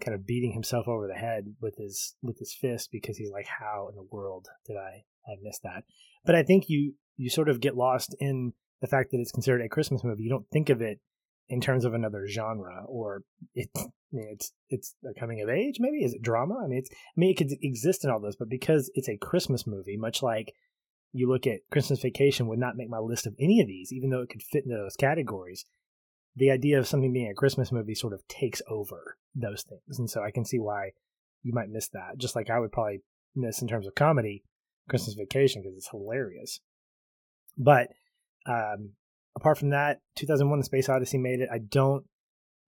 [0.00, 3.46] kind of beating himself over the head with his with his fist because he's like,
[3.46, 5.84] how in the world did I I miss that?
[6.24, 9.62] But I think you you sort of get lost in the fact that it's considered
[9.62, 10.22] a Christmas movie.
[10.22, 11.00] You don't think of it
[11.48, 13.22] in terms of another genre or
[13.54, 16.78] it, I mean, it's it's a coming of age maybe is it drama i mean
[16.78, 19.96] it's i mean it could exist in all those but because it's a christmas movie
[19.98, 20.54] much like
[21.12, 24.10] you look at christmas vacation would not make my list of any of these even
[24.10, 25.64] though it could fit into those categories
[26.38, 30.08] the idea of something being a christmas movie sort of takes over those things and
[30.10, 30.90] so i can see why
[31.42, 33.00] you might miss that just like i would probably
[33.34, 34.42] miss in terms of comedy
[34.88, 36.60] christmas vacation because it's hilarious
[37.56, 37.88] but
[38.46, 38.92] um
[39.38, 41.48] apart from that, 2001: The Space Odyssey made it.
[41.52, 42.04] I don't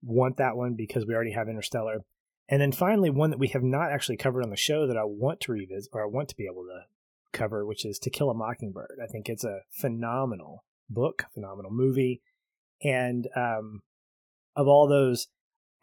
[0.01, 2.03] want that one because we already have Interstellar.
[2.49, 5.03] And then finally, one that we have not actually covered on the show that I
[5.03, 6.81] want to revisit or I want to be able to
[7.37, 8.99] cover, which is To Kill a Mockingbird.
[9.01, 12.21] I think it's a phenomenal book, phenomenal movie,
[12.83, 13.81] and um,
[14.55, 15.27] of all those,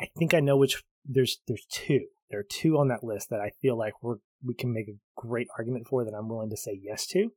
[0.00, 0.82] I think I know which.
[1.10, 2.06] There's there's two.
[2.30, 4.96] There are two on that list that I feel like we're we can make a
[5.16, 7.30] great argument for that I'm willing to say yes to.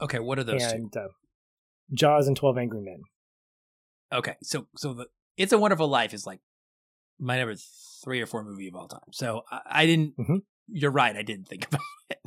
[0.00, 1.08] Okay, what are those and, uh,
[1.94, 3.02] Jaws and Twelve Angry Men.
[4.12, 5.06] Okay, so so the
[5.36, 6.40] It's a Wonderful Life is like
[7.20, 7.54] my number
[8.04, 9.00] three or four movie of all time.
[9.12, 10.16] So I, I didn't.
[10.18, 10.42] Mhm.
[10.66, 11.14] You're right.
[11.16, 11.80] I didn't think about
[12.10, 12.18] it.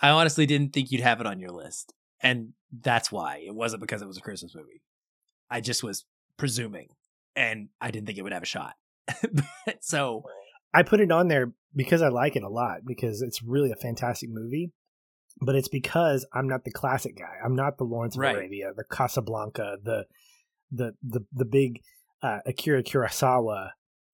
[0.00, 3.82] I honestly didn't think you'd have it on your list, and that's why it wasn't
[3.82, 4.80] because it was a Christmas movie.
[5.50, 6.04] I just was
[6.36, 6.88] presuming,
[7.36, 8.74] and I didn't think it would have a shot.
[9.80, 10.22] so
[10.72, 13.76] I put it on there because I like it a lot because it's really a
[13.76, 14.72] fantastic movie.
[15.40, 17.38] But it's because I'm not the classic guy.
[17.44, 18.36] I'm not the Lawrence of Right.
[18.36, 20.04] Arabia, the Casablanca, the
[20.70, 21.80] the the the big
[22.22, 23.70] uh, Akira Kurosawa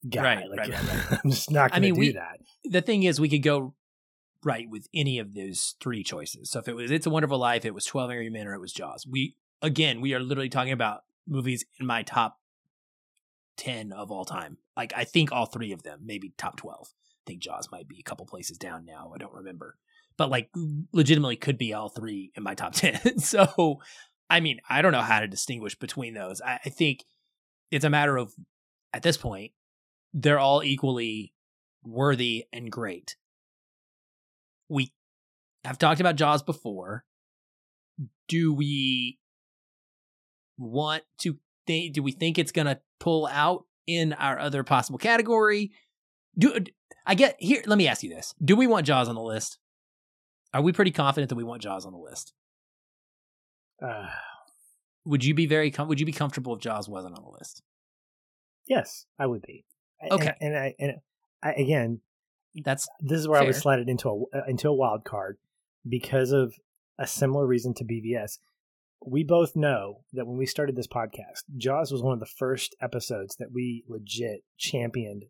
[0.09, 0.23] guy.
[0.23, 2.39] Right, like, right, I'm just not going to mean, do we- that.
[2.65, 3.75] the thing is, we could go
[4.43, 6.51] right with any of those three choices.
[6.51, 8.61] So if it was It's a Wonderful Life, it was Twelve Angry Men, or it
[8.61, 9.07] was Jaws.
[9.07, 12.37] We again, we are literally talking about movies in my top
[13.57, 14.59] ten of all time.
[14.77, 16.89] Like I think all three of them, maybe top twelve.
[16.91, 19.13] I think Jaws might be a couple places down now.
[19.15, 19.77] I don't remember,
[20.17, 20.51] but like
[20.93, 23.19] legitimately could be all three in my top ten.
[23.19, 23.81] so
[24.29, 26.41] I mean, I don't know how to distinguish between those.
[26.41, 27.05] I, I think
[27.71, 28.33] it's a matter of
[28.93, 29.53] at this point
[30.13, 31.33] they're all equally
[31.85, 33.17] worthy and great.
[34.69, 34.93] We
[35.65, 37.05] have talked about Jaws before.
[38.29, 39.19] Do we
[40.61, 41.95] want to think?
[41.95, 45.73] Do we think it's going to pull out in our other possible category?
[46.39, 46.55] Do
[47.07, 47.63] I get here?
[47.67, 49.59] Let me ask you this: Do we want Jaws on the list?
[50.55, 52.33] Are we pretty confident that we want Jaws on the list?
[53.83, 54.09] Uh,
[55.05, 55.71] Would you be very?
[55.71, 57.63] Com- would you be comfortable if Jaws wasn't on the list?
[58.69, 59.65] yes, I would be.
[60.13, 60.33] Okay.
[60.41, 60.93] and, I and
[61.43, 62.01] I, again,
[62.65, 63.61] That's this is where I would Fair.
[63.61, 65.39] slide it into a into a wild card
[65.89, 66.55] because of
[66.99, 68.39] a similar reason to BVS.
[69.05, 72.75] We both know that when we started this podcast, Jaws was one of the first
[72.83, 75.25] episodes that we legit championed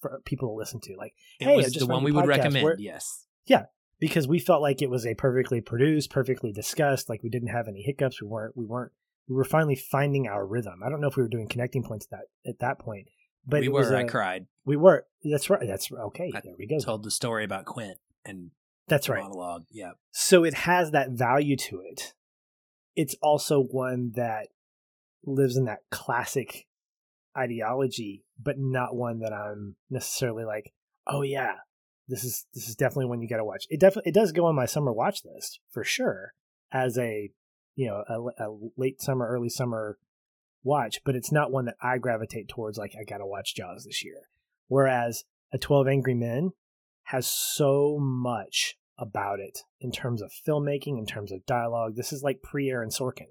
[0.00, 0.96] for people to listen to.
[0.96, 2.64] Like, it Hey, was the one we would recommend.
[2.64, 3.26] where- yes.
[3.46, 3.66] Yeah,
[4.00, 7.08] because we felt like it was a perfectly produced, perfectly discussed.
[7.08, 8.20] Like we didn't have any hiccups.
[8.20, 8.92] We weren't we weren't
[9.28, 10.80] we were finally finding our rhythm.
[10.84, 13.08] I don't know if we were doing connecting points at that at that point,
[13.46, 13.80] but we were.
[13.80, 14.46] was I a- cried.
[14.64, 15.06] We were.
[15.24, 15.66] That's right.
[15.66, 16.30] That's okay.
[16.34, 16.78] I there we go.
[16.80, 18.50] Told the story about Quint and
[18.88, 19.22] That's right.
[19.22, 19.64] monologue.
[19.70, 19.92] Yeah.
[20.12, 22.14] So it has that value to it.
[22.94, 24.48] It's also one that
[25.24, 26.66] lives in that classic
[27.36, 30.72] ideology, but not one that I'm necessarily like,
[31.06, 31.56] oh yeah,
[32.08, 33.66] this is this is definitely one you got to watch.
[33.70, 36.34] It definitely it does go on my summer watch list for sure
[36.72, 37.30] as a
[37.74, 39.98] you know a, a late summer, early summer
[40.62, 42.78] watch, but it's not one that I gravitate towards.
[42.78, 44.28] Like I got to watch Jaws this year.
[44.68, 46.50] Whereas a Twelve Angry Men
[47.04, 51.96] has so much about it in terms of filmmaking, in terms of dialogue.
[51.96, 53.28] This is like pre Aaron Sorkin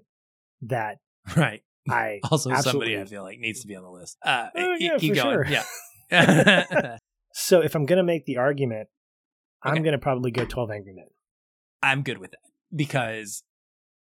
[0.62, 0.98] that
[1.36, 1.62] Right.
[1.88, 4.16] I Also, somebody I feel like needs to be on the list.
[4.24, 5.44] Uh, Oh, keep yeah, keep going.
[5.44, 5.64] sure.
[6.10, 6.96] Yeah.
[7.34, 8.88] So if I'm gonna make the argument,
[9.62, 11.06] I'm gonna probably go Twelve Angry Men.
[11.82, 12.40] I'm good with that
[12.76, 13.42] because,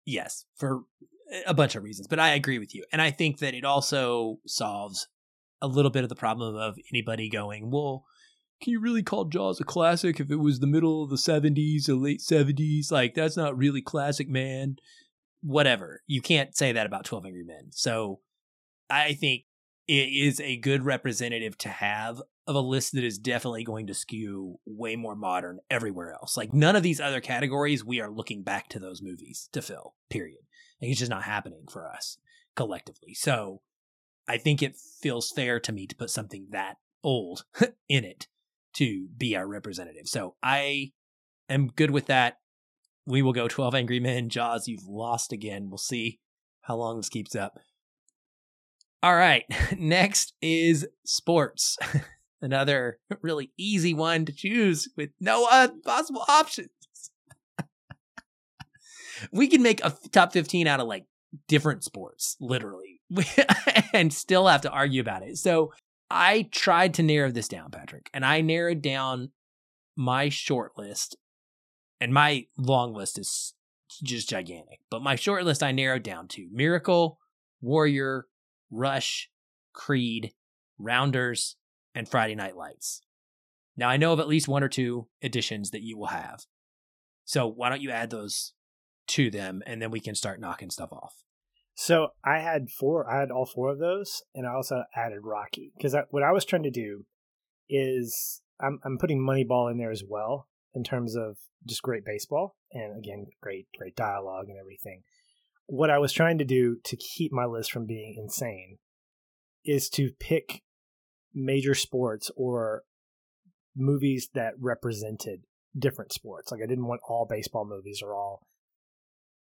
[0.05, 0.81] yes, for
[1.47, 2.83] a bunch of reasons, but I agree with you.
[2.91, 5.07] And I think that it also solves
[5.61, 8.03] a little bit of the problem of anybody going, well,
[8.61, 11.89] can you really call Jaws a classic if it was the middle of the 70s
[11.89, 12.91] or late 70s?
[12.91, 14.77] Like, that's not really classic, man.
[15.41, 16.01] Whatever.
[16.07, 17.71] You can't say that about 12 Angry Men.
[17.71, 18.19] So
[18.89, 19.43] I think
[19.87, 23.93] it is a good representative to have of a list that is definitely going to
[23.93, 26.37] skew way more modern everywhere else.
[26.37, 29.95] Like none of these other categories, we are looking back to those movies to fill.
[30.09, 30.39] Period.
[30.81, 32.17] Like it's just not happening for us
[32.55, 33.13] collectively.
[33.13, 33.61] So
[34.27, 37.45] I think it feels fair to me to put something that old
[37.89, 38.27] in it
[38.73, 40.07] to be our representative.
[40.07, 40.91] So I
[41.49, 42.37] am good with that.
[43.05, 44.29] We will go 12 Angry Men.
[44.29, 45.69] Jaws, you've lost again.
[45.69, 46.19] We'll see
[46.61, 47.59] how long this keeps up.
[49.03, 49.45] All right.
[49.77, 51.77] Next is sports.
[52.41, 55.45] Another really easy one to choose with no
[55.85, 56.69] possible options.
[59.31, 61.05] we can make a top 15 out of like
[61.47, 63.01] different sports, literally,
[63.93, 65.37] and still have to argue about it.
[65.37, 65.71] So
[66.13, 69.31] I tried to narrow this down, Patrick, and I narrowed down
[69.95, 71.15] my short list,
[71.99, 73.53] and my long list is
[74.03, 74.79] just gigantic.
[74.89, 77.19] But my short list I narrowed down to Miracle,
[77.61, 78.27] Warrior,
[78.69, 79.29] Rush,
[79.73, 80.33] Creed,
[80.77, 81.55] Rounders,
[81.95, 83.01] and Friday Night Lights.
[83.77, 86.45] Now I know of at least one or two additions that you will have.
[87.25, 88.53] So why don't you add those
[89.07, 91.15] to them and then we can start knocking stuff off.
[91.83, 93.09] So I had four.
[93.11, 96.45] I had all four of those, and I also added Rocky because what I was
[96.45, 97.05] trying to do
[97.67, 101.37] is I'm I'm putting Moneyball in there as well in terms of
[101.67, 105.01] just great baseball and again great great dialogue and everything.
[105.65, 108.77] What I was trying to do to keep my list from being insane
[109.65, 110.61] is to pick
[111.33, 112.83] major sports or
[113.75, 115.45] movies that represented
[115.75, 116.51] different sports.
[116.51, 118.45] Like I didn't want all baseball movies or all.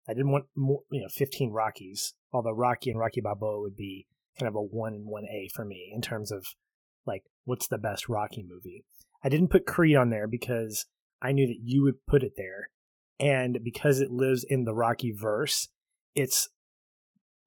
[0.08, 2.14] I didn't want more, you know, 15 Rockies.
[2.32, 4.06] Although Rocky and Rocky Balboa would be
[4.38, 6.46] kind of a one and one A for me in terms of
[7.06, 8.84] like what's the best Rocky movie.
[9.24, 10.86] I didn't put Creed on there because
[11.20, 12.70] I knew that you would put it there,
[13.18, 15.68] and because it lives in the Rocky verse,
[16.14, 16.48] it's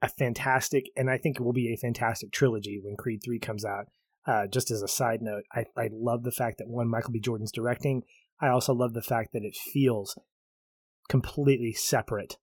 [0.02, 3.64] a fantastic, and I think it will be a fantastic trilogy when Creed three comes
[3.64, 3.86] out.
[4.26, 7.20] Uh, just as a side note, I, I love the fact that one Michael B.
[7.20, 8.04] Jordan's directing.
[8.40, 10.18] I also love the fact that it feels
[11.10, 12.38] completely separate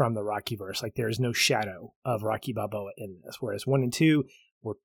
[0.00, 0.82] from the Rocky verse.
[0.82, 3.36] Like there is no shadow of Rocky Balboa in this.
[3.38, 4.24] Whereas one and two,
[4.62, 4.76] we're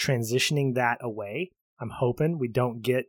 [0.00, 1.50] transitioning that away.
[1.78, 3.04] I'm hoping we don't get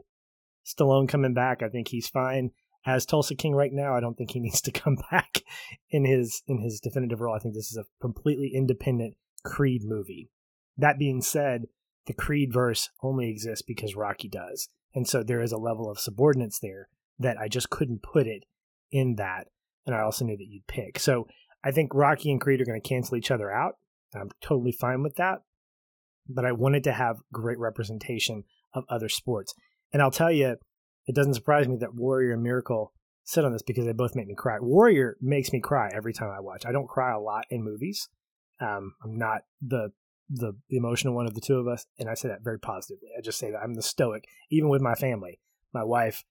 [0.65, 1.63] Stallone coming back.
[1.63, 2.51] I think he's fine
[2.85, 3.95] as Tulsa King right now.
[3.95, 5.41] I don't think he needs to come back
[5.89, 7.33] in his in his definitive role.
[7.33, 9.15] I think this is a completely independent
[9.45, 10.29] Creed movie.
[10.77, 11.67] That being said,
[12.07, 14.67] the Creed verse only exists because Rocky does.
[14.93, 16.89] And so there is a level of subordinates there
[17.19, 18.43] that I just couldn't put it
[18.91, 19.47] in that.
[19.85, 20.99] And I also knew that you'd pick.
[20.99, 21.27] So
[21.63, 23.77] I think Rocky and Creed are going to cancel each other out.
[24.15, 25.39] I'm totally fine with that.
[26.27, 28.43] But I wanted to have great representation
[28.73, 29.53] of other sports.
[29.93, 30.57] And I'll tell you,
[31.07, 32.93] it doesn't surprise me that Warrior and Miracle
[33.23, 34.57] sit on this because they both make me cry.
[34.59, 36.65] Warrior makes me cry every time I watch.
[36.65, 38.09] I don't cry a lot in movies.
[38.59, 39.91] Um, I'm not the
[40.27, 43.09] the emotional one of the two of us, and I say that very positively.
[43.15, 45.39] I just say that I'm the stoic, even with my family.
[45.71, 46.23] My wife,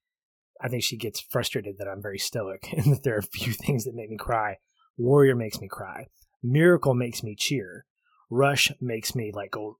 [0.61, 3.53] I think she gets frustrated that I'm very stoic and that there are a few
[3.53, 4.57] things that make me cry.
[4.97, 6.07] Warrior makes me cry.
[6.41, 7.85] Miracle makes me cheer.
[8.29, 9.77] Rush makes me like go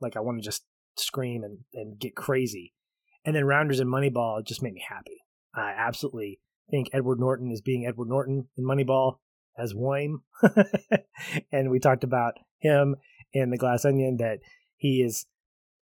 [0.00, 0.64] like I want to just
[0.96, 2.72] scream and, and get crazy.
[3.24, 5.24] And then Rounders and Moneyball just make me happy.
[5.54, 6.40] I absolutely
[6.70, 9.18] think Edward Norton is being Edward Norton in Moneyball
[9.58, 10.20] as Wayne.
[11.52, 12.96] and we talked about him
[13.32, 14.38] in The Glass Onion that
[14.76, 15.26] he is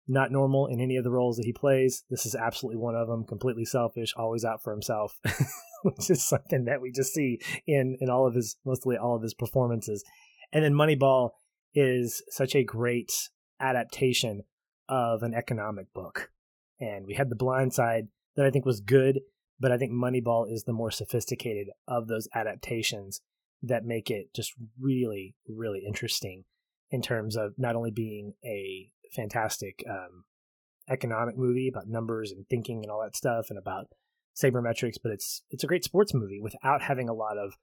[0.07, 2.03] not normal in any of the roles that he plays.
[2.09, 3.25] This is absolutely one of them.
[3.25, 5.19] Completely selfish, always out for himself.
[5.83, 9.21] which is something that we just see in in all of his mostly all of
[9.21, 10.03] his performances.
[10.51, 11.31] And then Moneyball
[11.73, 13.11] is such a great
[13.59, 14.43] adaptation
[14.87, 16.31] of an economic book.
[16.79, 19.19] And we had The Blind Side that I think was good,
[19.59, 23.21] but I think Moneyball is the more sophisticated of those adaptations
[23.63, 26.45] that make it just really, really interesting
[26.89, 30.25] in terms of not only being a fantastic um,
[30.89, 33.87] economic movie about numbers and thinking and all that stuff and about
[34.35, 37.53] sabermetrics, but it's it's a great sports movie without having a lot of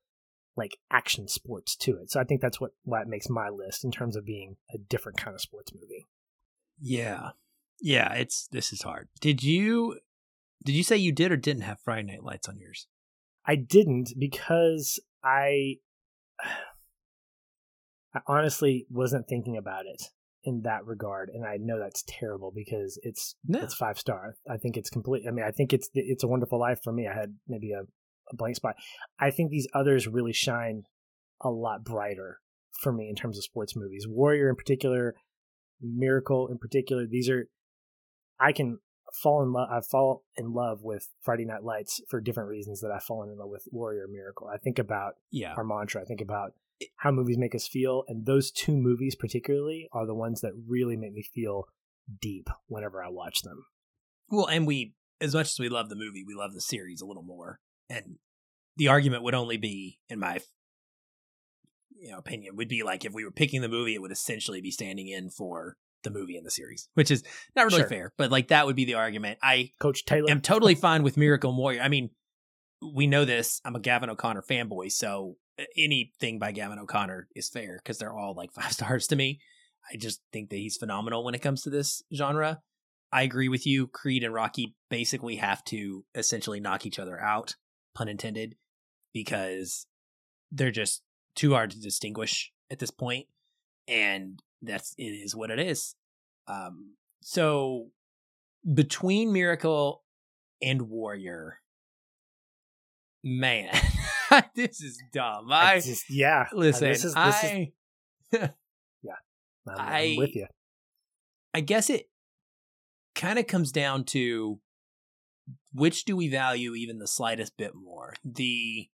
[0.57, 2.11] like action sports to it.
[2.11, 4.79] So I think that's what why it makes my list in terms of being a
[4.79, 6.07] different kind of sports movie.
[6.81, 7.31] Yeah.
[7.81, 9.09] Yeah, it's this is hard.
[9.21, 9.99] Did you
[10.65, 12.87] did you say you did or didn't have Friday Night Lights on yours?
[13.45, 15.77] I didn't because I
[18.15, 20.11] I honestly wasn't thinking about it
[20.45, 23.61] in that regard, and I know that's terrible because it's No.
[23.61, 24.37] it's five star.
[24.49, 25.25] I think it's complete.
[25.27, 27.07] I mean, I think it's it's a wonderful life for me.
[27.09, 27.81] I had maybe a,
[28.31, 28.77] a blank spot.
[29.19, 30.83] I think these others really shine
[31.41, 32.41] a lot brighter
[32.81, 34.07] for me in terms of sports movies.
[34.09, 35.15] Warrior in particular,
[35.81, 37.07] Miracle in particular.
[37.07, 37.49] These are
[38.41, 38.79] I can
[39.23, 39.69] fall in love.
[39.71, 43.39] I fall in love with Friday Night Lights for different reasons that I've fallen in
[43.39, 44.49] love with Warrior Miracle.
[44.53, 45.55] I think about Yeah.
[45.57, 46.01] our mantra.
[46.03, 46.53] I think about
[46.97, 50.97] how movies make us feel, and those two movies particularly are the ones that really
[50.97, 51.65] make me feel
[52.21, 53.65] deep whenever I watch them.
[54.31, 57.07] Well, and we as much as we love the movie, we love the series a
[57.07, 57.61] little more.
[57.89, 58.17] And
[58.77, 60.41] the argument would only be, in my
[61.97, 64.61] you know opinion, would be like if we were picking the movie, it would essentially
[64.61, 67.23] be standing in for the movie and the series, which is
[67.57, 67.89] not really Sure.
[67.89, 68.13] fair.
[68.19, 69.39] But like that would be the argument.
[69.43, 70.31] I Coach Taylor.
[70.31, 71.81] I'm totally fine with Miracle Warrior.
[71.83, 72.11] I mean,
[72.95, 73.61] we know this.
[73.65, 75.37] I'm a Gavin O'Connor fanboy, so
[75.77, 79.41] anything by Gavin O'Connor is fair because they're all like five stars to me.
[79.93, 82.61] I just think that he's phenomenal when it comes to this genre.
[83.13, 83.87] I agree with you.
[83.87, 87.55] Creed and Rocky basically have to essentially knock each other out,
[87.95, 88.57] pun intended,
[89.13, 89.87] because
[90.51, 91.03] they're just
[91.37, 93.27] too hard to distinguish at this point,
[93.87, 95.95] and that's it is what it is.
[96.49, 97.91] Um, so
[98.73, 100.03] between Miracle
[100.63, 101.61] and Warrior,
[103.25, 103.75] man,
[104.55, 105.51] this is dumb.
[105.51, 106.47] I I just yeah.
[106.53, 106.89] listen.
[106.89, 107.73] This is, this I
[108.33, 108.49] is,
[109.69, 110.47] I'm, I'm with you.
[111.53, 112.09] I guess it
[113.15, 114.61] kind of comes down to
[115.73, 118.15] which do we value even the slightest bit more?
[118.25, 118.89] The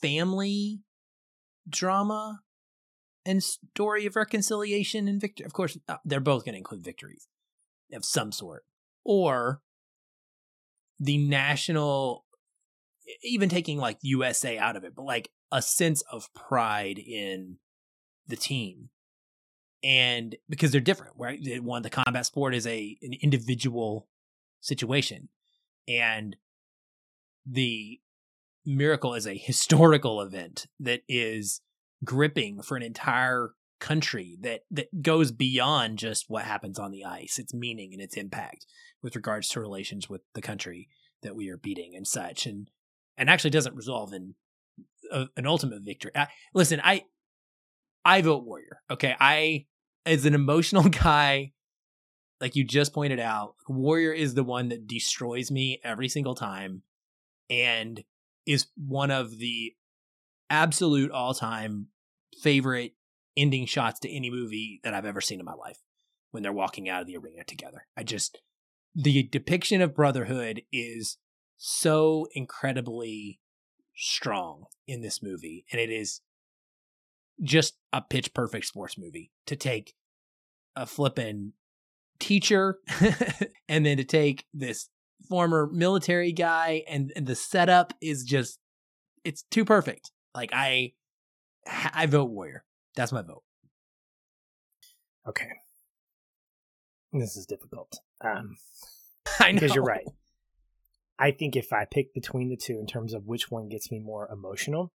[0.00, 0.80] family
[1.68, 2.40] drama
[3.24, 5.46] and story of reconciliation and victory.
[5.46, 7.28] Of course, uh, they're both going to include victories
[7.92, 8.64] of some sort,
[9.04, 9.60] or
[10.98, 12.24] the national,
[13.22, 17.56] even taking like USA out of it, but like a sense of pride in
[18.26, 18.90] the team.
[19.82, 21.40] And because they're different right?
[21.62, 24.08] One the combat sport is a an individual
[24.60, 25.28] situation.
[25.88, 26.36] And
[27.46, 28.00] the
[28.66, 31.62] miracle is a historical event that is
[32.04, 37.38] gripping for an entire country that that goes beyond just what happens on the ice
[37.38, 38.66] its meaning and its impact
[39.02, 40.86] with regards to relations with the country
[41.22, 42.46] that we are beating and such.
[42.46, 42.70] And
[43.20, 44.34] and actually doesn't resolve in
[45.12, 47.04] a, an ultimate victory I, listen i
[48.04, 49.66] i vote warrior okay i
[50.06, 51.52] as an emotional guy,
[52.40, 56.82] like you just pointed out, Warrior is the one that destroys me every single time
[57.48, 58.02] and
[58.46, 59.74] is one of the
[60.48, 61.88] absolute all time
[62.42, 62.92] favorite
[63.36, 65.78] ending shots to any movie that I've ever seen in my life
[66.30, 67.86] when they're walking out of the arena together.
[67.96, 68.40] I just,
[68.94, 71.18] the depiction of brotherhood is
[71.62, 73.40] so incredibly
[73.94, 75.64] strong in this movie.
[75.70, 76.20] And it is
[77.42, 79.94] just a pitch perfect sports movie to take
[80.76, 81.52] a flippin'
[82.18, 82.78] teacher
[83.68, 84.88] and then to take this
[85.28, 88.58] former military guy and, and the setup is just
[89.24, 90.92] it's too perfect like i
[91.94, 92.64] i vote warrior
[92.94, 93.42] that's my vote
[95.28, 95.48] Okay.
[97.12, 97.98] This is difficult.
[98.22, 98.56] Um,
[99.40, 100.06] i know because you're right.
[101.20, 104.00] I think if I pick between the two in terms of which one gets me
[104.00, 104.92] more emotional,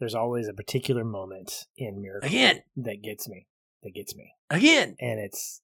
[0.00, 3.46] there's always a particular moment in Miracle again that gets me.
[3.84, 5.62] That gets me, again and it's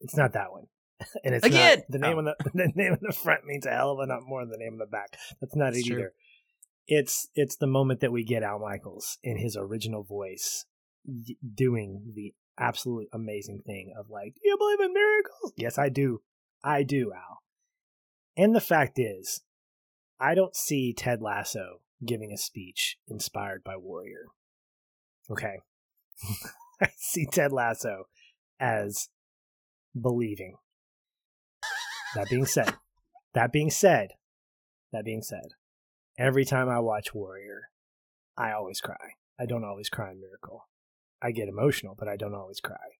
[0.00, 0.64] it's not that one.
[1.24, 1.78] And it's Again!
[1.78, 2.18] not, the name Oh.
[2.18, 4.50] on the the name on the front means a hell of a lot more than
[4.50, 5.08] the name on the back.
[5.40, 5.98] That's not It's it true.
[5.98, 6.12] either.
[6.86, 10.64] It's it's the moment that we get Al Michaels in his original voice
[11.06, 15.88] y- doing the absolute amazing thing of like, "Do you believe in miracles?" Yes, I
[15.88, 16.20] do.
[16.64, 17.39] I do, Al.
[18.40, 19.42] And the fact is,
[20.18, 24.28] I don't see Ted Lasso giving a speech inspired by Warrior.
[25.30, 25.58] Okay.
[26.80, 28.04] I see Ted Lasso
[28.58, 29.10] as
[30.00, 30.54] believing.
[32.14, 32.76] That being said,
[33.34, 34.12] that being said,
[34.90, 35.50] That being said,
[36.18, 37.68] every time I watch Warrior,
[38.38, 39.16] I always cry.
[39.38, 40.66] I don't always cry in Miracle.
[41.20, 42.96] I get emotional, but I don't always cry.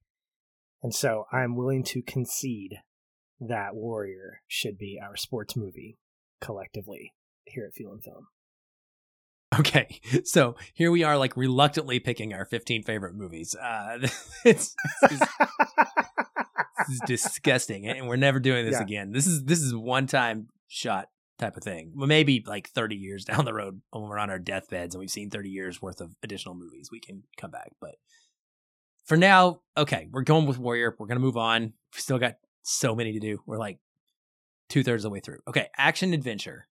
[0.82, 2.82] And so I'm willing to concede
[3.40, 5.98] that Warrior should be our sports movie
[6.40, 7.14] collectively
[7.44, 8.26] here at Feelin' Film.
[9.58, 13.54] Okay, so here we are, like reluctantly picking our 15 favorite movies.
[13.54, 13.98] Uh,
[14.44, 15.26] it's, it's,
[16.88, 18.82] it's disgusting, and we're never doing this Yeah.
[18.82, 19.12] again.
[19.12, 21.08] This is this is one time shot
[21.38, 21.92] type of thing.
[21.96, 25.10] Well, maybe like 30 years down the road when we're on our deathbeds and we've
[25.10, 27.72] seen 30 years worth of additional movies, we can come back.
[27.80, 27.96] But
[29.04, 30.94] for now, okay, we're going with Warrior.
[30.98, 31.72] We're gonna move on.
[31.94, 33.40] We still got so many to do.
[33.46, 33.78] We're like
[34.68, 35.38] two thirds of the way through.
[35.48, 36.68] Okay, action adventure.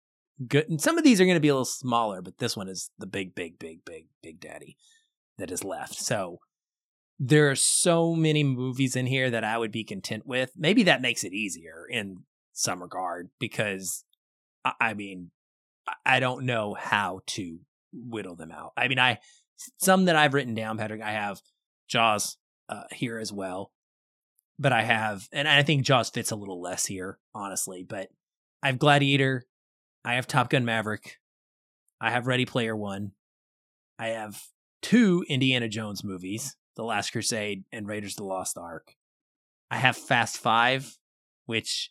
[0.46, 0.68] Good.
[0.68, 2.90] And some of these are going to be a little smaller, but this one is
[2.98, 4.76] the big, big, big, big, big daddy
[5.38, 5.94] that is left.
[5.94, 6.40] So
[7.18, 10.50] there are so many movies in here that I would be content with.
[10.56, 14.04] Maybe that makes it easier in some regard because
[14.64, 15.30] I, I mean,
[16.04, 17.60] I- don't know how to
[17.92, 18.72] whittle them out.
[18.76, 19.20] I mean, I
[19.78, 21.00] some that I've written down, Patrick.
[21.00, 21.40] I have
[21.88, 22.36] Jaws
[22.68, 23.72] uh, here as well,
[24.58, 27.84] but I have, and I think Jaws fits a little less here, honestly.
[27.88, 28.08] But
[28.62, 29.44] I have Gladiator,
[30.04, 31.18] I have Top Gun Maverick,
[32.00, 33.12] I have Ready Player One,
[33.98, 34.42] I have
[34.82, 38.94] two Indiana Jones movies, The Last Crusade and Raiders of the Lost Ark.
[39.70, 40.98] I have Fast Five,
[41.46, 41.90] which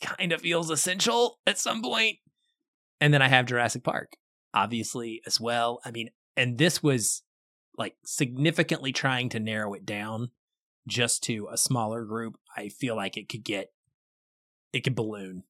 [0.00, 2.18] kind of feels essential at some point.
[3.00, 4.16] And then I have Jurassic Park,
[4.54, 5.80] obviously, as well.
[5.84, 7.22] I mean, and this was
[7.76, 10.30] like significantly trying to narrow it down
[10.86, 12.36] just to a smaller group.
[12.56, 13.72] I feel like it could get,
[14.72, 15.44] it could balloon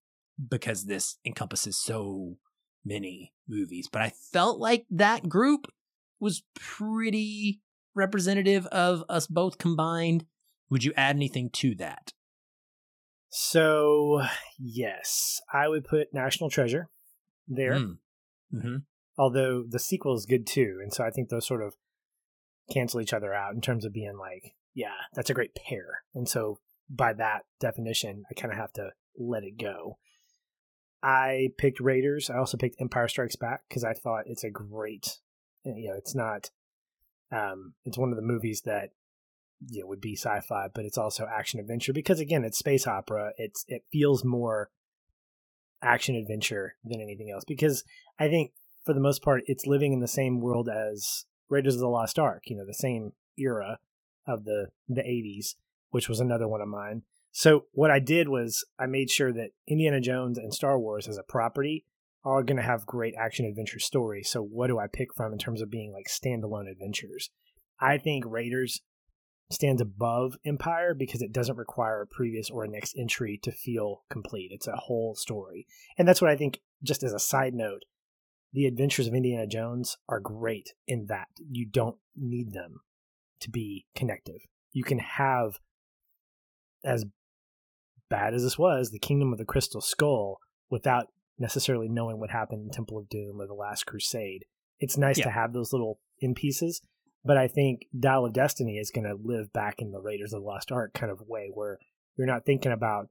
[0.50, 2.38] because this encompasses so
[2.84, 3.88] many movies.
[3.90, 5.66] But I felt like that group
[6.20, 7.60] was pretty
[7.94, 10.24] representative of us both combined.
[10.70, 12.12] Would you add anything to that?
[13.28, 14.22] So,
[14.59, 16.90] yes, I would put National Treasure
[17.48, 17.98] there, Mm.
[18.50, 18.76] hmm
[19.18, 20.78] although the sequel is good too.
[20.82, 21.74] And so I think those sort of
[22.70, 26.02] cancel each other out in terms of being like, yeah, that's a great pair.
[26.14, 26.58] And so
[26.88, 29.98] by that definition, I kind of have to let it go.
[31.02, 32.30] I picked Raiders.
[32.30, 35.18] I also picked Empire Strikes Back because I thought it's a great,
[35.64, 36.50] you know, it's not,
[37.32, 38.90] um, it's one of the movies that
[39.70, 43.32] you know would be sci-fi, but it's also action adventure because again, it's space opera.
[43.36, 44.70] It's it feels more
[45.82, 47.84] action adventure than anything else because
[48.18, 48.52] I think
[48.84, 52.18] for the most part it's living in the same world as Raiders of the Lost
[52.18, 52.44] Ark.
[52.46, 53.78] You know, the same era
[54.26, 55.54] of the the 80s,
[55.90, 57.02] which was another one of mine.
[57.32, 61.16] So what I did was I made sure that Indiana Jones and Star Wars as
[61.16, 61.86] a property
[62.24, 64.28] are going to have great action adventure stories.
[64.28, 67.30] So what do I pick from in terms of being like standalone adventures?
[67.80, 68.82] I think Raiders
[69.50, 74.04] stands above Empire because it doesn't require a previous or a next entry to feel
[74.10, 74.50] complete.
[74.52, 75.66] It's a whole story.
[75.98, 77.82] And that's what I think just as a side note,
[78.52, 82.80] the adventures of Indiana Jones are great in that you don't need them
[83.43, 84.40] to be connective.
[84.73, 85.59] You can have
[86.85, 87.05] as
[88.09, 90.39] bad as this was, the Kingdom of the Crystal Skull
[90.70, 91.06] without
[91.39, 94.44] necessarily knowing what happened in Temple of Doom or the Last Crusade.
[94.78, 95.24] It's nice Yeah.
[95.24, 96.82] to have those little in pieces,
[97.24, 100.43] but I think Dial of Destiny is going to live back in the Raiders of
[100.43, 101.78] the Lost Ark kind of way where
[102.16, 103.09] you're not thinking about,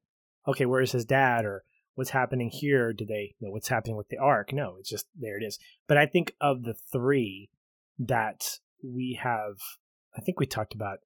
[0.48, 1.64] okay, where's his dad or
[1.96, 2.94] what's happening here?
[2.94, 4.54] Do they you know what's happening with the Ark?
[4.54, 5.58] No, it's just there it is.
[5.88, 7.50] But I think of the three
[8.00, 9.56] that we have,
[10.18, 11.00] I think we talked about.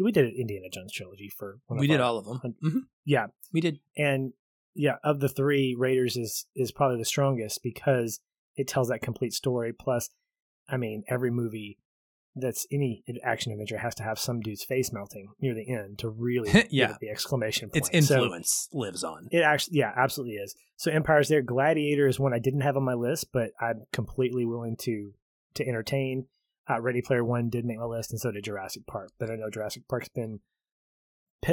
[0.00, 2.54] We did an Indiana Jones trilogy for one of We did our- all of them.
[2.62, 3.80] hmm Yeah, We did.
[3.96, 4.32] and
[4.74, 8.20] yeah, of the three, Raiders is is probably the strongest because
[8.56, 9.72] it tells that complete story.
[9.72, 10.10] Plus,
[10.68, 11.78] I mean, every movie
[12.36, 16.08] that's any action adventure has to have some dude's face melting near the end to
[16.08, 16.96] really Yeah.
[17.00, 17.88] the exclamation point.
[17.92, 19.26] Its So influence lives on.
[19.32, 20.54] it actually, yeah, absolutely is.
[20.76, 21.42] So Empire's there.
[21.42, 25.14] Gladiator is one I didn't have on my list, but I'm completely willing to
[25.54, 26.26] to entertain.
[26.70, 29.10] Uh, Ready Player One did make my list, and so did Jurassic Park.
[29.18, 30.40] But I know Jurassic Park's been,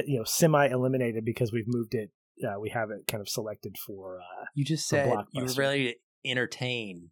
[0.05, 2.11] you know, semi eliminated because we've moved it.
[2.45, 4.19] Uh, we have it kind of selected for.
[4.19, 7.11] Uh, You just said you were ready to entertain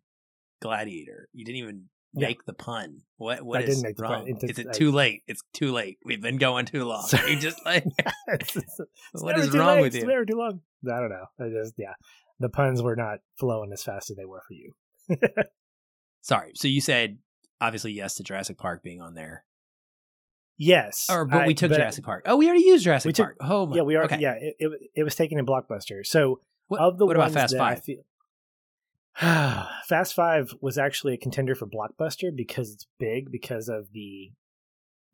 [0.62, 1.30] Gladiator.
[1.34, 1.86] You didn't even
[2.16, 2.28] Yeah.
[2.28, 3.04] make the pun.
[3.18, 3.42] What?
[3.44, 4.12] What I is didn't make the pun.
[4.12, 4.28] wrong?
[4.28, 5.24] It- is it I- too late?
[5.28, 5.98] It's too late.
[6.04, 7.08] We've been going too long.
[7.08, 7.32] Sorry.
[7.32, 7.86] You just like
[8.28, 8.80] it's, it's
[9.14, 9.82] what too wrong late.
[9.84, 10.10] with It's you?
[10.10, 10.60] never too long.
[10.86, 11.26] I don't know.
[11.40, 11.94] I just yeah,
[12.40, 14.74] the puns were not flowing as fast as they were for you.
[16.22, 16.52] Sorry.
[16.56, 17.18] So you said
[17.64, 19.46] obviously yes to Jurassic Park being on there,
[20.58, 22.24] Yes, or but I- we took but- Jurassic Park.
[22.28, 23.38] Oh, we already used Jurassic We took- Park.
[23.42, 23.78] Oh, my.
[23.78, 24.04] Yeah, we are.
[24.04, 24.20] Okay.
[24.20, 26.06] Yeah, it, it, it was taken in Blockbuster.
[26.06, 27.84] So What, of the what about Fast that I Five?
[27.84, 28.04] feel,
[29.88, 34.32] Fast Five was actually a contender for Blockbuster because it's big because of the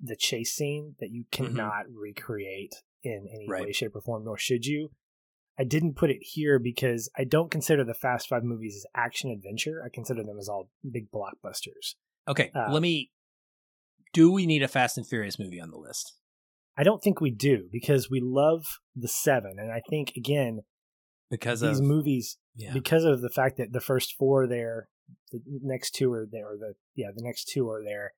[0.01, 3.51] the chase scene that you cannot recreate in any Mm-hmm.
[3.51, 3.65] Right.
[3.65, 4.91] way, shape, or form, nor should you.
[5.57, 9.29] I didn't put it here because I don't consider the Fast Five movies as action
[9.29, 9.81] adventure.
[9.85, 11.95] I consider them as all big blockbusters.
[12.29, 13.11] Okay, Uh, let me.
[14.13, 16.13] Do we need a Fast and Furious movie on the list?
[16.77, 20.61] I don't think we do because we love the seven, and I think again
[21.29, 24.89] Because these of movies yeah, because of the fact that the first four are there,
[25.31, 28.13] the next two are there, or the yeah, the next two are there.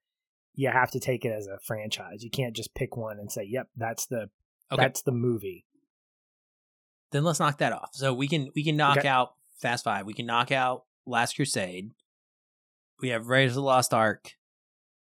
[0.54, 2.24] You have to take it as a franchise.
[2.24, 4.30] You can't just pick one and say, "Yep, that's the
[4.72, 4.84] Okay.
[4.84, 5.66] that's the movie."
[7.12, 7.90] then let's knock that off.
[7.94, 9.08] So we can we can knock Okay.
[9.08, 10.06] out Fast Five.
[10.06, 11.92] We can knock out Last Crusade.
[13.02, 14.32] We have Raiders of the Lost Ark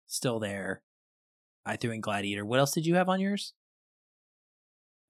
[0.07, 0.83] still there.
[1.67, 2.45] I threw in Gladiator.
[2.45, 3.53] What else did you have on yours?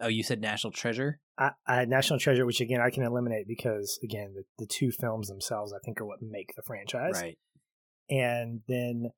[0.01, 1.21] Oh, you said National Treasure.
[1.39, 4.91] I, I had National Treasure, which again I can eliminate because again the, the two
[4.91, 7.21] films themselves I think are what make the franchise.
[7.21, 7.39] Right.
[8.11, 9.11] And then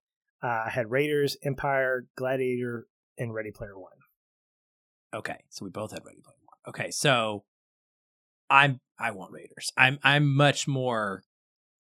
[0.42, 2.86] uh, I had Raiders, Empire, Gladiator,
[3.18, 3.92] and Ready Player One.
[5.14, 5.38] Okay.
[5.50, 6.74] So we both had Ready Player One.
[6.74, 6.90] Okay.
[6.90, 7.44] So
[8.48, 9.72] I'm I want Raiders.
[9.76, 11.22] I'm I'm much more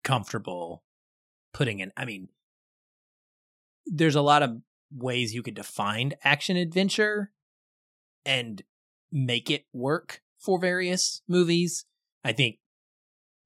[0.04, 0.82] comfortable
[1.52, 1.92] putting in.
[1.96, 2.28] I mean,
[3.86, 4.58] there's a lot of
[4.90, 7.32] ways you could define action adventure
[8.24, 8.62] and
[9.10, 11.84] make it work for various movies.
[12.24, 12.58] I think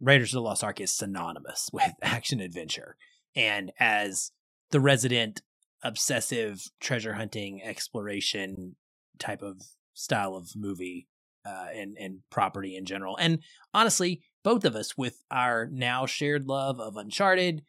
[0.00, 2.96] Raiders of the Lost Ark is synonymous with action adventure.
[3.34, 4.32] And as
[4.70, 5.42] the resident
[5.82, 8.76] obsessive treasure hunting exploration
[9.18, 9.62] type of
[9.94, 11.06] style of movie
[11.46, 13.16] uh, and and property in general.
[13.18, 13.38] And
[13.72, 17.62] honestly, both of us with our now shared love of Uncharted,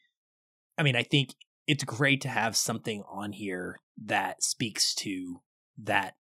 [0.78, 1.36] I mean, I think
[1.66, 5.42] it's great to have something on here that speaks to
[5.78, 6.16] that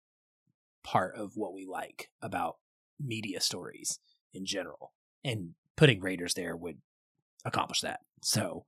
[0.83, 2.57] part of what we like about
[2.99, 3.99] media stories
[4.33, 4.93] in general.
[5.23, 6.77] And putting Raiders there would
[7.45, 8.01] accomplish that.
[8.21, 8.65] So,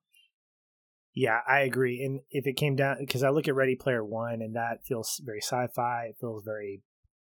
[1.13, 2.03] Yeah, I agree.
[2.03, 5.19] And if it came down, because I look at Ready Player One, and that feels
[5.23, 6.05] very sci-fi.
[6.05, 6.81] It feels very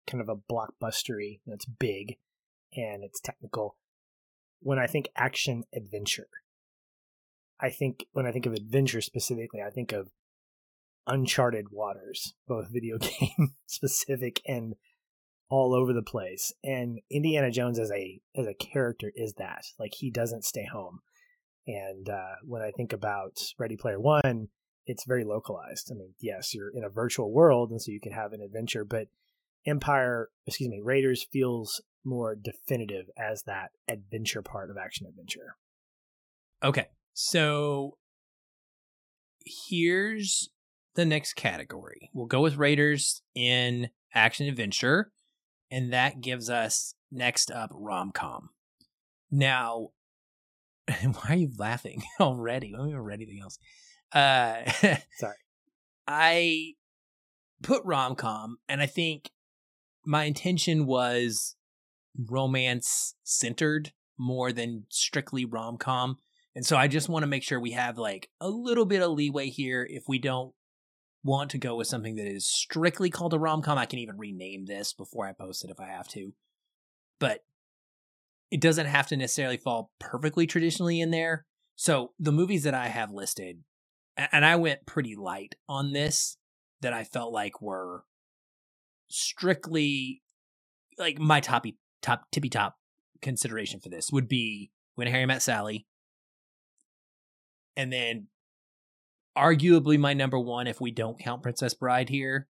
[0.07, 1.41] kind of a blockbustery.
[1.47, 2.16] It's big
[2.74, 3.77] and it's technical.
[4.61, 6.28] When I think action adventure,
[7.61, 10.11] I think when I think of adventure specifically, I think of
[11.07, 14.74] uncharted waters, both video game specific and
[15.49, 16.53] all over the place.
[16.65, 21.01] And Indiana Jones as a as a character is that like he doesn't stay home.
[21.66, 24.49] And uh, when I think about Ready Player One,
[24.87, 25.91] it's very localized.
[25.91, 28.85] I mean, yes, you're in a virtual world, and so you can have an adventure,
[28.85, 29.09] but
[29.66, 35.57] Empire, excuse me, Raiders feels more definitive as that adventure part of action adventure.
[36.62, 36.87] okay.
[37.19, 37.97] So
[39.47, 40.51] here's
[40.97, 42.11] the next category.
[42.13, 45.13] We'll go with Raiders in action adventure,
[45.71, 48.51] and that gives us next up rom com.
[49.31, 49.93] Now,
[50.89, 52.75] why are you laughing already?
[52.77, 53.59] We haven't read anything else.
[54.13, 54.71] Uh,
[55.17, 55.37] Sorry.
[56.07, 56.75] I
[57.63, 59.31] put rom com, and I think
[60.05, 61.57] my intention was
[62.29, 66.19] romance centered more than strictly rom com.
[66.57, 69.11] And so I just want to make sure we have like a little bit of
[69.11, 69.87] leeway here.
[69.89, 70.55] If we don't
[71.23, 74.16] want to go with something that is strictly called a rom com, I can even
[74.16, 76.33] rename this before I post it if I have to.
[77.20, 77.41] But
[78.51, 81.45] it doesn't have to necessarily fall perfectly traditionally in there.
[81.74, 83.59] So the movies that I have listed,
[84.16, 86.39] and I went pretty light on this,
[86.81, 88.05] that I felt like were
[89.09, 90.23] strictly
[90.99, 92.77] like my toppy top tippy top
[93.20, 95.87] consideration for this would be when Harry met Sally.
[97.77, 98.28] And then
[99.36, 102.48] arguably my number one, if we don't count Princess Bride here,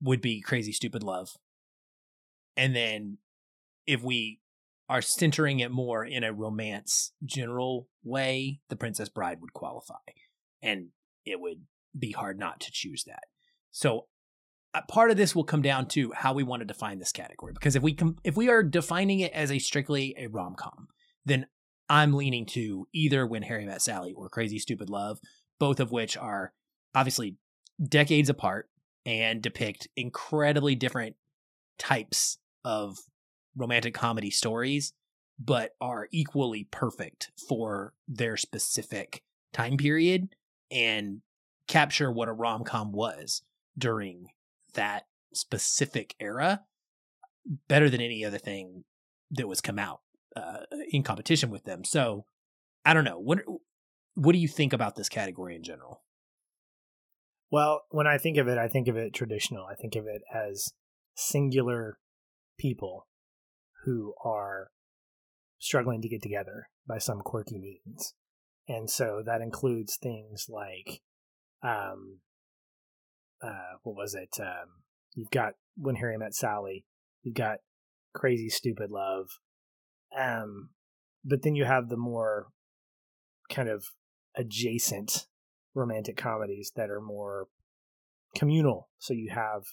[0.00, 1.30] would be Crazy Stupid Love.
[2.56, 3.18] And then
[3.86, 4.40] if we
[4.88, 9.94] are centering it more in a romance general way, The Princess Bride would qualify.
[10.62, 10.88] And
[11.24, 11.62] it would
[11.98, 13.24] be hard not to choose that.
[13.70, 14.06] So
[14.74, 17.52] uh, part of this will come down to how we want to define this category
[17.52, 20.86] because if we com- if we are defining it as a strictly a rom-com
[21.24, 21.46] then
[21.90, 25.18] i'm leaning to either when harry met sally or crazy stupid love
[25.58, 26.52] both of which are
[26.94, 27.36] obviously
[27.86, 28.70] decades apart
[29.04, 31.16] and depict incredibly different
[31.78, 32.98] types of
[33.56, 34.92] romantic comedy stories
[35.42, 39.22] but are equally perfect for their specific
[39.52, 40.28] time period
[40.70, 41.22] and
[41.66, 43.42] capture what a rom-com was
[43.78, 44.26] during
[44.74, 46.60] that specific era
[47.68, 48.84] better than any other thing
[49.30, 50.00] that was come out
[50.36, 51.84] uh, in competition with them.
[51.84, 52.24] So
[52.84, 53.40] I don't know what
[54.14, 56.02] what do you think about this category in general?
[57.50, 59.66] Well, when I think of it, I think of it traditional.
[59.66, 60.72] I think of it as
[61.16, 61.98] singular
[62.58, 63.08] people
[63.84, 64.68] who are
[65.58, 68.14] struggling to get together by some quirky means.
[68.68, 71.00] And so that includes things like
[71.62, 72.20] um
[73.42, 74.36] uh what was it?
[74.40, 74.82] Um
[75.14, 76.84] you've got when Harry met Sally,
[77.22, 77.58] you've got
[78.14, 79.28] Crazy Stupid Love.
[80.18, 80.70] Um,
[81.24, 82.48] but then you have the more
[83.50, 83.84] kind of
[84.36, 85.26] adjacent
[85.74, 87.46] romantic comedies that are more
[88.34, 88.88] communal.
[88.98, 89.64] So you have,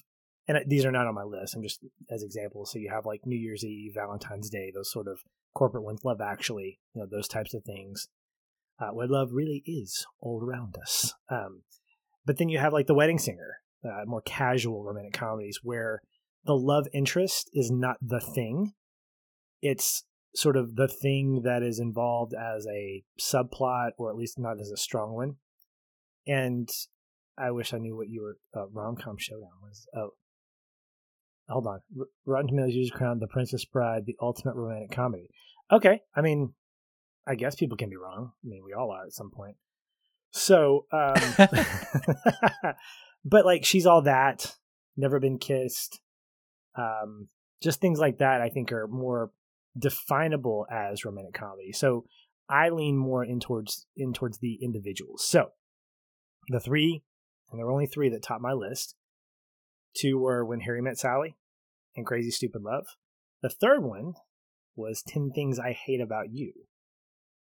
[0.48, 1.56] and these are not on my list.
[1.56, 2.72] I'm just as examples.
[2.72, 5.20] So you have like New Year's Eve, Valentine's Day, those sort of
[5.54, 6.02] corporate ones.
[6.04, 8.08] Love Actually, you know, those types of things.
[8.80, 11.14] Uh, where love really is all around us.
[11.32, 11.64] Um,
[12.28, 16.02] but then you have like The Wedding Singer, uh, more casual romantic comedies where
[16.46, 18.74] the love interest is not the thing.
[19.64, 20.04] It's
[20.36, 24.70] sort of the thing that is involved as a subplot, or at least not as
[24.70, 25.36] a strong one.
[26.28, 26.70] And
[27.38, 29.88] I wish I knew what your uh, rom com showdown was.
[29.96, 30.10] Oh,
[31.48, 31.80] hold on.
[31.98, 35.30] R- Rotten Tomatoes uses crowned The Princess Bride the ultimate romantic comedy.
[35.72, 36.54] Okay, I mean,
[37.28, 38.32] I guess people can be wrong.
[38.44, 39.56] I mean, we all are at some point.
[40.32, 41.16] So, um,
[43.26, 44.56] but like, she's all that.
[44.96, 46.00] Never been kissed.
[46.76, 47.28] Um,
[47.62, 48.42] just things like that.
[48.42, 49.32] I think are more
[49.78, 51.72] definable as romantic comedy.
[51.72, 52.06] So
[52.50, 55.28] I lean more in towards in towards the individuals.
[55.28, 55.52] So
[56.50, 57.04] the three,
[57.52, 58.96] and there were only three that topped my list.
[59.96, 61.36] Two were When Harry Met Sally
[61.96, 62.86] and Crazy Stupid Love.
[63.42, 64.14] The third one
[64.76, 66.54] was 10 Things I Hate About You,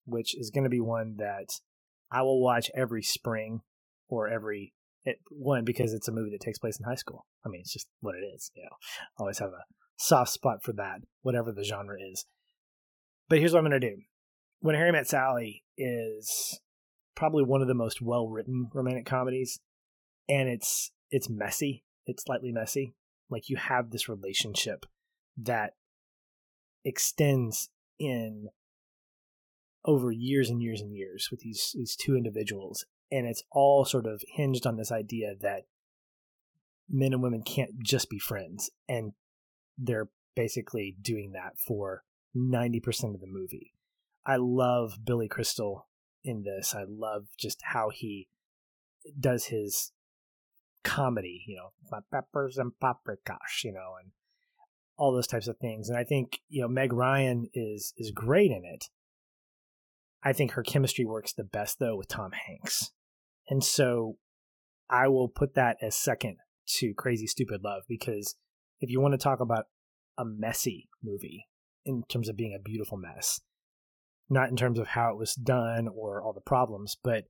[0.05, 1.61] which is going to be one that
[2.11, 3.61] I will watch every spring
[4.09, 4.74] or every
[5.05, 7.27] it, one because it's a movie that takes place in high school.
[7.44, 8.51] I mean, it's just what it is.
[8.55, 8.77] You know,
[9.19, 9.65] I always have a
[10.03, 12.27] soft spot for that, whatever the genre is.
[13.29, 14.03] But here's what I'm going to do.
[14.61, 16.61] When Harry Met Sally is
[17.15, 19.61] probably one of the most well written romantic comedies,
[20.29, 21.85] and it's it's messy.
[22.07, 22.95] It's slightly messy.
[23.31, 24.87] Like you have this relationship
[25.39, 25.74] that
[26.85, 28.49] extends in
[29.85, 34.07] over years and years and years with these these two individuals and it's all sort
[34.07, 35.62] of hinged on this idea that
[36.89, 39.12] men and women can't just be friends and
[39.82, 42.04] they're basically doing that for
[42.36, 43.74] 90% of the movie.
[44.24, 45.88] I love Billy Crystal
[46.24, 46.74] in this.
[46.74, 48.28] I love just how he
[49.18, 49.92] does his
[50.84, 54.12] comedy, you know, my peppers and paprikash, you know, and
[54.96, 55.88] all those types of things.
[55.88, 58.86] And I think, you know, Meg Ryan is is great in it.
[60.22, 62.92] I think her chemistry works the best though with Tom Hanks.
[63.48, 64.18] And so
[64.88, 66.36] I will put that as second
[66.78, 68.36] to Crazy Stupid Love because
[68.82, 69.66] if you want to talk about
[70.18, 71.46] a messy movie
[71.86, 73.40] in terms of being a beautiful mess,
[74.28, 77.24] not in terms of how it was done or all the problems, but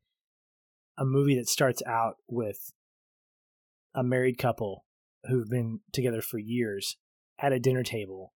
[0.98, 2.72] a movie that starts out with
[3.94, 4.84] a married couple
[5.24, 6.96] who've been together for years
[7.38, 8.32] at a dinner table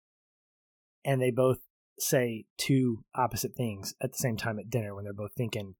[1.04, 1.58] and they both
[1.98, 5.74] say two opposite things at the same time at dinner when they're both thinking,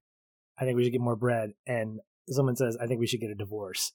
[0.58, 1.52] I think we should get more bread.
[1.66, 3.92] And someone says, I think we should get a divorce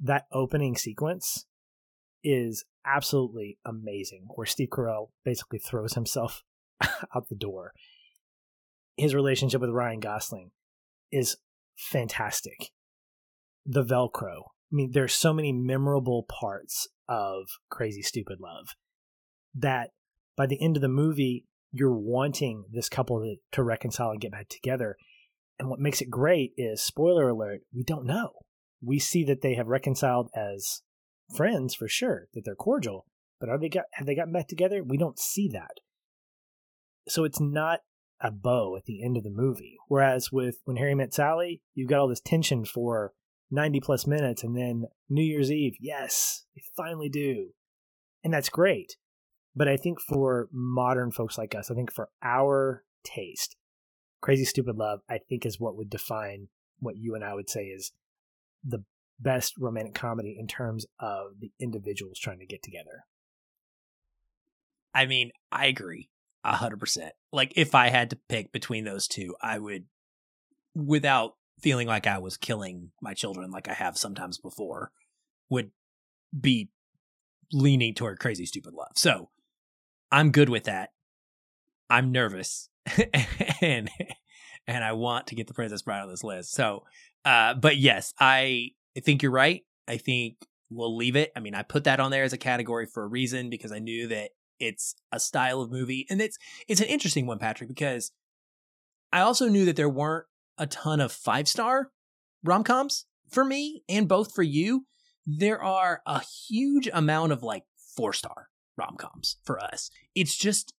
[0.00, 1.46] that opening sequence
[2.24, 6.42] is absolutely amazing, where Steve Carell basically throws himself
[7.14, 7.72] out the door.
[8.96, 10.50] His relationship with Ryan Gosling
[11.12, 11.36] is
[11.76, 12.70] fantastic.
[13.66, 14.42] The Velcro.
[14.72, 18.68] I mean, there's so many memorable parts of Crazy Stupid Love
[19.54, 19.90] that
[20.36, 24.32] by the end of the movie, you're wanting this couple to, to reconcile and get
[24.32, 24.96] back together.
[25.58, 28.32] And what makes it great is, spoiler alert, we don't know
[28.84, 30.82] we see that they have reconciled as
[31.34, 33.06] friends for sure, that they're cordial.
[33.40, 34.82] But are they got have they gotten back together?
[34.82, 35.80] We don't see that.
[37.08, 37.80] So it's not
[38.20, 39.76] a bow at the end of the movie.
[39.88, 43.12] Whereas with when Harry met Sally, you've got all this tension for
[43.50, 47.50] 90 plus minutes and then New Year's Eve, yes, they finally do.
[48.22, 48.96] And that's great.
[49.54, 53.56] But I think for modern folks like us, I think for our taste,
[54.20, 56.48] Crazy Stupid Love, I think is what would define
[56.80, 57.92] what you and I would say is
[58.64, 58.84] the
[59.18, 63.04] best romantic comedy in terms of the individuals trying to get together.
[64.94, 66.10] I mean, I agree
[66.44, 67.12] a hundred percent.
[67.32, 69.84] Like if I had to pick between those two, I would,
[70.74, 74.92] without feeling like I was killing my children like I have sometimes before,
[75.48, 75.70] would
[76.38, 76.70] be
[77.52, 78.92] leaning toward crazy stupid love.
[78.96, 79.30] So
[80.10, 80.90] I'm good with that.
[81.90, 82.68] I'm nervous
[83.60, 83.90] and
[84.66, 86.52] and I want to get the Princess Bride on this list.
[86.52, 86.84] So
[87.24, 88.70] uh, but yes, I
[89.00, 89.62] think you're right.
[89.88, 90.36] I think
[90.70, 91.32] we'll leave it.
[91.36, 93.78] I mean, I put that on there as a category for a reason because I
[93.78, 96.38] knew that it's a style of movie, and it's
[96.68, 98.12] it's an interesting one, Patrick, because
[99.12, 100.26] I also knew that there weren't
[100.58, 101.90] a ton of five star
[102.42, 104.86] rom coms for me, and both for you.
[105.26, 107.64] There are a huge amount of like
[107.96, 109.90] four star rom coms for us.
[110.14, 110.74] It's just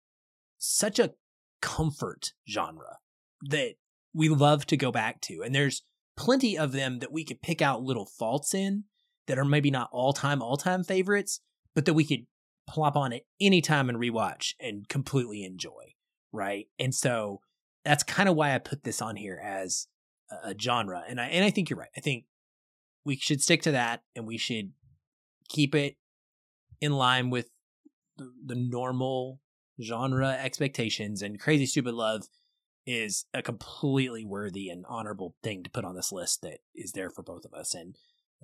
[0.58, 1.14] such a
[1.62, 2.98] comfort genre
[3.42, 3.76] that
[4.14, 5.84] we love to go back to, and there's
[6.18, 8.86] plenty of them that we could pick out little faults in
[9.28, 11.40] that are maybe not all time, all time favorites,
[11.74, 12.26] but that we could
[12.68, 15.94] plop on at any time and rewatch and completely enjoy,
[16.32, 16.68] right?
[16.80, 17.42] And so
[17.84, 19.88] that's kind of why I put this on here as
[20.44, 21.04] a, genre.
[21.08, 21.90] And I and I think you're right.
[21.96, 22.26] I think
[23.04, 24.72] we should stick to that and we should
[25.50, 25.96] keep it
[26.82, 27.50] in line with
[28.18, 29.40] the, the normal
[29.82, 32.24] genre expectations and crazy stupid love
[32.86, 37.10] is a completely worthy and honorable thing to put on this list that is there
[37.10, 37.74] for both of us.
[37.74, 37.96] And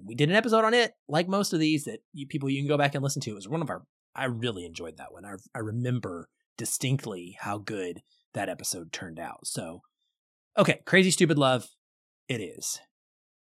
[0.03, 2.67] we did an episode on it, like most of these that you people you can
[2.67, 3.31] go back and listen to.
[3.31, 3.83] It was one of our.
[4.15, 5.25] I really enjoyed that one.
[5.25, 8.01] I I remember distinctly how good
[8.33, 9.45] that episode turned out.
[9.47, 9.81] So,
[10.57, 11.67] okay, crazy stupid love,
[12.27, 12.79] it is.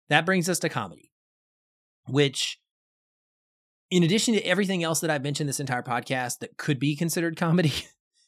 [0.10, 1.11] That brings us to comedy,
[2.07, 2.60] which,
[3.91, 7.38] in addition to everything else that I've mentioned this entire podcast that could be considered
[7.38, 7.74] comedy,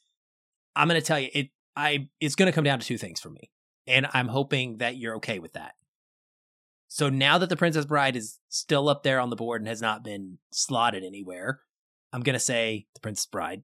[0.76, 3.19] I'm going to tell you it I it's going to come down to two things
[3.19, 3.52] for me.
[3.88, 5.73] And I'm hoping that you're okay with that.
[6.88, 9.81] So now that The Princess Bride is still up there on the board and has
[9.81, 11.61] not been slotted anywhere,
[12.11, 13.64] I'm going to say The Princess Bride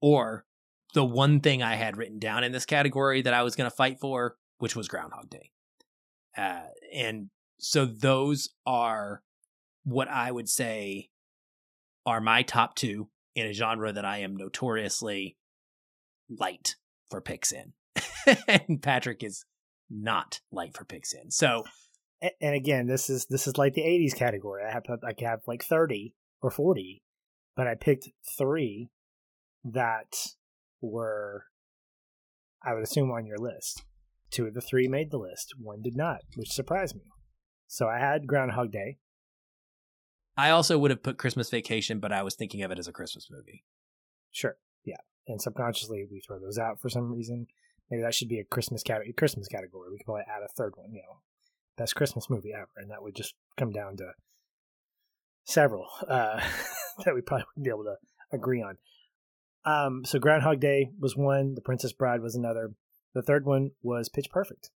[0.00, 0.46] or
[0.94, 3.74] the one thing I had written down in this category that I was going to
[3.74, 5.50] fight for, which was Groundhog Day.
[6.36, 6.62] Uh,
[6.94, 9.22] and so those are
[9.84, 11.10] what I would say
[12.06, 15.36] are my top two in a genre that I am notoriously
[16.30, 16.76] light
[17.10, 17.72] for picks in.
[18.48, 19.44] and Patrick is
[19.90, 21.30] not light for picks in.
[21.30, 21.64] So
[22.20, 24.62] and again, this is this is like the '80s category.
[24.64, 27.02] I have I have like 30 or 40,
[27.56, 28.90] but I picked three
[29.64, 30.16] that
[30.80, 31.44] were
[32.62, 33.84] I would assume on your list.
[34.30, 35.54] Two of the three made the list.
[35.58, 37.02] One did not, which surprised me.
[37.66, 38.98] So I had Groundhog Day.
[40.36, 42.92] I also would have put Christmas Vacation, but I was thinking of it as a
[42.92, 43.64] Christmas movie.
[44.30, 44.56] Sure.
[45.28, 47.46] And subconsciously we throw those out for some reason.
[47.90, 49.12] Maybe that should be a Christmas category.
[49.12, 49.90] Christmas category.
[49.90, 50.92] We could probably add a third one.
[50.92, 51.18] You know,
[51.76, 54.12] best Christmas movie ever, and that would just come down to
[55.44, 56.40] several uh,
[57.04, 57.96] that we probably wouldn't be able to
[58.32, 58.78] agree on.
[59.64, 61.54] Um, so Groundhog Day was one.
[61.54, 62.72] The Princess Bride was another.
[63.14, 64.70] The third one was Pitch Perfect.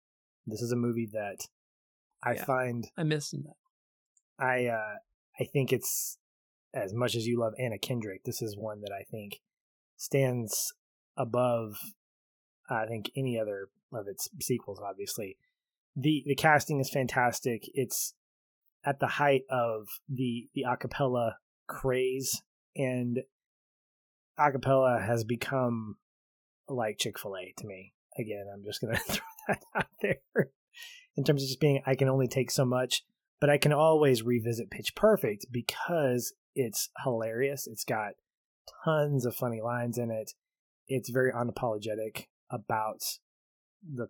[0.45, 1.48] This is a movie that
[2.23, 3.56] I yeah, find I miss that.
[4.40, 4.95] I uh,
[5.40, 6.18] I think it's
[6.73, 8.23] as much as you love Anna Kendrick.
[8.23, 9.41] This is one that I think
[10.02, 10.73] stands
[11.15, 11.78] above,
[12.68, 14.82] I think, any other of its sequels.
[14.84, 15.38] Obviously,
[15.95, 17.69] the the casting is fantastic.
[17.76, 18.15] It's
[18.84, 21.34] at the height of the the acapella
[21.68, 22.41] craze,
[22.76, 23.19] and
[24.40, 25.98] acapella has become
[26.68, 27.94] like Chick Fil A to me.
[28.18, 30.49] Again, I'm just gonna throw that out there
[31.15, 31.84] in terms of just being.
[31.86, 33.03] I can only take so much,
[33.40, 37.68] but I can always revisit Pitch Perfect because it's hilarious.
[37.68, 38.14] It's got
[38.84, 40.34] tons of funny lines in it.
[40.88, 43.02] It's very unapologetic about
[43.84, 44.07] the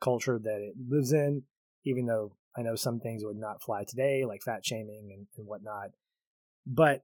[0.00, 1.44] culture that it lives in,
[1.84, 5.46] even though I know some things would not fly today, like fat shaming and, and
[5.46, 5.90] whatnot.
[6.66, 7.02] But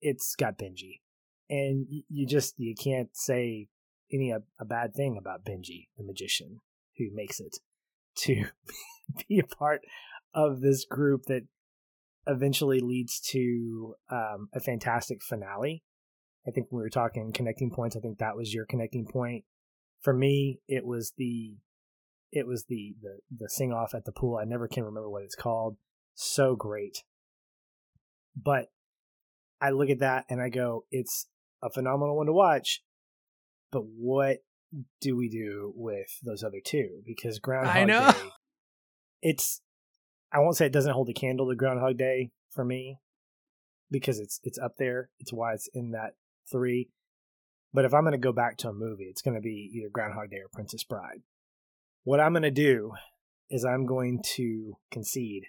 [0.00, 1.00] it's got Benji,
[1.48, 3.68] and you just you can't say
[4.12, 6.60] any a, a bad thing about Benji, the magician
[6.98, 7.58] who makes it
[8.16, 8.44] to
[9.28, 9.80] be a part
[10.34, 11.44] of this group that
[12.26, 15.82] eventually leads to um, a fantastic finale.
[16.46, 19.44] I think when we were talking connecting points, I think that was your connecting point.
[20.00, 21.56] For me, it was the
[22.32, 24.36] it was the the the sing off at the pool.
[24.36, 25.76] I never can remember what it's called.
[26.14, 27.04] So great.
[28.36, 28.66] But
[29.60, 31.28] I look at that and I go, it's
[31.62, 32.82] a phenomenal one to watch.
[33.70, 34.38] But what
[35.00, 37.02] do we do with those other two?
[37.06, 38.12] Because Groundhog I know.
[38.12, 38.30] Day,
[39.22, 39.62] it's
[40.34, 42.98] I won't say it doesn't hold a candle to Groundhog Day for me
[43.90, 45.10] because it's it's up there.
[45.20, 46.14] It's why it's in that
[46.50, 46.90] three.
[47.72, 49.88] But if I'm going to go back to a movie, it's going to be either
[49.90, 51.22] Groundhog Day or Princess Bride.
[52.02, 52.92] What I'm going to do
[53.48, 55.44] is I'm going to concede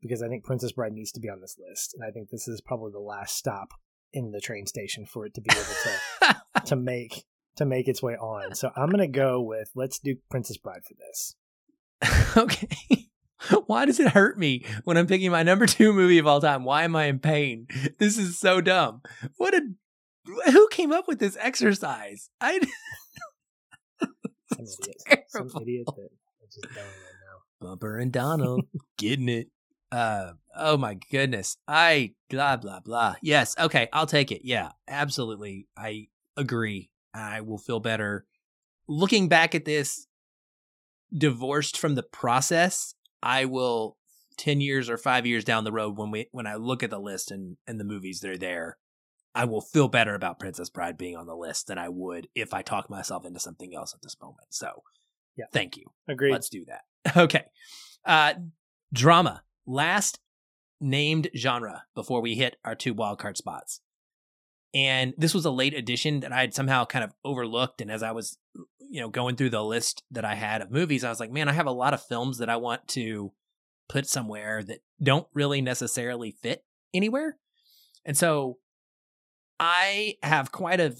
[0.00, 2.48] because I think Princess Bride needs to be on this list, and I think this
[2.48, 3.68] is probably the last stop
[4.12, 7.24] in the train station for it to be able to to make
[7.56, 8.54] to make its way on.
[8.54, 11.34] So I'm going to go with let's do Princess Bride for this.
[12.36, 13.08] okay.
[13.66, 16.64] Why does it hurt me when I'm picking my number two movie of all time?
[16.64, 17.66] Why am I in pain?
[17.98, 19.02] This is so dumb.
[19.36, 19.62] What a
[20.50, 22.30] who came up with this exercise?
[22.40, 22.60] I
[24.00, 26.10] some idiot, some idiot that
[26.52, 27.68] just don't know.
[27.68, 28.62] Bumper and Donald
[28.98, 29.48] getting it.
[29.90, 31.56] Uh oh my goodness.
[31.66, 33.16] I blah blah blah.
[33.22, 34.42] Yes, okay, I'll take it.
[34.44, 35.66] Yeah, absolutely.
[35.76, 36.90] I agree.
[37.12, 38.24] I will feel better
[38.86, 40.06] looking back at this
[41.16, 43.96] divorced from the process I will
[44.38, 46.98] 10 years or 5 years down the road when we when I look at the
[46.98, 48.78] list and and the movies that are there,
[49.34, 52.54] I will feel better about Princess Bride being on the list than I would if
[52.54, 54.48] I talk myself into something else at this moment.
[54.50, 54.82] So,
[55.36, 55.46] yeah.
[55.52, 55.86] Thank you.
[56.08, 56.32] Agreed.
[56.32, 56.82] Let's do that.
[57.16, 57.44] Okay.
[58.04, 58.34] Uh
[58.92, 59.42] drama.
[59.66, 60.20] Last
[60.80, 63.80] named genre before we hit our two wildcard spots.
[64.72, 67.80] And this was a late addition that I had somehow kind of overlooked.
[67.80, 68.38] And as I was,
[68.90, 71.48] you know, going through the list that I had of movies, I was like, man,
[71.48, 73.32] I have a lot of films that I want to
[73.88, 77.38] put somewhere that don't really necessarily fit anywhere.
[78.04, 78.58] And so
[79.60, 80.96] I have quite a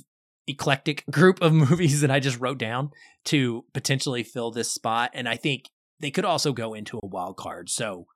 [0.46, 2.90] eclectic group of movies that I just wrote down
[3.26, 5.10] to potentially fill this spot.
[5.12, 5.64] And I think
[5.98, 7.70] they could also go into a wild card.
[7.70, 8.06] So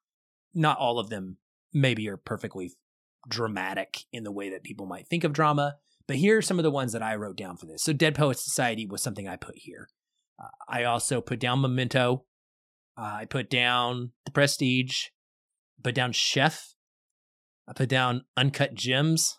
[0.55, 1.39] not all of them
[1.73, 2.73] maybe are perfectly
[3.29, 5.77] dramatic in the way that people might think of drama.
[6.07, 7.83] But here are some of the ones that I wrote down for this.
[7.83, 9.89] So Dead Poets Society was something I put here.
[10.43, 12.25] Uh, I also put down Memento.
[12.97, 15.07] Uh, I put down The Prestige.
[15.79, 16.75] I put down Chef.
[17.67, 19.39] I put down Uncut Gems.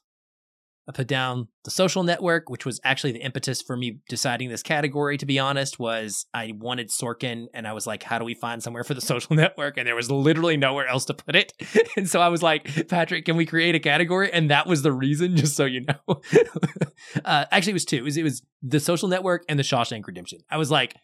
[0.88, 4.62] I put down the social network, which was actually the impetus for me deciding this
[4.62, 8.36] category, to be honest, was I wanted Sorkin and I was like, how do we
[8.36, 9.78] find somewhere for the social network?
[9.78, 11.53] And there was literally nowhere else to put it.
[11.98, 14.32] and so I was like, Patrick, can we create a category?
[14.32, 16.22] And that was the reason, just so you know.
[17.26, 17.98] uh, actually, it was two.
[17.98, 20.40] It was, it was the social network and the Shawshank Redemption.
[20.52, 20.95] I was like,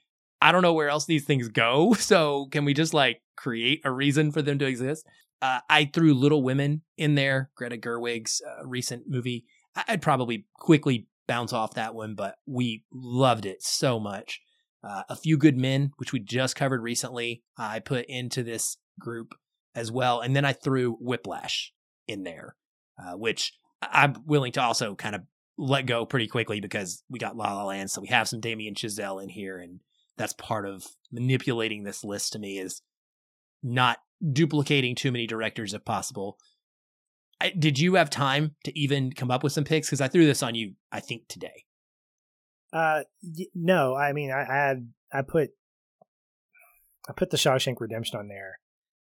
[0.41, 1.93] I don't know where else these things go.
[1.93, 5.05] So can we just like create a reason for them to exist?
[5.41, 9.45] Uh, I threw Little Women in there, Greta Gerwig's uh, recent movie.
[9.75, 14.41] I'd probably quickly bounce off that one, but we loved it so much.
[14.83, 19.35] Uh, a few good men, which we just covered recently, I put into this group
[19.75, 21.71] as well, and then I threw Whiplash
[22.07, 22.55] in there,
[23.01, 25.21] uh, which I'm willing to also kind of
[25.57, 28.73] let go pretty quickly because we got La La Land, so we have some Damien
[28.73, 29.79] Chazelle in here, and
[30.17, 32.81] that's part of manipulating this list to me is
[33.63, 33.99] not
[34.33, 36.37] duplicating too many directors if possible,
[37.41, 39.87] I, did you have time to even come up with some picks?
[39.87, 41.65] Because I threw this on you, I think today.
[42.71, 43.01] Uh,
[43.55, 43.95] no.
[43.95, 45.49] I mean, I, I had I put
[47.09, 48.59] I put the Shawshank Redemption on there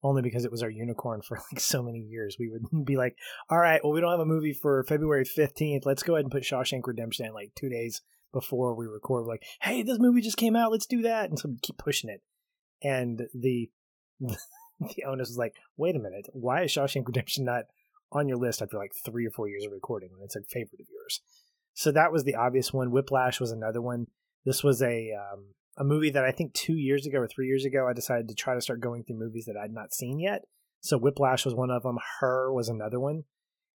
[0.01, 2.35] only because it was our unicorn for like so many years.
[2.39, 3.15] We would be like,
[3.49, 5.85] all right, well, we don't have a movie for February 15th.
[5.85, 8.01] Let's go ahead and put Shawshank Redemption in like two days
[8.33, 9.27] before we record.
[9.27, 10.71] Like, hey, this movie just came out.
[10.71, 11.29] Let's do that.
[11.29, 12.21] And so we keep pushing it.
[12.81, 13.69] And the
[14.19, 17.65] the onus was like, wait a minute, why is Shawshank Redemption not
[18.13, 20.81] on your list after like three or four years of recording when it's a favorite
[20.81, 21.21] of yours.
[21.73, 22.91] So that was the obvious one.
[22.91, 24.07] Whiplash was another one.
[24.45, 27.65] This was a um, a movie that I think two years ago or three years
[27.65, 30.43] ago I decided to try to start going through movies that I'd not seen yet.
[30.81, 31.97] So Whiplash was one of them.
[32.19, 33.23] Her was another one,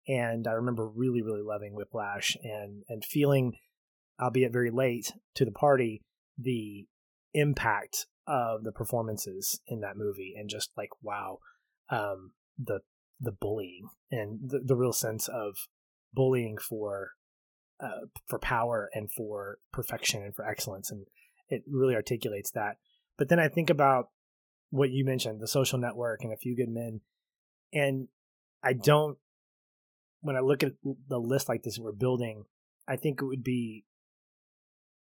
[0.08, 3.54] and I remember really really loving Whiplash and and feeling,
[4.20, 6.02] albeit very late to the party,
[6.38, 6.86] the
[7.34, 11.38] impact of the performances in that movie and just like wow
[11.90, 12.80] um, the
[13.20, 15.68] the bullying and the, the real sense of
[16.12, 17.10] bullying for
[17.80, 20.90] uh, for power and for perfection and for excellence.
[20.90, 21.06] And
[21.48, 22.76] it really articulates that.
[23.16, 24.08] But then i think about
[24.70, 27.00] what you mentioned the social network and a few good men.
[27.72, 28.08] And
[28.62, 29.18] i don't
[30.20, 30.72] when i look at
[31.08, 32.44] the list like this we're building
[32.88, 33.84] i think it would be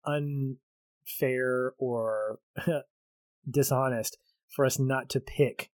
[0.06, 2.38] unfair or
[3.50, 4.18] dishonest
[4.48, 5.70] for us not to pick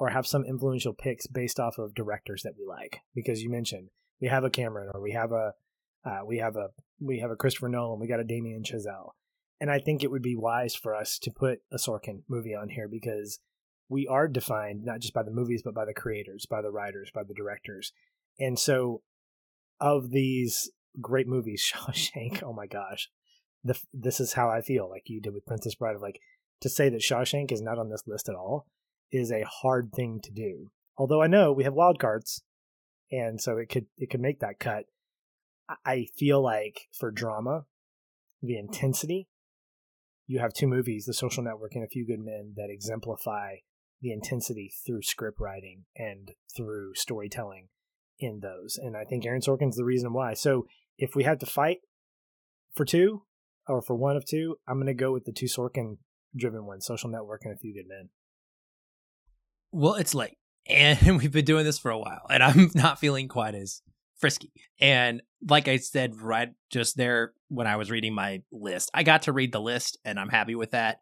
[0.00, 3.00] or have some influential picks based off of directors that we like.
[3.14, 3.90] Because you mentioned
[4.20, 5.52] we have a Cameron or we have a
[6.04, 9.10] uh, we have a we have a Christopher Nolan, we got a Damien Chazelle,
[9.60, 12.70] and I think it would be wise for us to put a Sorkin movie on
[12.70, 13.38] here because
[13.90, 17.10] we are defined not just by the movies but by the creators, by the writers,
[17.14, 17.92] by the directors,
[18.38, 19.02] and so
[19.78, 20.70] of these
[21.00, 23.10] great movies, Shawshank, oh my gosh,
[23.62, 26.20] the, this is how I feel like you did with Princess Bride of like
[26.62, 28.66] to say that Shawshank is not on this list at all
[29.12, 30.70] is a hard thing to do.
[30.96, 32.42] Although I know we have wild cards,
[33.10, 34.84] and so it could it could make that cut.
[35.84, 37.64] I feel like for drama,
[38.42, 39.28] the intensity,
[40.26, 43.56] you have two movies, The Social Network and A Few Good Men, that exemplify
[44.00, 47.68] the intensity through script writing and through storytelling
[48.18, 48.78] in those.
[48.80, 50.34] And I think Aaron Sorkin's the reason why.
[50.34, 50.66] So
[50.98, 51.78] if we had to fight
[52.74, 53.22] for two
[53.66, 55.98] or for one of two, I'm going to go with the two Sorkin
[56.36, 58.10] driven ones, Social Network and A Few Good Men.
[59.72, 60.36] Well, it's late,
[60.68, 63.82] and we've been doing this for a while, and I'm not feeling quite as
[64.18, 64.52] frisky.
[64.80, 69.22] And like I said right just there when I was reading my list, I got
[69.22, 70.98] to read the list, and I'm happy with that.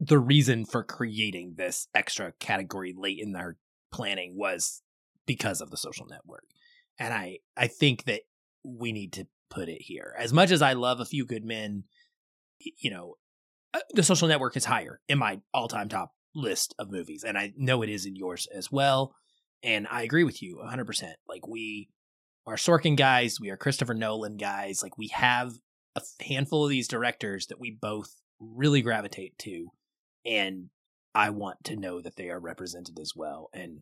[0.00, 3.56] The reason for creating this extra category late in our
[3.92, 4.82] planning was
[5.26, 6.44] because of the social network.
[6.98, 8.22] And I I think that
[8.64, 10.14] we need to put it here.
[10.18, 11.84] As much as I love a few good men,
[12.60, 13.14] you know,
[13.74, 17.52] uh, the social network is higher in my all-time top list of movies, and I
[17.56, 19.14] know it is in yours as well.
[19.62, 21.14] And I agree with you 100%.
[21.28, 21.88] Like, we
[22.46, 24.82] are Sorkin guys, we are Christopher Nolan guys.
[24.82, 25.54] Like, we have
[25.96, 29.68] a handful of these directors that we both really gravitate to,
[30.24, 30.70] and
[31.14, 33.50] I want to know that they are represented as well.
[33.52, 33.80] And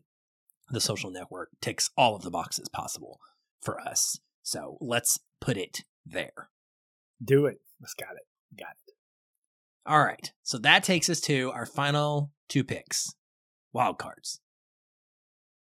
[0.69, 3.19] the social network ticks all of the boxes possible
[3.61, 4.19] for us.
[4.41, 6.49] So let's put it there.
[7.23, 7.59] Do it.
[7.79, 8.57] Let's got it.
[8.57, 8.86] Got it.
[9.87, 10.31] All right.
[10.43, 13.13] So that takes us to our final two picks
[13.71, 14.41] wild cards.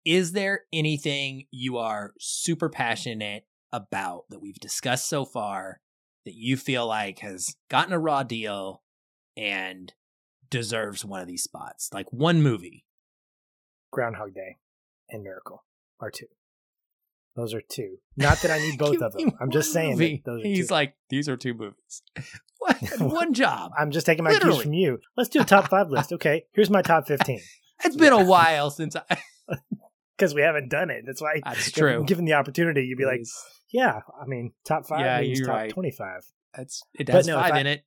[0.04, 5.80] Is there anything you are super passionate about that we've discussed so far
[6.24, 8.82] that you feel like has gotten a raw deal
[9.36, 9.92] and
[10.50, 11.90] deserves one of these spots?
[11.92, 12.84] Like one movie.
[13.90, 14.56] Groundhog Day
[15.10, 15.64] and Miracle
[16.00, 16.26] are two.
[17.34, 17.96] Those are two.
[18.16, 19.32] Not that I need both of them.
[19.40, 20.74] I'm just saying those He's two.
[20.74, 22.02] like, these are two movies.
[22.98, 23.72] one job.
[23.78, 24.54] I'm just taking my Literally.
[24.56, 24.98] cues from you.
[25.16, 26.12] Let's do a top five list.
[26.12, 27.40] Okay, here's my top 15
[27.84, 29.02] It's been a while since I.
[30.16, 31.02] because we haven't done it.
[31.06, 31.40] That's why.
[31.44, 32.04] That's true.
[32.04, 33.22] Given the opportunity, you'd be like,
[33.72, 34.00] yeah.
[34.20, 35.70] I mean, top five Yeah, means you're top right.
[35.70, 36.22] 25.
[36.56, 37.84] That's it has no, five I- in it.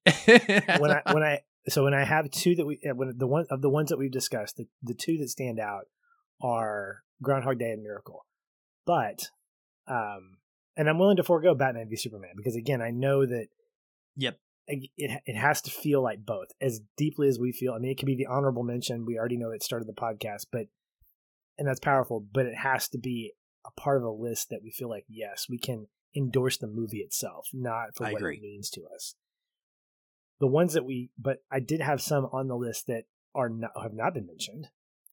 [0.81, 1.39] when I when I
[1.69, 3.97] so when I have two that we uh, when the one of the ones that
[3.97, 5.84] we've discussed, the, the two that stand out
[6.41, 8.26] are Groundhog Day and Miracle.
[8.85, 9.29] But
[9.87, 10.37] um
[10.77, 13.47] and I'm willing to forego Batman v Superman because again, I know that
[14.17, 14.39] Yep.
[14.67, 17.73] it it has to feel like both as deeply as we feel.
[17.73, 19.05] I mean, it could be the honorable mention.
[19.05, 20.67] We already know it started the podcast, but
[21.57, 22.19] and that's powerful.
[22.33, 23.33] But it has to be
[23.65, 26.99] a part of a list that we feel like yes, we can endorse the movie
[26.99, 28.37] itself, not for I what agree.
[28.37, 29.15] it means to us.
[30.39, 33.71] The ones that we, but I did have some on the list that are not
[33.81, 34.67] have not been mentioned,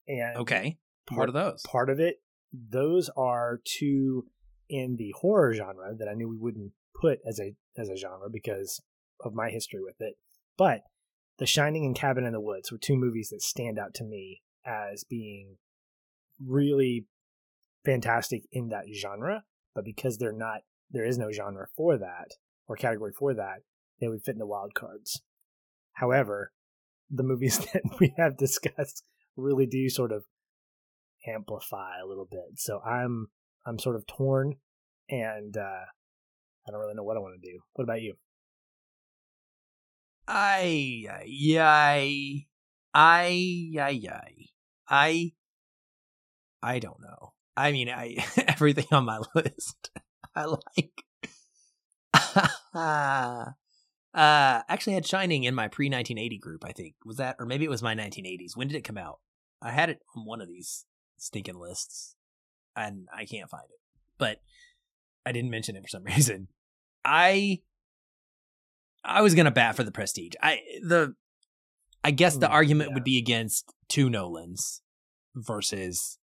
[0.09, 0.79] and okay.
[1.07, 1.63] part What are those?
[1.63, 2.21] part of it
[2.53, 4.27] those are two
[4.69, 8.29] in the horror genre that I knew we wouldn't put as a as a genre
[8.31, 8.81] because
[9.21, 10.15] of my history with it.
[10.57, 10.83] But
[11.39, 14.43] The Shining and Cabin in the Woods were two movies that stand out to me
[14.67, 15.57] as being
[16.45, 17.07] really
[17.85, 20.61] fantastic in that genre, but because they're not
[20.91, 22.33] there is no genre for that
[22.69, 23.63] or category for that,
[24.01, 25.23] they would fit in the wild cards.
[25.95, 26.53] However,
[27.11, 29.05] the movies that we have discussed
[29.37, 30.25] really do sort of
[31.27, 32.57] amplify a little bit.
[32.57, 33.29] So I'm
[33.67, 34.57] I'm sort of torn
[35.09, 35.85] and uh
[36.67, 37.59] I don't really know what I want to do.
[37.75, 38.15] What about you?
[40.29, 42.47] I, I,
[42.95, 44.21] I, I,
[44.89, 45.33] I,
[46.63, 47.33] I, don't know.
[47.57, 48.17] I mean, I
[48.47, 49.91] everything on my list
[50.35, 51.05] I like.
[52.75, 53.53] uh,
[54.15, 56.65] actually, I had Shining in my pre 1980 group.
[56.65, 58.57] I think was that, or maybe it was my 1980s.
[58.57, 59.19] When did it come out?
[59.61, 60.87] I had it on one of these
[61.23, 62.17] stinking lists,
[62.77, 63.81] and I can't find it.
[64.19, 64.41] But
[65.25, 66.49] I didn't mention it for some reason.
[67.05, 67.61] I
[69.05, 70.35] I was gonna bat for the prestige.
[70.43, 71.15] I the
[72.05, 72.95] I guess the Mm, argument yeah.
[72.95, 74.83] would be against two Nolans
[75.35, 76.19] versus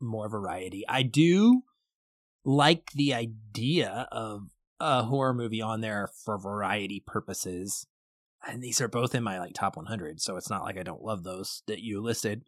[0.00, 0.84] more variety.
[0.88, 1.62] I do
[2.44, 4.48] like the idea of
[4.80, 7.86] a horror movie on there for variety purposes.
[8.48, 11.02] And these are both in my like top 100, so it's not like I don't
[11.02, 12.42] love those that you listed.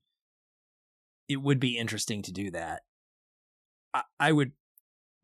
[1.29, 2.83] It would be interesting to do that.
[3.95, 4.53] I, I would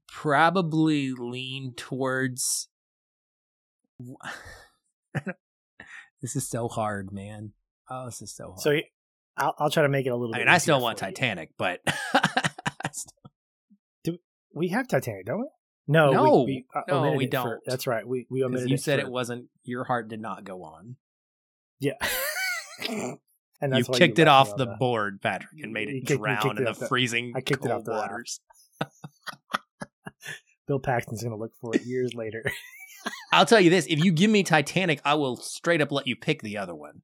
[0.07, 2.69] probably lean towards
[6.23, 7.53] this is so hard, man.
[7.91, 8.61] Oh, this is so hard.
[8.61, 8.79] So
[9.37, 11.07] I'll I'll try to make it a little I mean, I still want for.
[11.07, 11.81] Titanic, but
[12.93, 14.19] still-
[14.53, 15.47] We have Titanic, don't we?
[15.91, 17.61] No, No, we, we, uh, no, we don't.
[17.65, 18.07] that's right.
[18.07, 20.97] We we omitted you it said for- it wasn't your heart did not go on.
[21.81, 21.95] Yeah.
[23.61, 26.67] and You kicked it off the board, Patrick, and made it kicked- you drown in
[26.67, 28.41] it the freezing I kicked it cold off the waters.
[30.67, 32.45] Bill Paxton's going to look for it years later.
[33.33, 36.15] I'll tell you this: if you give me Titanic, I will straight up let you
[36.15, 37.03] pick the other one.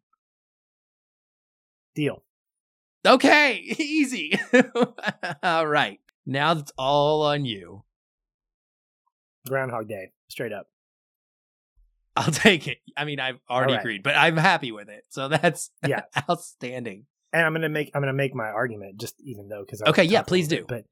[1.95, 2.23] Deal.
[3.07, 4.39] Okay, easy.
[5.43, 7.85] all right, now it's all on you.
[9.49, 10.69] Groundhog Day, straight up.
[12.17, 12.79] I'll take it.
[12.97, 13.81] I mean, I've already right.
[13.81, 15.05] agreed, but I'm happy with it.
[15.11, 16.03] So that's Yeah.
[16.31, 17.07] outstanding.
[17.33, 20.23] and I'm gonna make I'm gonna make my argument just even though because Okay, yeah,
[20.23, 20.65] please do.
[20.69, 20.85] But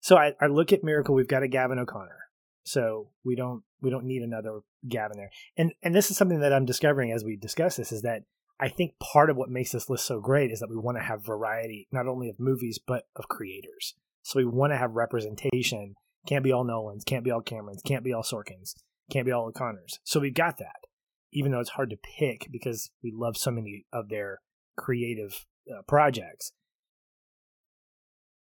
[0.00, 1.14] so I, I look at Miracle.
[1.14, 2.18] We've got a Gavin O'Connor,
[2.64, 5.30] so we don't we don't need another Gavin there.
[5.56, 8.22] And and this is something that I'm discovering as we discuss this is that
[8.60, 11.04] I think part of what makes this list so great is that we want to
[11.04, 13.94] have variety not only of movies but of creators.
[14.22, 15.94] So we want to have representation.
[16.26, 18.74] Can't be all Nolans, can't be all Camerons, can't be all Sorkins,
[19.10, 20.00] can't be all O'Connors.
[20.04, 20.86] So we've got that,
[21.32, 24.40] even though it's hard to pick because we love so many of their
[24.76, 26.52] creative uh, projects.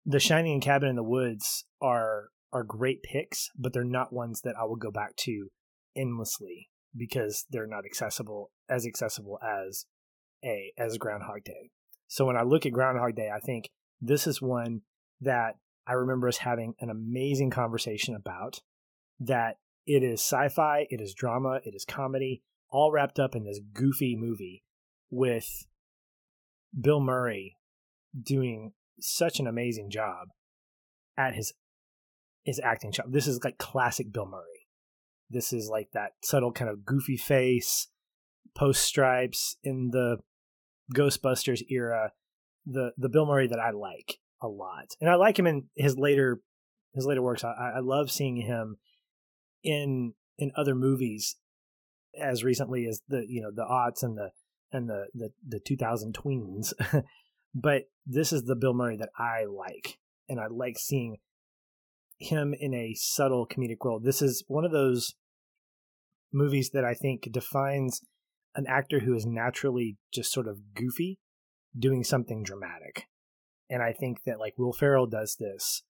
[0.05, 4.43] The Shining and Cabin in the Woods are are great picks, but they're not ones
[4.43, 5.49] that I will go back to
[5.97, 9.87] endlessly because they're not accessible as accessible as
[10.45, 11.70] a as Groundhog Day.
[12.09, 13.70] So when I look at Groundhog Day, I think
[14.01, 14.83] this is one
[15.20, 15.57] that
[15.87, 18.61] I remember us having an amazing conversation about.
[19.19, 19.57] That
[19.87, 24.17] it is sci-fi, it is drama, it is comedy, all wrapped up in this goofy
[24.17, 24.65] movie
[25.11, 25.67] with
[26.79, 27.57] Bill Murray
[28.21, 30.29] doing such an amazing job
[31.17, 31.53] at his
[32.45, 33.11] is acting sharp.
[33.11, 34.67] This is like classic Bill Murray.
[35.31, 37.89] This is like that subtle kind of goofy face,
[38.55, 40.19] post stripes in the
[40.95, 42.13] Ghostbusters era.
[42.65, 45.97] The the Bill Murray that I like a lot, and I like him in his
[45.97, 46.41] later
[46.95, 47.45] his later works.
[47.45, 48.79] I, I love seeing him
[49.66, 51.36] in in other movies
[52.18, 54.30] as recently as the you know the aughts and the
[54.72, 56.72] and the the, the 2000 tweens.
[57.59, 59.97] But this is the bill murray that i like
[60.28, 61.16] and i like seeing
[62.18, 63.98] him in a subtle comedic role.
[63.98, 65.14] This is one of those
[66.34, 68.02] movies that i think defines
[68.55, 71.18] an actor who is naturally just sort of goofy
[71.78, 73.06] doing something dramatic.
[73.70, 75.82] And i think that like will ferrell does this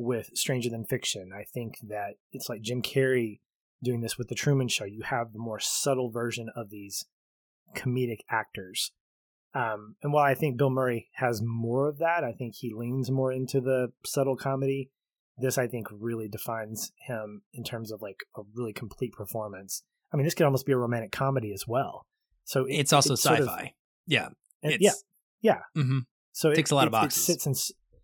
[0.00, 3.40] with stranger than fiction i think that it's like jim carrey
[3.82, 4.84] doing this with the Truman Show.
[4.84, 7.06] You have the more subtle version of these
[7.76, 8.92] comedic actors.
[9.54, 13.10] Um, and while I think Bill Murray has more of that, I think he leans
[13.10, 14.90] more into the subtle comedy.
[15.38, 19.82] This, I think, really defines him in terms of like a really complete performance.
[20.12, 22.06] I mean, this could almost be a romantic comedy as well.
[22.44, 23.36] So it, it's also sci-fi.
[23.36, 23.68] Sort of,
[24.06, 24.28] yeah,
[24.62, 24.92] yeah,
[25.40, 25.58] yeah.
[25.76, 26.00] Mm-hmm.
[26.32, 27.22] So it takes a lot it, of boxes.
[27.22, 27.54] It sits in,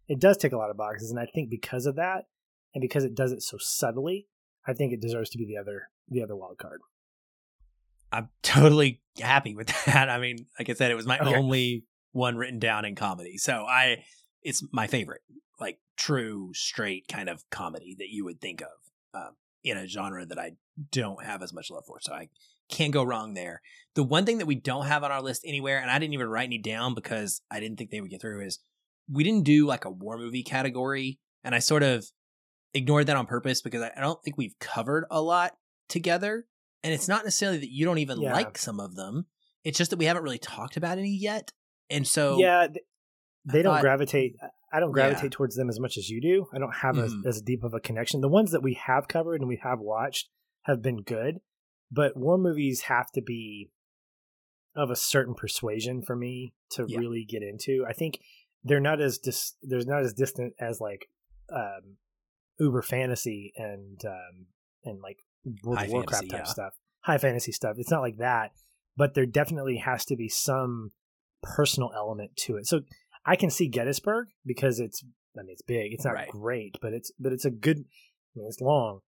[0.08, 2.26] it does tick a lot of boxes, and I think because of that,
[2.74, 4.26] and because it does it so subtly,
[4.66, 6.80] I think it deserves to be the other the other wild card.
[8.12, 10.08] I'm totally happy with that.
[10.08, 11.34] I mean, like I said, it was my Okay.
[11.34, 14.04] only one written down in comedy, so I
[14.42, 15.22] it's my favorite,
[15.60, 20.24] like true straight kind of comedy that you would think of um, in a genre
[20.24, 20.52] that I
[20.92, 21.98] don't have as much love for.
[22.00, 22.28] So I
[22.68, 23.60] can't go wrong there.
[23.94, 26.28] The one thing that we don't have on our list anywhere, and I didn't even
[26.28, 28.60] write any down because I didn't think they would get through, is
[29.10, 32.04] we didn't do like a war movie category, and I sort of
[32.74, 35.56] ignored that on purpose because I I don't think we've covered a lot
[35.88, 36.46] together.
[36.84, 38.32] And it's not necessarily that you don't even Yeah.
[38.32, 39.26] like some of them.
[39.64, 41.52] It's just that we haven't really talked about any yet.
[41.90, 42.84] And so yeah, th-
[43.44, 44.36] they don't thought- gravitate.
[44.72, 44.94] I don't Yeah.
[45.08, 46.46] gravitate towards them as much as you do.
[46.52, 47.04] I don't have Mhm.
[47.24, 48.20] as, as deep of a connection.
[48.20, 50.28] The ones that we have covered and we have watched
[50.62, 51.40] have been good,
[51.90, 53.70] but war movies have to be
[54.74, 56.98] of a certain persuasion for me to Yeah.
[56.98, 57.84] really get into.
[57.88, 58.20] I think
[58.66, 61.08] they're not as dis- there's not as distant as like
[61.54, 61.96] um,
[62.58, 64.46] Uber fantasy and um,
[64.84, 65.18] and like
[65.62, 66.52] World High of Warcraft fantasy, type yeah.
[66.52, 67.76] stuff, high fantasy stuff.
[67.78, 68.50] It's not like that,
[68.96, 70.90] but there definitely has to be some
[71.42, 72.66] personal element to it.
[72.66, 72.80] So
[73.24, 75.02] I can see Gettysburg because it's
[75.38, 75.92] I mean it's big.
[75.92, 76.28] It's not Right.
[76.28, 77.78] great, but it's but it's a good.
[77.78, 79.00] I mean, it's long,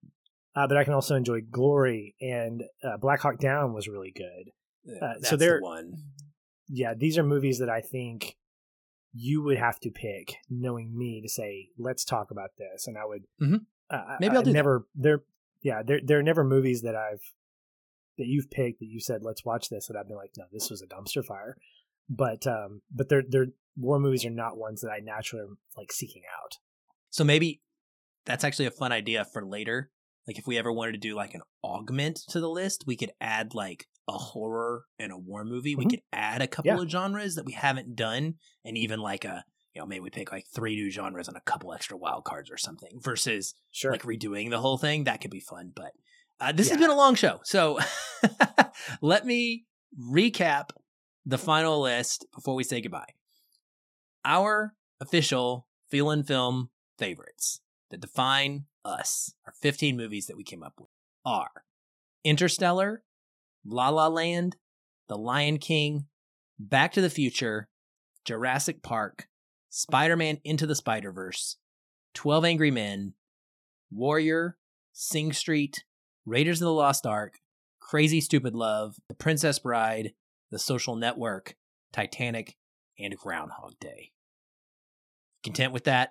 [0.57, 4.53] uh, but I can also enjoy Glory and uh, Black Hawk Down was really good.
[5.03, 5.93] uh, so that's they're- the one.
[6.71, 8.37] Yeah, these are movies that I think
[9.13, 13.05] you would have to pick, knowing me, to say let's talk about this, and I
[13.05, 13.25] would.
[13.41, 13.67] Mhm.
[13.91, 14.87] Uh, Maybe I'll do never.
[14.95, 15.23] They're
[15.63, 17.35] yeah, they're they're never movies that I've
[18.19, 20.71] that you've picked that you said let's watch this, and I've been like, no, this
[20.71, 21.57] was a dumpster fire.
[22.09, 25.93] But um, but they're they're war movies are not ones that I naturally am like
[25.93, 26.57] seeking out.
[27.11, 27.63] So maybe
[28.27, 29.91] that's actually a fun idea for later.
[30.27, 33.13] Like if we ever wanted to do like an augment to the list, we could
[33.21, 35.77] add like a horror and a war movie.
[35.77, 35.91] We Mhm.
[35.91, 36.81] could add a couple Yeah.
[36.83, 39.45] of genres that we haven't done, and even like a
[39.75, 42.51] you know maybe we pick like three new genres and a couple extra wild cards
[42.51, 43.93] or something versus Sure.
[43.93, 45.05] like redoing the whole thing.
[45.05, 45.73] That could be fun.
[45.77, 45.93] But
[46.41, 47.79] uh, this has been a long show, so
[49.03, 49.67] let me
[49.99, 50.71] recap
[51.27, 53.15] the final list before we say goodbye.
[54.25, 57.61] Our official Feelin' Film favorites
[57.91, 60.89] that define us, our 15 movies that we came up with,
[61.25, 61.65] are
[62.25, 63.05] Interstellar,
[63.65, 64.57] La La Land,
[65.09, 66.07] The Lion King,
[66.59, 67.69] Back to the Future,
[68.25, 69.29] Jurassic Park,
[69.69, 71.57] Spider Man Into the Spider Verse,
[72.15, 73.15] 12 Angry Men,
[73.91, 74.57] Warrior,
[74.93, 75.85] Sing Street,
[76.27, 77.39] Raiders of the Lost Ark,
[77.81, 80.13] Crazy Stupid Love, The Princess Bride,
[80.51, 81.57] The Social Network,
[81.93, 82.57] Titanic,
[82.99, 84.13] and Groundhog Day.
[85.45, 86.11] Content with that?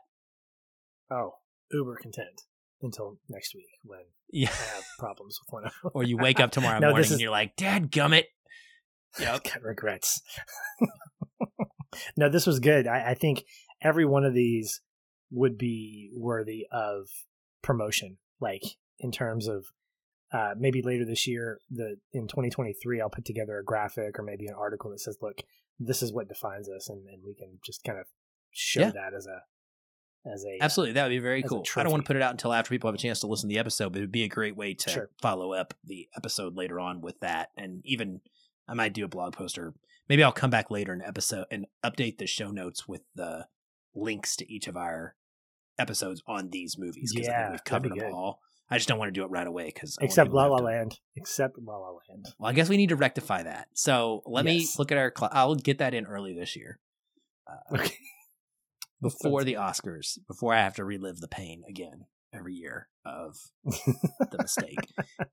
[1.11, 1.35] oh,
[1.71, 2.41] uber content
[2.81, 4.01] until next week when
[4.31, 4.49] Yeah.
[4.49, 5.91] I have problems with one of them.
[5.93, 8.23] or you wake up tomorrow No, morning this and you're like, Dad gummit.
[9.19, 9.43] Yep.
[9.45, 10.21] got regrets.
[12.15, 12.87] no, this was good.
[12.87, 13.43] I, I think
[13.81, 14.81] every one of these
[15.31, 17.07] would be worthy of
[17.63, 18.17] promotion.
[18.39, 18.61] Like
[18.99, 19.65] in terms of
[20.31, 24.45] uh, maybe later this year, the in 2023, I'll put together a graphic or maybe
[24.47, 25.37] an article that says, "Look,
[25.79, 28.05] this is what defines us," and, and we can just kind of
[28.51, 28.91] show Yeah.
[28.91, 29.41] that as a
[30.25, 30.93] as a Absolutely.
[30.93, 31.63] That would be very cool.
[31.75, 33.49] I don't want to put it out until after people have a chance to listen
[33.49, 35.09] to the episode, but it would be a great way to Sure.
[35.21, 37.49] follow up the episode later on with that.
[37.57, 38.21] And even
[38.67, 39.73] I might do a blog post or
[40.09, 43.47] maybe I'll come back later in episode and update the show notes with the
[43.95, 45.15] links to each of our
[45.79, 48.11] episodes on these movies because I think we've covered them good.
[48.11, 48.39] all.
[48.69, 51.57] I just don't want to do it right away because except La La Land, except
[51.57, 52.25] La La Land.
[52.37, 53.69] Well, I guess we need to rectify that.
[53.73, 55.13] So let me look at our.
[55.17, 56.77] Cl- I'll get that in early this year.
[57.49, 57.95] Uh, Okay.
[59.01, 62.05] Before the Oscars, before I have to relive the pain again.
[62.33, 64.79] every year of the mistake.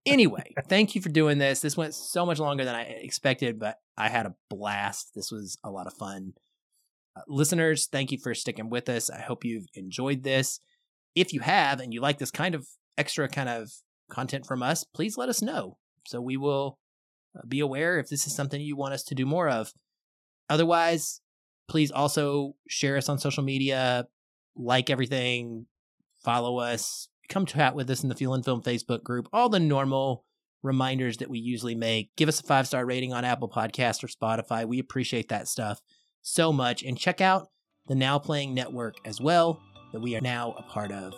[0.07, 1.61] anyway, thank you for doing this.
[1.61, 5.11] This went so much longer than I expected, but I had a blast.
[5.15, 6.35] This was a lot of fun.
[7.17, 9.11] Uh, listeners, thank you for sticking with us.
[9.11, 10.61] I hope you've enjoyed this.
[11.15, 12.67] If you have and you like this kind of
[12.97, 13.71] extra kind of
[14.11, 16.79] content from us, please let us know so we will
[17.37, 19.73] uh, be aware if this is something you want us to do more of.
[20.49, 21.21] Otherwise,
[21.69, 24.07] please also share us on social media,
[24.57, 25.67] like everything,
[26.25, 30.25] follow us, come chat with us in the Feelin' Film Facebook group, all the normal
[30.63, 32.11] reminders that we usually make.
[32.17, 34.67] Give us a five star rating on Apple Podcast or Spotify.
[34.67, 35.81] We appreciate that stuff
[36.23, 36.83] so much.
[36.83, 37.49] And check out
[37.87, 39.61] the Now Playing Network as well,
[39.93, 41.13] that we are now a part of.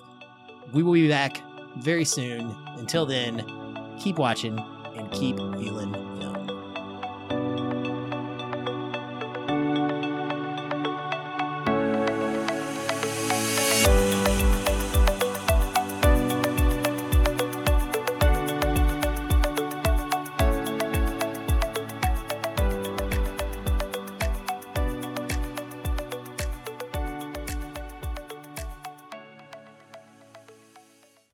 [0.74, 1.40] We will be back
[1.78, 2.54] very soon.
[2.76, 3.44] Until then,
[4.00, 6.55] keep watching and keep feeling film.